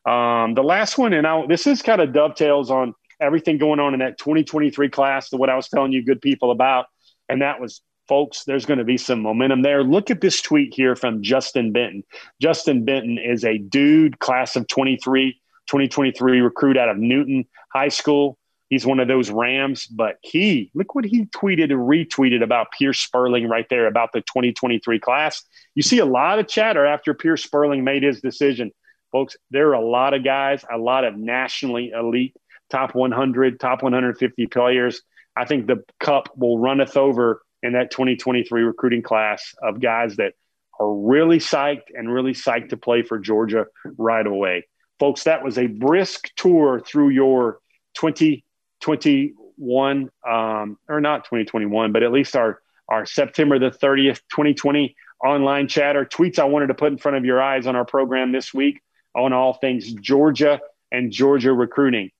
Um, 0.06 0.54
the 0.54 0.62
last 0.62 0.96
one, 0.96 1.12
and 1.12 1.26
I, 1.26 1.46
this 1.46 1.66
is 1.66 1.82
kind 1.82 2.00
of 2.00 2.12
dovetails 2.12 2.70
on 2.70 2.94
everything 3.20 3.58
going 3.58 3.80
on 3.80 3.92
in 3.92 4.00
that 4.00 4.18
2023 4.18 4.88
class, 4.88 5.32
what 5.32 5.50
I 5.50 5.56
was 5.56 5.68
telling 5.68 5.92
you 5.92 6.04
good 6.04 6.22
people 6.22 6.50
about. 6.50 6.86
And 7.28 7.42
that 7.42 7.60
was, 7.60 7.82
folks, 8.08 8.44
there's 8.44 8.66
going 8.66 8.78
to 8.78 8.84
be 8.84 8.96
some 8.96 9.22
momentum 9.22 9.62
there. 9.62 9.82
Look 9.82 10.10
at 10.10 10.20
this 10.20 10.40
tweet 10.40 10.74
here 10.74 10.96
from 10.96 11.22
Justin 11.22 11.72
Benton. 11.72 12.04
Justin 12.40 12.84
Benton 12.84 13.18
is 13.18 13.44
a 13.44 13.58
dude, 13.58 14.18
class 14.18 14.56
of 14.56 14.66
23, 14.68 15.32
2023 15.66 16.40
recruit 16.40 16.76
out 16.76 16.88
of 16.88 16.98
Newton 16.98 17.46
High 17.72 17.88
School. 17.88 18.38
He's 18.68 18.84
one 18.84 19.00
of 19.00 19.08
those 19.08 19.30
Rams, 19.30 19.86
but 19.86 20.16
he, 20.22 20.70
look 20.74 20.94
what 20.94 21.06
he 21.06 21.24
tweeted 21.26 21.72
and 21.72 21.88
retweeted 21.88 22.42
about 22.42 22.68
Pearce 22.78 23.06
Spurlin 23.06 23.48
right 23.48 23.66
there 23.70 23.86
about 23.86 24.12
the 24.12 24.20
2023 24.20 24.98
class. 24.98 25.42
You 25.74 25.82
see 25.82 25.98
a 25.98 26.04
lot 26.04 26.38
of 26.38 26.48
chatter 26.48 26.84
after 26.84 27.14
Pearce 27.14 27.46
Spurlin 27.46 27.82
made 27.82 28.02
his 28.02 28.20
decision. 28.20 28.70
Folks, 29.10 29.36
there 29.50 29.68
are 29.70 29.74
a 29.74 29.84
lot 29.84 30.12
of 30.12 30.22
guys, 30.22 30.66
a 30.70 30.76
lot 30.76 31.04
of 31.04 31.16
nationally 31.16 31.92
elite 31.98 32.36
top 32.70 32.94
100, 32.94 33.58
top 33.58 33.82
150 33.82 34.46
players. 34.46 35.02
I 35.38 35.44
think 35.44 35.66
the 35.66 35.84
cup 36.00 36.30
will 36.36 36.58
runneth 36.58 36.96
over 36.96 37.42
in 37.62 37.74
that 37.74 37.92
2023 37.92 38.62
recruiting 38.62 39.02
class 39.02 39.54
of 39.62 39.80
guys 39.80 40.16
that 40.16 40.32
are 40.80 40.92
really 40.92 41.38
psyched 41.38 41.90
and 41.94 42.12
really 42.12 42.32
psyched 42.32 42.70
to 42.70 42.76
play 42.76 43.02
for 43.02 43.20
Georgia 43.20 43.66
right 43.96 44.26
away. 44.26 44.66
Folks, 44.98 45.22
that 45.24 45.44
was 45.44 45.56
a 45.56 45.68
brisk 45.68 46.30
tour 46.36 46.82
through 46.84 47.10
your 47.10 47.60
2021, 47.94 50.10
um, 50.28 50.76
or 50.88 51.00
not 51.00 51.24
2021, 51.24 51.92
but 51.92 52.02
at 52.02 52.10
least 52.10 52.34
our, 52.34 52.60
our 52.88 53.06
September 53.06 53.60
the 53.60 53.70
30th, 53.70 54.20
2020 54.30 54.96
online 55.24 55.68
chatter 55.68 56.04
tweets 56.04 56.40
I 56.40 56.44
wanted 56.44 56.66
to 56.68 56.74
put 56.74 56.92
in 56.92 56.98
front 56.98 57.16
of 57.16 57.24
your 57.24 57.40
eyes 57.40 57.68
on 57.68 57.76
our 57.76 57.84
program 57.84 58.32
this 58.32 58.52
week 58.52 58.80
on 59.14 59.32
all 59.32 59.52
things 59.52 59.92
Georgia 59.92 60.60
and 60.90 61.12
Georgia 61.12 61.52
recruiting. 61.52 62.10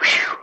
Whew. 0.00 0.36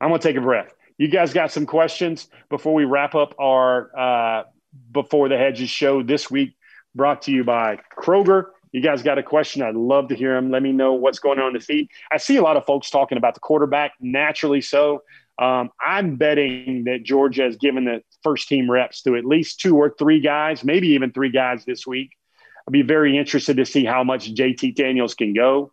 I'm 0.00 0.10
going 0.10 0.20
to 0.20 0.28
take 0.28 0.36
a 0.36 0.40
breath. 0.40 0.72
You 0.98 1.08
guys 1.08 1.32
got 1.32 1.50
some 1.50 1.66
questions 1.66 2.28
before 2.48 2.74
we 2.74 2.84
wrap 2.84 3.14
up 3.14 3.34
our 3.38 3.90
uh, 3.98 4.44
Before 4.92 5.28
the 5.28 5.36
Hedges 5.36 5.70
show 5.70 6.02
this 6.02 6.30
week, 6.30 6.54
brought 6.94 7.22
to 7.22 7.32
you 7.32 7.44
by 7.44 7.78
Kroger. 7.98 8.46
You 8.72 8.80
guys 8.80 9.02
got 9.02 9.18
a 9.18 9.22
question? 9.22 9.62
I'd 9.62 9.74
love 9.74 10.08
to 10.08 10.14
hear 10.14 10.34
them. 10.34 10.50
Let 10.50 10.62
me 10.62 10.72
know 10.72 10.94
what's 10.94 11.18
going 11.18 11.38
on 11.38 11.48
in 11.48 11.52
the 11.54 11.60
feed. 11.60 11.88
I 12.10 12.16
see 12.16 12.36
a 12.36 12.42
lot 12.42 12.56
of 12.56 12.64
folks 12.64 12.88
talking 12.88 13.18
about 13.18 13.34
the 13.34 13.40
quarterback, 13.40 13.92
naturally 14.00 14.62
so. 14.62 15.02
Um, 15.38 15.70
I'm 15.80 16.16
betting 16.16 16.84
that 16.84 17.02
Georgia 17.02 17.42
has 17.42 17.56
given 17.56 17.84
the 17.84 18.02
first 18.22 18.48
team 18.48 18.70
reps 18.70 19.02
to 19.02 19.16
at 19.16 19.24
least 19.24 19.60
two 19.60 19.76
or 19.76 19.94
three 19.98 20.20
guys, 20.20 20.64
maybe 20.64 20.88
even 20.88 21.12
three 21.12 21.30
guys 21.30 21.64
this 21.64 21.86
week. 21.86 22.12
I'll 22.66 22.72
be 22.72 22.82
very 22.82 23.18
interested 23.18 23.56
to 23.56 23.66
see 23.66 23.84
how 23.84 24.04
much 24.04 24.34
JT 24.34 24.74
Daniels 24.74 25.14
can 25.14 25.34
go. 25.34 25.72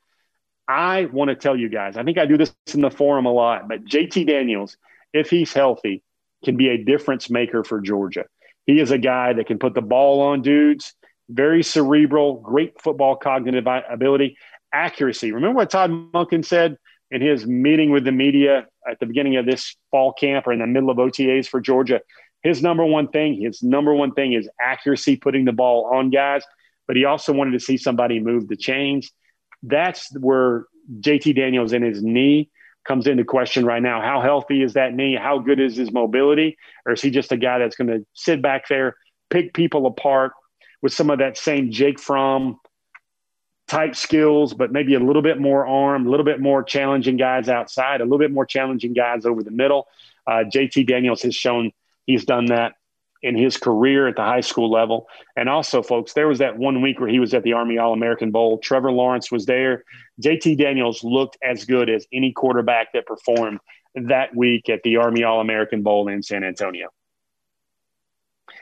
I 0.68 1.06
want 1.06 1.30
to 1.30 1.36
tell 1.36 1.56
you 1.56 1.70
guys, 1.70 1.98
I 1.98 2.04
think 2.04 2.18
I 2.18 2.26
do 2.26 2.38
this 2.38 2.54
in 2.74 2.82
the 2.82 2.92
forum 2.92 3.26
a 3.26 3.32
lot, 3.32 3.68
but 3.68 3.86
JT 3.86 4.28
Daniels, 4.28 4.78
if 5.14 5.30
he's 5.30 5.54
healthy, 5.54 6.04
can 6.44 6.58
be 6.58 6.70
a 6.70 6.78
difference 6.84 7.30
maker 7.30 7.64
for 7.64 7.82
Georgia. 7.82 8.26
He 8.66 8.80
is 8.80 8.92
a 8.92 8.98
guy 8.98 9.34
that 9.34 9.48
can 9.48 9.60
put 9.60 9.74
the 9.74 9.82
ball 9.82 10.22
on 10.22 10.42
dudes, 10.42 10.94
very 11.30 11.64
cerebral, 11.64 12.36
great 12.36 12.82
football 12.82 13.16
cognitive 13.16 13.66
ability, 13.90 14.38
accuracy. 14.74 15.32
Remember 15.32 15.58
what 15.58 15.70
Todd 15.70 15.92
Monken 15.92 16.46
said 16.46 16.78
in 17.12 17.22
his 17.22 17.46
meeting 17.46 17.92
with 17.92 18.06
the 18.06 18.12
media 18.12 18.68
at 18.90 19.00
the 19.00 19.06
beginning 19.06 19.36
of 19.38 19.46
this 19.46 19.76
fall 19.92 20.14
camp 20.14 20.48
or 20.48 20.54
in 20.54 20.60
the 20.60 20.68
middle 20.68 20.90
of 20.90 20.98
OTAs 20.98 21.48
for 21.48 21.60
Georgia? 21.60 22.02
His 22.44 22.62
number 22.62 22.86
one 22.86 23.10
thing, 23.10 23.42
his 23.42 23.62
number 23.62 23.94
one 23.94 24.14
thing 24.14 24.34
is 24.34 24.48
accuracy, 24.64 25.18
putting 25.18 25.46
the 25.46 25.52
ball 25.52 25.90
on 25.94 26.10
guys. 26.10 26.44
But 26.88 26.96
he 26.96 27.06
also 27.06 27.34
wanted 27.34 27.52
to 27.52 27.60
see 27.60 27.78
somebody 27.78 28.20
move 28.20 28.48
the 28.48 28.56
chains 28.56 29.12
that's 29.64 30.16
where 30.18 30.66
JT 31.00 31.36
Daniels 31.36 31.74
in 31.74 31.82
his 31.82 32.02
knee 32.02 32.50
comes 32.86 33.08
into 33.08 33.24
question 33.24 33.66
right 33.66 33.82
now. 33.82 34.02
How 34.02 34.22
healthy 34.22 34.64
is 34.64 34.74
that 34.74 34.94
knee? 34.94 35.16
How 35.16 35.40
good 35.40 35.60
is 35.60 35.76
his 35.76 35.92
mobility? 35.92 36.58
Or 36.86 36.94
is 36.94 37.02
he 37.02 37.12
just 37.12 37.32
a 37.32 37.38
guy 37.38 37.60
that's 37.60 37.76
going 37.76 37.88
to 37.88 38.06
sit 38.14 38.42
back 38.42 38.68
there, 38.68 38.96
pick 39.30 39.54
people 39.54 39.86
apart 39.86 40.34
with 40.82 40.94
some 40.94 41.10
of 41.10 41.20
that 41.20 41.38
same 41.38 41.72
Jake 41.72 42.00
Fromm 42.00 42.60
type 43.68 43.96
skills, 43.96 44.54
but 44.54 44.72
maybe 44.72 44.96
a 44.96 45.00
little 45.00 45.22
bit 45.22 45.40
more 45.40 45.68
arm, 45.68 46.08
a 46.08 46.10
little 46.10 46.26
bit 46.26 46.40
more 46.40 46.64
challenging 46.64 47.18
guys 47.18 47.50
outside, 47.50 48.02
a 48.02 48.04
little 48.04 48.18
bit 48.18 48.32
more 48.32 48.46
challenging 48.46 48.94
guys 48.94 49.26
over 49.26 49.44
the 49.44 49.52
middle. 49.52 49.88
Uh, 50.26 50.44
JT 50.52 50.88
Daniels 50.88 51.22
has 51.22 51.36
shown 51.36 51.72
he's 52.06 52.26
done 52.26 52.48
that 52.48 52.74
in 53.22 53.36
his 53.36 53.58
career 53.58 54.08
at 54.08 54.16
the 54.16 54.24
high 54.24 54.42
school 54.42 54.72
level. 54.72 55.08
And 55.36 55.50
also, 55.50 55.82
folks, 55.82 56.14
there 56.14 56.28
was 56.28 56.40
that 56.40 56.58
one 56.58 56.82
week 56.82 57.00
where 57.00 57.10
he 57.10 57.20
was 57.20 57.34
at 57.34 57.44
the 57.44 57.54
Army 57.54 57.78
All 57.78 57.94
American 57.94 58.32
Bowl. 58.32 58.58
Trevor 58.60 58.92
Lawrence 58.92 59.32
was 59.32 59.46
there. 59.46 59.84
JT 60.22 60.58
Daniels 60.58 61.04
looked 61.04 61.38
as 61.44 61.66
good 61.66 61.90
as 61.90 62.08
any 62.14 62.32
quarterback 62.32 62.94
that 62.94 63.06
performed 63.06 63.60
that 63.96 64.36
week 64.36 64.70
at 64.70 64.82
the 64.84 64.98
Army 64.98 65.24
All 65.24 65.42
American 65.42 65.84
Bowl 65.84 66.08
in 66.08 66.24
San 66.24 66.44
Antonio. 66.44 66.90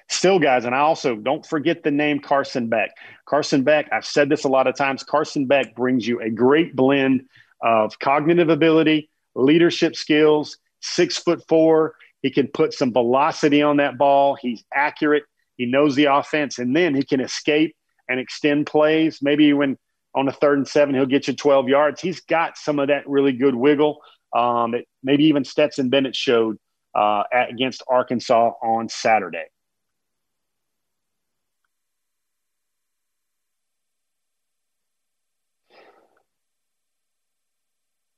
Still, 0.10 0.40
guys, 0.40 0.64
and 0.64 0.74
I 0.74 0.80
also 0.80 1.16
don't 1.18 1.46
forget 1.46 1.84
the 1.84 1.92
name 1.92 2.20
Carson 2.20 2.70
Beck. 2.70 2.92
Carson 3.26 3.64
Beck, 3.64 3.90
I've 3.92 4.06
said 4.06 4.30
this 4.30 4.46
a 4.46 4.50
lot 4.50 4.66
of 4.68 4.76
times. 4.76 5.04
Carson 5.04 5.48
Beck 5.48 5.76
brings 5.76 6.08
you 6.08 6.22
a 6.22 6.30
great 6.30 6.76
blend 6.76 7.26
of 7.62 8.00
cognitive 8.00 8.50
ability, 8.50 9.10
leadership 9.36 9.96
skills, 9.98 10.58
six 10.82 11.18
foot 11.18 11.46
four. 11.50 11.96
He 12.22 12.32
can 12.32 12.48
put 12.48 12.74
some 12.74 12.92
velocity 12.92 13.62
on 13.62 13.78
that 13.78 13.98
ball. 13.98 14.36
He's 14.36 14.64
accurate. 14.74 15.24
He 15.56 15.66
knows 15.66 15.96
the 15.96 16.06
offense, 16.06 16.60
and 16.60 16.76
then 16.76 16.96
he 16.96 17.04
can 17.04 17.20
escape 17.20 17.76
and 18.10 18.20
extend 18.20 18.68
plays. 18.68 19.20
Maybe 19.22 19.54
when 19.54 19.78
on 20.16 20.28
a 20.28 20.32
third 20.32 20.58
and 20.58 20.68
seven, 20.68 20.96
he'll 20.96 21.06
get 21.06 21.28
you 21.28 21.36
12 21.36 21.68
yards. 21.68 22.02
He's 22.02 22.22
got 22.22 22.58
some 22.58 22.80
of 22.80 22.88
that 22.88 23.08
really 23.08 23.34
good 23.34 23.56
wiggle 23.56 24.00
um, 24.36 24.72
that 24.72 24.86
maybe 25.04 25.26
even 25.26 25.44
Stetson 25.44 25.90
Bennett 25.90 26.16
showed 26.16 26.58
uh, 26.96 27.24
at, 27.32 27.50
against 27.50 27.84
Arkansas 27.88 28.52
on 28.64 28.90
Saturday. 28.90 29.46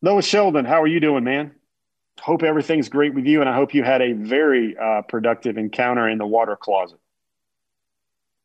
Noah 0.02 0.22
Sheldon, 0.22 0.64
how 0.64 0.82
are 0.82 0.88
you 0.88 1.02
doing, 1.02 1.26
man? 1.26 1.59
Hope 2.22 2.44
everything's 2.44 2.90
great 2.90 3.14
with 3.14 3.26
you, 3.26 3.42
and 3.42 3.50
I 3.50 3.56
hope 3.56 3.74
you 3.74 3.84
had 3.84 4.02
a 4.02 4.14
very 4.14 4.76
uh, 4.78 5.02
productive 5.04 5.58
encounter 5.58 6.08
in 6.08 6.18
the 6.18 6.28
water 6.28 6.56
closet. 6.56 7.00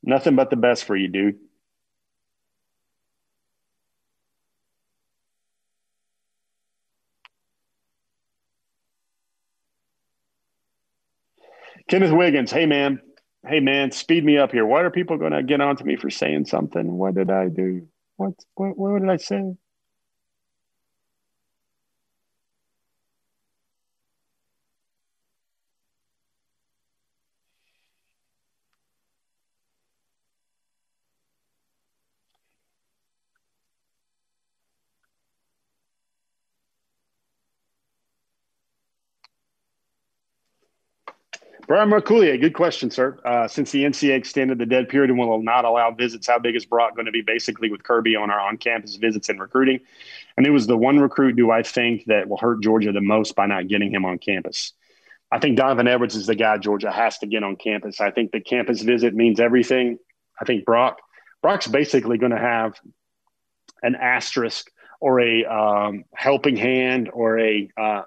Nothing 0.02 0.36
but 0.36 0.50
the 0.50 0.56
best 0.56 0.84
for 0.84 0.96
you, 0.96 1.08
dude. 1.08 1.38
Kenneth 11.88 12.12
Wiggins, 12.12 12.50
hey 12.50 12.66
man, 12.66 13.00
hey 13.46 13.60
man, 13.60 13.90
speed 13.90 14.24
me 14.24 14.38
up 14.38 14.52
here. 14.52 14.64
Why 14.64 14.80
are 14.82 14.90
people 14.90 15.18
going 15.18 15.32
to 15.32 15.42
get 15.42 15.60
on 15.60 15.76
to 15.76 15.84
me 15.84 15.96
for 15.96 16.10
saying 16.10 16.46
something? 16.46 16.92
What 16.92 17.14
did 17.14 17.30
I 17.30 17.48
do? 17.48 17.88
What, 18.16 18.32
what, 18.54 18.78
what 18.78 19.00
did 19.00 19.10
I 19.10 19.16
say? 19.16 19.54
Brian 41.66 41.88
Marcoulier, 41.88 42.38
good 42.38 42.52
question, 42.52 42.90
sir. 42.90 43.18
Uh, 43.24 43.48
since 43.48 43.70
the 43.70 43.84
NCAA 43.84 44.16
extended 44.16 44.58
the 44.58 44.66
dead 44.66 44.88
period 44.88 45.08
and 45.08 45.18
will 45.18 45.42
not 45.42 45.64
allow 45.64 45.90
visits, 45.90 46.26
how 46.26 46.38
big 46.38 46.56
is 46.56 46.66
Brock 46.66 46.94
going 46.94 47.06
to 47.06 47.12
be 47.12 47.22
basically 47.22 47.70
with 47.70 47.82
Kirby 47.82 48.16
on 48.16 48.30
our 48.30 48.38
on 48.38 48.58
campus 48.58 48.96
visits 48.96 49.30
and 49.30 49.40
recruiting? 49.40 49.80
And 50.36 50.46
it 50.46 50.50
was 50.50 50.66
the 50.66 50.76
one 50.76 50.98
recruit, 50.98 51.36
do 51.36 51.50
I 51.50 51.62
think, 51.62 52.04
that 52.06 52.28
will 52.28 52.36
hurt 52.36 52.62
Georgia 52.62 52.92
the 52.92 53.00
most 53.00 53.34
by 53.34 53.46
not 53.46 53.68
getting 53.68 53.90
him 53.90 54.04
on 54.04 54.18
campus? 54.18 54.72
I 55.32 55.38
think 55.38 55.56
Donovan 55.56 55.88
Edwards 55.88 56.14
is 56.14 56.26
the 56.26 56.34
guy 56.34 56.58
Georgia 56.58 56.90
has 56.90 57.18
to 57.18 57.26
get 57.26 57.42
on 57.42 57.56
campus. 57.56 58.00
I 58.00 58.10
think 58.10 58.32
the 58.32 58.40
campus 58.40 58.82
visit 58.82 59.14
means 59.14 59.40
everything. 59.40 59.98
I 60.38 60.44
think 60.44 60.66
Brock, 60.66 60.98
Brock's 61.40 61.66
basically 61.66 62.18
going 62.18 62.32
to 62.32 62.38
have 62.38 62.74
an 63.82 63.94
asterisk 63.94 64.70
or 65.00 65.20
a 65.20 65.44
um, 65.46 66.04
helping 66.14 66.56
hand 66.56 67.10
or 67.12 67.38
a 67.38 67.70
uh, 67.76 68.02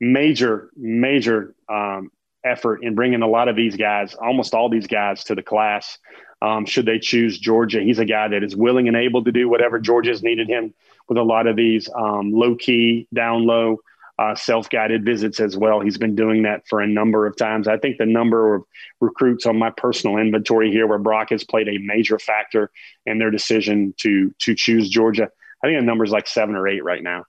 major, 0.00 0.70
major 0.76 1.54
um, 1.68 2.10
effort 2.44 2.82
in 2.82 2.94
bringing 2.94 3.22
a 3.22 3.28
lot 3.28 3.48
of 3.48 3.56
these 3.56 3.76
guys, 3.76 4.14
almost 4.14 4.54
all 4.54 4.68
these 4.68 4.86
guys, 4.86 5.24
to 5.24 5.34
the 5.34 5.42
class. 5.42 5.98
Um, 6.42 6.64
should 6.64 6.86
they 6.86 6.98
choose 6.98 7.38
Georgia, 7.38 7.80
he's 7.80 7.98
a 7.98 8.04
guy 8.06 8.28
that 8.28 8.42
is 8.42 8.56
willing 8.56 8.88
and 8.88 8.96
able 8.96 9.22
to 9.24 9.32
do 9.32 9.48
whatever 9.48 9.78
Georgia's 9.78 10.22
needed 10.22 10.48
him 10.48 10.72
with 11.08 11.18
a 11.18 11.22
lot 11.22 11.46
of 11.46 11.56
these 11.56 11.88
um, 11.94 12.32
low 12.32 12.54
key, 12.54 13.06
down 13.12 13.46
low, 13.46 13.78
uh, 14.20 14.34
self 14.34 14.68
guided 14.68 15.04
visits 15.04 15.40
as 15.40 15.56
well. 15.56 15.80
He's 15.80 15.96
been 15.96 16.14
doing 16.14 16.42
that 16.42 16.68
for 16.68 16.80
a 16.80 16.86
number 16.86 17.26
of 17.26 17.36
times. 17.36 17.66
I 17.66 17.78
think 17.78 17.96
the 17.96 18.06
number 18.06 18.54
of 18.54 18.64
recruits 19.00 19.46
on 19.46 19.58
my 19.58 19.70
personal 19.70 20.18
inventory 20.18 20.70
here, 20.70 20.86
where 20.86 20.98
Brock 20.98 21.30
has 21.30 21.42
played 21.42 21.68
a 21.68 21.78
major 21.78 22.18
factor 22.18 22.70
in 23.06 23.18
their 23.18 23.30
decision 23.30 23.94
to 23.98 24.34
to 24.40 24.54
choose 24.54 24.90
Georgia, 24.90 25.28
I 25.64 25.66
think 25.66 25.80
the 25.80 25.86
number 25.86 26.04
is 26.04 26.10
like 26.10 26.26
seven 26.26 26.54
or 26.54 26.68
eight 26.68 26.84
right 26.84 27.02
now. 27.02 27.24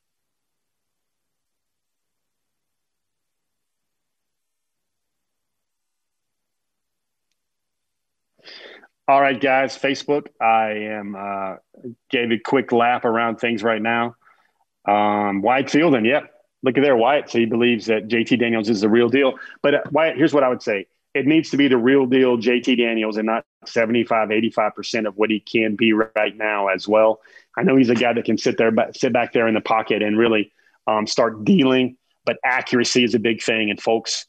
All 9.12 9.20
right, 9.20 9.41
guys. 9.41 9.78
Facebook. 9.78 10.28
I 10.39 10.70
am 10.70 11.18
uh, 11.20 11.57
gave 12.09 12.32
a 12.32 12.39
quick 12.39 12.72
lap 12.72 13.03
around 13.03 13.41
things 13.41 13.62
right 13.62 13.82
now. 13.82 14.16
Um, 14.88 15.41
Wyatt 15.41 15.70
Fielding. 15.70 16.05
Yep. 16.05 16.32
Look 16.64 16.78
at 16.78 16.82
there, 16.82 16.95
Wyatt. 16.95 17.30
So 17.30 17.38
he 17.39 17.45
believes 17.45 17.88
that 17.88 18.07
JT 18.07 18.39
Daniels 18.39 18.70
is 18.70 18.80
the 18.80 18.88
real 18.88 19.09
deal. 19.09 19.34
But 19.62 19.76
uh, 19.76 19.82
Wyatt, 19.91 20.16
here's 20.16 20.34
what 20.34 20.45
I 20.45 20.47
would 20.47 20.62
say: 20.62 20.88
it 21.14 21.26
needs 21.26 21.49
to 21.49 21.57
be 21.57 21.68
the 21.68 21.76
real 21.78 22.05
deal, 22.05 22.38
JT 22.38 22.78
Daniels, 22.78 23.18
and 23.18 23.26
not 23.26 23.43
75, 23.66 24.32
85 24.32 24.76
percent 24.76 25.05
of 25.05 25.18
what 25.18 25.30
he 25.30 25.41
can 25.41 25.76
be 25.76 25.91
right 25.91 26.38
now 26.38 26.68
as 26.68 26.88
well. 26.88 27.20
I 27.57 27.64
know 27.64 27.76
he's 27.76 27.89
a 27.89 27.95
guy 27.95 28.14
that 28.14 28.24
can 28.24 28.38
sit 28.38 28.57
there, 28.57 28.72
but 28.72 28.95
sit 28.95 29.12
back 29.12 29.34
there 29.34 29.45
in 29.45 29.55
the 29.55 29.59
pocket 29.59 30.01
and 30.01 30.18
really 30.18 30.53
um, 30.88 31.05
start 31.05 31.43
dealing. 31.43 31.97
But 32.24 32.38
accuracy 32.45 33.03
is 33.03 33.14
a 33.14 33.20
big 33.20 33.43
thing, 33.43 33.72
and 33.72 33.82
folks 33.82 34.26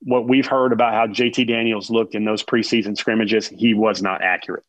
what 0.00 0.28
we've 0.28 0.46
heard 0.46 0.72
about 0.72 0.94
how 0.94 1.06
JT 1.06 1.48
Daniels 1.48 1.90
looked 1.90 2.14
in 2.14 2.24
those 2.24 2.42
preseason 2.42 2.96
scrimmages, 2.96 3.48
he 3.48 3.74
was 3.74 4.02
not 4.02 4.22
accurate. 4.22 4.64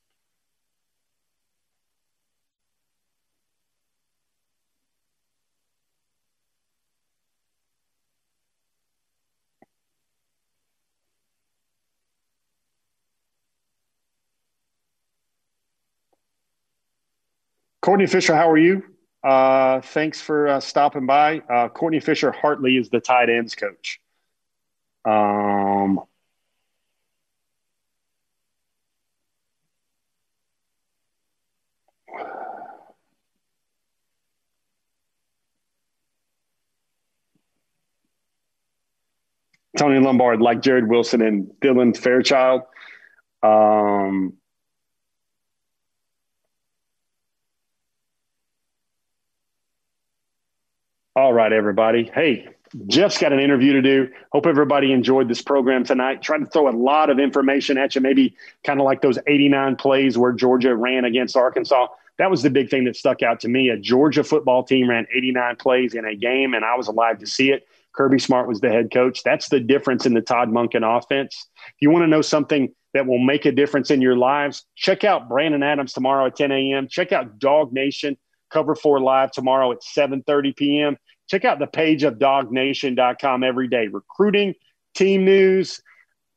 Courtney 17.88 18.08
Fisher, 18.08 18.36
how 18.36 18.50
are 18.50 18.58
you? 18.58 18.84
Uh, 19.24 19.80
thanks 19.80 20.20
for 20.20 20.50
uh, 20.50 20.60
stopping 20.60 21.06
by. 21.06 21.40
Uh, 21.40 21.70
Courtney 21.70 22.02
Fisher 22.02 22.34
Hartley 22.34 22.76
is 22.76 22.90
the 22.90 23.00
tight 23.00 23.30
ends 23.30 23.56
coach. 23.56 24.02
Um, 25.08 26.02
Tony 39.78 40.00
Lombard, 40.00 40.42
like 40.42 40.62
Jared 40.62 40.88
Wilson 40.90 41.22
and 41.22 41.48
Dylan 41.62 41.96
Fairchild. 41.96 42.64
Um, 43.44 44.34
all 51.16 51.34
right, 51.34 51.52
everybody. 51.52 52.10
Hey, 52.14 52.48
Jeff's 52.88 53.18
got 53.18 53.34
an 53.34 53.40
interview 53.40 53.74
to 53.74 53.82
do. 53.82 54.10
Hope 54.32 54.46
everybody 54.46 54.92
enjoyed 54.92 55.28
this 55.28 55.42
program 55.42 55.84
tonight. 55.84 56.22
Trying 56.22 56.46
to 56.46 56.50
throw 56.50 56.70
a 56.70 56.76
lot 56.76 57.10
of 57.10 57.20
information 57.20 57.78
at 57.78 57.96
you, 57.96 58.02
maybe 58.02 58.36
kind 58.64 58.80
of 58.80 58.86
like 58.86 59.02
those 59.02 59.18
89 59.28 59.76
plays 59.76 60.18
where 60.18 60.32
Georgia 60.32 60.76
ran 60.76 61.06
against 61.06 61.36
Arkansas. 61.36 61.88
That 62.18 62.32
was 62.32 62.42
the 62.42 62.50
big 62.50 62.70
thing 62.70 62.86
that 62.86 62.96
stuck 62.96 63.22
out 63.22 63.40
to 63.42 63.48
me. 63.48 63.70
A 63.70 63.78
Georgia 63.78 64.24
football 64.24 64.64
team 64.64 64.90
ran 64.90 65.06
89 65.14 65.56
plays 65.58 65.94
in 65.94 66.06
a 66.06 66.16
game, 66.16 66.54
and 66.54 66.66
I 66.66 66.76
was 66.76 66.88
alive 66.88 67.20
to 67.20 67.28
see 67.28 67.52
it. 67.52 67.68
Kirby 67.94 68.20
Smart 68.20 68.48
was 68.48 68.60
the 68.60 68.70
head 68.70 68.92
coach. 68.92 69.24
That's 69.24 69.50
the 69.50 69.60
difference 69.60 70.06
in 70.06 70.14
the 70.14 70.22
Todd 70.22 70.50
Monken 70.50 70.84
offense. 70.98 71.48
If 71.68 71.76
you 71.82 71.90
want 71.90 72.04
to 72.04 72.08
know 72.08 72.22
something 72.22 72.74
that 72.94 73.06
will 73.06 73.20
make 73.20 73.46
a 73.46 73.52
difference 73.52 73.92
in 73.92 74.02
your 74.02 74.16
lives, 74.16 74.66
check 74.76 75.04
out 75.04 75.30
Brandon 75.30 75.64
Adams 75.64 75.94
tomorrow 75.94 76.28
at 76.28 76.36
10 76.36 76.52
a.m. 76.52 76.88
Check 76.88 77.12
out 77.12 77.40
DawgNation 77.40 78.18
Cover 78.50 78.76
4 78.76 79.00
Live 79.02 79.32
tomorrow 79.32 79.72
at 79.72 79.80
7.30 79.82 80.56
p.m 80.56 80.98
check 81.28 81.46
out 81.46 81.60
the 81.60 81.68
page 81.68 82.04
of 82.04 82.16
dawgnation.com 82.16 83.44
every 83.44 83.68
day. 83.68 83.88
Recruiting, 83.88 84.56
team 84.96 85.26
news, 85.26 85.82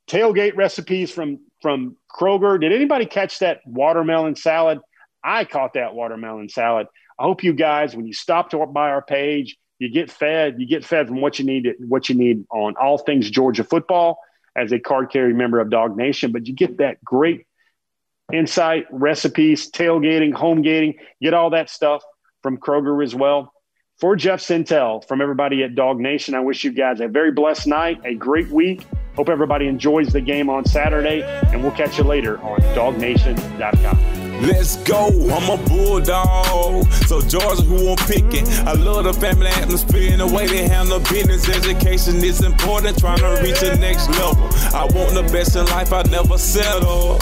tailgate 0.09 0.57
recipes 0.57 1.11
from 1.11 1.41
from 1.63 1.97
Kroger. 2.11 2.61
Did 2.61 2.73
anybody 2.73 3.07
catch 3.07 3.41
that 3.41 3.61
watermelon 3.65 4.35
salad? 4.35 4.81
I 5.23 5.45
caught 5.45 5.75
that 5.75 5.95
watermelon 5.95 6.49
salad. 6.49 6.87
I 7.19 7.25
hope 7.25 7.45
you 7.45 7.53
guys, 7.53 7.95
when 7.95 8.07
you 8.07 8.15
stop 8.15 8.51
to 8.51 8.67
by 8.67 8.91
our 8.91 9.03
page, 9.03 9.57
you 9.79 9.91
get 9.91 10.11
fed. 10.11 10.57
You 10.59 10.67
get 10.67 10.85
fed 10.85 11.09
from 11.09 11.21
what 11.21 11.39
you 11.39 11.45
need. 11.45 11.69
What 11.81 12.09
you 12.09 12.15
need 12.15 12.45
on 12.51 12.75
all 12.81 12.99
things 12.99 13.31
Georgia 13.31 13.65
football 13.65 14.19
as 14.57 14.73
a 14.73 14.79
card 14.79 15.11
carry 15.11 15.35
member 15.35 15.61
of 15.61 15.69
DawgNation. 15.69 16.33
But 16.33 16.47
you 16.47 16.55
get 16.55 16.79
that 16.79 17.05
great 17.05 17.47
insight, 18.33 18.87
recipes, 18.91 19.71
tailgating, 19.71 20.33
home 20.33 20.63
gating. 20.63 20.95
Get 21.21 21.35
all 21.35 21.51
that 21.51 21.69
stuff 21.69 22.03
from 22.43 22.57
Kroger 22.57 23.05
as 23.05 23.15
well 23.15 23.53
for 24.01 24.17
Jeff 24.17 24.41
Sentell, 24.41 25.07
from 25.07 25.21
everybody 25.21 25.63
at 25.63 25.75
DawgNation, 25.75 26.33
I 26.35 26.41
wish 26.41 26.65
you 26.65 26.73
guys 26.73 27.01
a 27.01 27.09
very 27.09 27.31
blessed 27.31 27.67
night, 27.67 28.01
a 28.05 28.15
great 28.15 28.49
week. 28.49 28.87
Hope 29.15 29.29
everybody 29.29 29.67
enjoys 29.67 30.09
the 30.09 30.23
game 30.23 30.49
on 30.49 30.65
Saturday, 30.65 31.23
and 31.23 31.63
we'll 31.63 31.73
catch 31.73 31.99
you 31.99 32.05
later 32.05 32.39
on 32.41 32.59
dawgnation.com. 32.75 34.21
Let's 34.41 34.77
go, 34.85 35.09
I'm 35.09 35.51
a 35.51 35.69
bulldog. 35.69 36.91
So 37.07 37.21
Georgia, 37.21 37.61
who 37.61 37.91
I'm 37.91 37.97
picking. 38.09 38.49
I 38.67 38.73
love 38.73 39.05
the 39.05 39.13
family 39.13 39.49
atmosphere 39.49 40.13
and 40.13 40.21
the 40.23 40.27
way 40.27 40.47
they 40.47 40.67
handle 40.67 40.99
business. 41.01 41.47
Education 41.47 42.25
is 42.25 42.43
important, 42.43 42.99
trying 42.99 43.19
to 43.19 43.39
reach 43.43 43.61
the 43.61 43.77
next 43.77 44.09
level. 44.09 44.49
I 44.73 44.89
want 44.95 45.13
the 45.13 45.29
best 45.31 45.57
in 45.57 45.67
life, 45.67 45.93
I 45.93 46.03
never 46.05 46.39
settle. 46.39 47.19